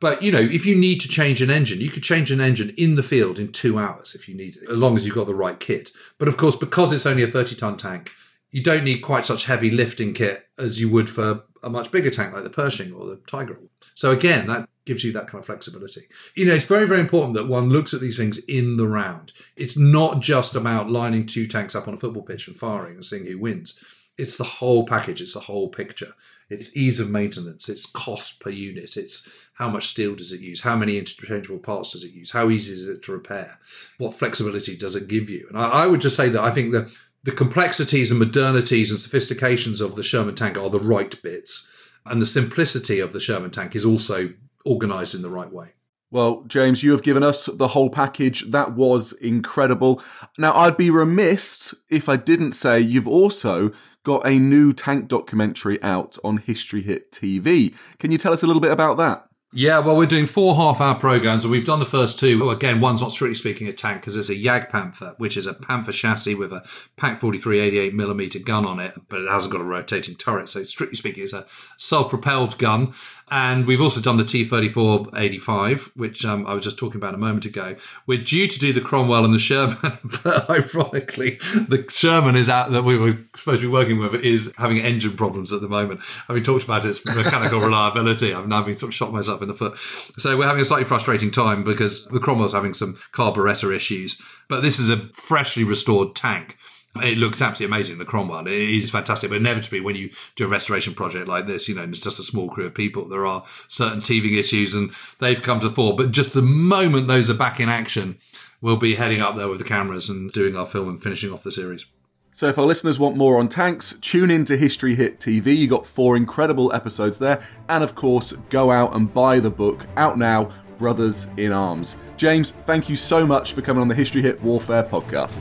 But 0.00 0.24
you 0.24 0.32
know, 0.32 0.40
if 0.40 0.66
you 0.66 0.74
need 0.74 1.00
to 1.02 1.08
change 1.08 1.40
an 1.40 1.50
engine, 1.50 1.80
you 1.80 1.88
could 1.88 2.02
change 2.02 2.32
an 2.32 2.40
engine 2.40 2.74
in 2.76 2.96
the 2.96 3.04
field 3.04 3.38
in 3.38 3.52
two 3.52 3.78
hours 3.78 4.16
if 4.16 4.28
you 4.28 4.34
need 4.34 4.56
it, 4.56 4.68
as 4.68 4.76
long 4.76 4.96
as 4.96 5.06
you've 5.06 5.14
got 5.14 5.28
the 5.28 5.36
right 5.36 5.60
kit. 5.60 5.92
But 6.18 6.26
of 6.26 6.36
course, 6.36 6.56
because 6.56 6.92
it's 6.92 7.06
only 7.06 7.22
a 7.22 7.28
30 7.28 7.54
ton 7.54 7.76
tank, 7.76 8.10
you 8.56 8.62
don't 8.62 8.84
need 8.84 9.00
quite 9.00 9.26
such 9.26 9.44
heavy 9.44 9.70
lifting 9.70 10.14
kit 10.14 10.48
as 10.56 10.80
you 10.80 10.88
would 10.88 11.10
for 11.10 11.42
a 11.62 11.68
much 11.68 11.90
bigger 11.90 12.08
tank 12.08 12.32
like 12.32 12.42
the 12.42 12.48
Pershing 12.48 12.90
or 12.90 13.04
the 13.04 13.16
Tiger. 13.26 13.60
So 13.94 14.12
again, 14.12 14.46
that 14.46 14.66
gives 14.86 15.04
you 15.04 15.12
that 15.12 15.26
kind 15.26 15.40
of 15.40 15.44
flexibility. 15.44 16.04
You 16.34 16.46
know, 16.46 16.54
it's 16.54 16.64
very, 16.64 16.86
very 16.86 17.00
important 17.00 17.34
that 17.34 17.48
one 17.48 17.68
looks 17.68 17.92
at 17.92 18.00
these 18.00 18.16
things 18.16 18.42
in 18.46 18.78
the 18.78 18.88
round. 18.88 19.34
It's 19.56 19.76
not 19.76 20.20
just 20.20 20.54
about 20.54 20.88
lining 20.88 21.26
two 21.26 21.46
tanks 21.46 21.74
up 21.74 21.86
on 21.86 21.92
a 21.92 21.98
football 21.98 22.22
pitch 22.22 22.48
and 22.48 22.56
firing 22.56 22.94
and 22.94 23.04
seeing 23.04 23.26
who 23.26 23.38
wins. 23.38 23.78
It's 24.16 24.38
the 24.38 24.44
whole 24.44 24.86
package. 24.86 25.20
It's 25.20 25.34
the 25.34 25.40
whole 25.40 25.68
picture. 25.68 26.14
It's 26.48 26.74
ease 26.74 26.98
of 26.98 27.10
maintenance. 27.10 27.68
It's 27.68 27.84
cost 27.84 28.40
per 28.40 28.48
unit. 28.48 28.96
It's 28.96 29.28
how 29.54 29.68
much 29.68 29.88
steel 29.88 30.14
does 30.14 30.32
it 30.32 30.40
use? 30.40 30.62
How 30.62 30.76
many 30.76 30.96
interchangeable 30.96 31.58
parts 31.58 31.92
does 31.92 32.04
it 32.04 32.12
use? 32.12 32.30
How 32.30 32.48
easy 32.48 32.72
is 32.72 32.88
it 32.88 33.02
to 33.02 33.12
repair? 33.12 33.58
What 33.98 34.14
flexibility 34.14 34.76
does 34.76 34.96
it 34.96 35.08
give 35.08 35.28
you? 35.28 35.46
And 35.48 35.58
I, 35.58 35.68
I 35.68 35.86
would 35.86 36.00
just 36.00 36.16
say 36.16 36.28
that 36.30 36.42
I 36.42 36.52
think 36.52 36.72
that 36.72 36.90
the 37.26 37.32
complexities 37.32 38.12
and 38.12 38.22
modernities 38.22 38.90
and 38.90 39.00
sophistications 39.00 39.80
of 39.80 39.96
the 39.96 40.04
Sherman 40.04 40.36
tank 40.36 40.56
are 40.56 40.70
the 40.70 40.78
right 40.78 41.20
bits. 41.22 41.70
And 42.06 42.22
the 42.22 42.26
simplicity 42.26 43.00
of 43.00 43.12
the 43.12 43.18
Sherman 43.18 43.50
tank 43.50 43.74
is 43.74 43.84
also 43.84 44.32
organized 44.64 45.12
in 45.12 45.22
the 45.22 45.28
right 45.28 45.52
way. 45.52 45.70
Well, 46.12 46.44
James, 46.46 46.84
you 46.84 46.92
have 46.92 47.02
given 47.02 47.24
us 47.24 47.46
the 47.46 47.66
whole 47.66 47.90
package. 47.90 48.52
That 48.52 48.74
was 48.74 49.10
incredible. 49.10 50.00
Now, 50.38 50.54
I'd 50.54 50.76
be 50.76 50.88
remiss 50.88 51.74
if 51.90 52.08
I 52.08 52.14
didn't 52.14 52.52
say 52.52 52.78
you've 52.78 53.08
also 53.08 53.72
got 54.04 54.24
a 54.24 54.38
new 54.38 54.72
tank 54.72 55.08
documentary 55.08 55.82
out 55.82 56.16
on 56.22 56.36
History 56.36 56.82
Hit 56.82 57.10
TV. 57.10 57.74
Can 57.98 58.12
you 58.12 58.18
tell 58.18 58.32
us 58.32 58.44
a 58.44 58.46
little 58.46 58.62
bit 58.62 58.70
about 58.70 58.98
that? 58.98 59.26
Yeah, 59.58 59.78
well, 59.78 59.96
we're 59.96 60.04
doing 60.04 60.26
four 60.26 60.54
half 60.54 60.82
hour 60.82 60.96
programs, 60.96 61.42
and 61.42 61.50
we've 61.50 61.64
done 61.64 61.78
the 61.78 61.86
first 61.86 62.20
two. 62.20 62.50
Again, 62.50 62.82
one's 62.82 63.00
not 63.00 63.10
strictly 63.10 63.36
speaking 63.36 63.66
a 63.68 63.72
tank 63.72 64.02
because 64.02 64.14
it's 64.14 64.28
a 64.28 64.34
Jagdpanther, 64.34 65.18
which 65.18 65.34
is 65.34 65.46
a 65.46 65.54
Panther 65.54 65.92
chassis 65.92 66.34
with 66.34 66.52
a 66.52 66.62
Pak 66.98 67.16
43 67.16 67.60
88 67.60 67.94
millimeter 67.94 68.38
gun 68.38 68.66
on 68.66 68.80
it, 68.80 68.92
but 69.08 69.22
it 69.22 69.30
hasn't 69.30 69.50
got 69.50 69.62
a 69.62 69.64
rotating 69.64 70.14
turret. 70.14 70.50
So, 70.50 70.62
strictly 70.64 70.96
speaking, 70.96 71.22
it's 71.22 71.32
a 71.32 71.46
self 71.78 72.10
propelled 72.10 72.58
gun. 72.58 72.92
And 73.28 73.66
we've 73.66 73.80
also 73.80 74.00
done 74.00 74.18
the 74.18 74.24
T34 74.24 75.18
85, 75.18 75.90
which 75.96 76.24
um, 76.24 76.46
I 76.46 76.54
was 76.54 76.62
just 76.62 76.78
talking 76.78 76.98
about 76.98 77.14
a 77.14 77.18
moment 77.18 77.44
ago. 77.44 77.74
We're 78.06 78.22
due 78.22 78.46
to 78.46 78.58
do 78.58 78.72
the 78.72 78.80
Cromwell 78.80 79.24
and 79.24 79.34
the 79.34 79.40
Sherman, 79.40 79.76
but 80.22 80.48
ironically, 80.48 81.38
the 81.68 81.84
Sherman 81.88 82.36
is 82.36 82.48
out 82.48 82.70
that 82.70 82.84
we 82.84 82.96
were 82.96 83.18
supposed 83.34 83.62
to 83.62 83.66
be 83.66 83.72
working 83.72 83.98
with 83.98 84.14
is 84.14 84.52
having 84.58 84.78
engine 84.78 85.16
problems 85.16 85.52
at 85.52 85.60
the 85.60 85.68
moment. 85.68 86.02
Having 86.28 86.44
talked 86.44 86.64
about 86.64 86.84
its 86.84 87.04
mechanical 87.16 87.60
reliability, 87.66 88.32
I've 88.32 88.46
now 88.46 88.62
been 88.62 88.76
sort 88.76 88.90
of 88.90 88.94
shot 88.94 89.12
myself 89.12 89.42
in 89.42 89.48
the 89.48 89.54
foot. 89.54 89.76
So 90.18 90.36
we're 90.36 90.46
having 90.46 90.62
a 90.62 90.64
slightly 90.64 90.84
frustrating 90.84 91.32
time 91.32 91.64
because 91.64 92.06
the 92.06 92.20
Cromwell's 92.20 92.52
having 92.52 92.74
some 92.74 92.94
carburettor 93.12 93.74
issues. 93.74 94.22
But 94.48 94.60
this 94.60 94.78
is 94.78 94.88
a 94.88 95.08
freshly 95.08 95.64
restored 95.64 96.14
tank. 96.14 96.56
It 97.02 97.18
looks 97.18 97.40
absolutely 97.42 97.74
amazing, 97.74 97.98
the 97.98 98.04
Cromwell. 98.04 98.46
It 98.46 98.52
is 98.52 98.90
fantastic. 98.90 99.30
But 99.30 99.36
inevitably, 99.36 99.80
when 99.80 99.96
you 99.96 100.10
do 100.34 100.46
a 100.46 100.48
restoration 100.48 100.94
project 100.94 101.28
like 101.28 101.46
this, 101.46 101.68
you 101.68 101.74
know, 101.74 101.84
it's 101.84 102.00
just 102.00 102.18
a 102.18 102.22
small 102.22 102.48
crew 102.48 102.66
of 102.66 102.74
people, 102.74 103.08
there 103.08 103.26
are 103.26 103.44
certain 103.68 104.00
teething 104.00 104.34
issues 104.36 104.74
and 104.74 104.90
they've 105.18 105.42
come 105.42 105.60
to 105.60 105.68
the 105.68 105.74
fore. 105.74 105.96
But 105.96 106.12
just 106.12 106.32
the 106.32 106.42
moment 106.42 107.08
those 107.08 107.30
are 107.30 107.34
back 107.34 107.60
in 107.60 107.68
action, 107.68 108.18
we'll 108.60 108.76
be 108.76 108.94
heading 108.94 109.20
up 109.20 109.36
there 109.36 109.48
with 109.48 109.58
the 109.58 109.64
cameras 109.64 110.08
and 110.08 110.32
doing 110.32 110.56
our 110.56 110.66
film 110.66 110.88
and 110.88 111.02
finishing 111.02 111.32
off 111.32 111.42
the 111.42 111.52
series. 111.52 111.86
So, 112.32 112.48
if 112.48 112.58
our 112.58 112.66
listeners 112.66 112.98
want 112.98 113.16
more 113.16 113.38
on 113.38 113.48
tanks, 113.48 113.94
tune 114.02 114.30
in 114.30 114.44
to 114.44 114.58
History 114.58 114.94
Hit 114.94 115.20
TV. 115.20 115.56
You 115.56 115.68
got 115.68 115.86
four 115.86 116.18
incredible 116.18 116.70
episodes 116.74 117.18
there. 117.18 117.42
And 117.70 117.82
of 117.82 117.94
course, 117.94 118.32
go 118.50 118.70
out 118.70 118.94
and 118.94 119.12
buy 119.12 119.40
the 119.40 119.48
book 119.48 119.86
out 119.96 120.18
now 120.18 120.50
Brothers 120.76 121.28
in 121.38 121.52
Arms. 121.52 121.96
James, 122.18 122.50
thank 122.50 122.90
you 122.90 122.96
so 122.96 123.26
much 123.26 123.54
for 123.54 123.62
coming 123.62 123.80
on 123.80 123.88
the 123.88 123.94
History 123.94 124.20
Hit 124.20 124.42
Warfare 124.42 124.84
podcast. 124.84 125.38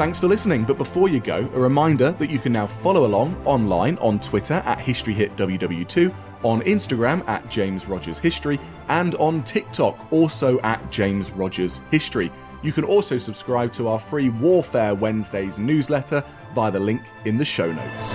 Thanks 0.00 0.18
for 0.18 0.28
listening, 0.28 0.64
but 0.64 0.78
before 0.78 1.10
you 1.10 1.20
go, 1.20 1.40
a 1.52 1.60
reminder 1.60 2.12
that 2.12 2.30
you 2.30 2.38
can 2.38 2.52
now 2.52 2.66
follow 2.66 3.04
along 3.04 3.36
online 3.44 3.98
on 3.98 4.18
Twitter 4.18 4.62
at 4.64 4.78
HistoryHitWW2, 4.78 6.14
on 6.42 6.62
Instagram 6.62 7.22
at 7.28 7.46
James 7.50 7.86
Rogers 7.86 8.18
History, 8.18 8.58
and 8.88 9.14
on 9.16 9.44
TikTok 9.44 10.10
also 10.10 10.58
at 10.60 10.90
James 10.90 11.30
Rogers 11.32 11.82
History. 11.90 12.32
You 12.62 12.72
can 12.72 12.84
also 12.84 13.18
subscribe 13.18 13.72
to 13.72 13.88
our 13.88 14.00
free 14.00 14.30
Warfare 14.30 14.94
Wednesdays 14.94 15.58
newsletter 15.58 16.24
via 16.54 16.70
the 16.70 16.80
link 16.80 17.02
in 17.26 17.36
the 17.36 17.44
show 17.44 17.70
notes. 17.70 18.14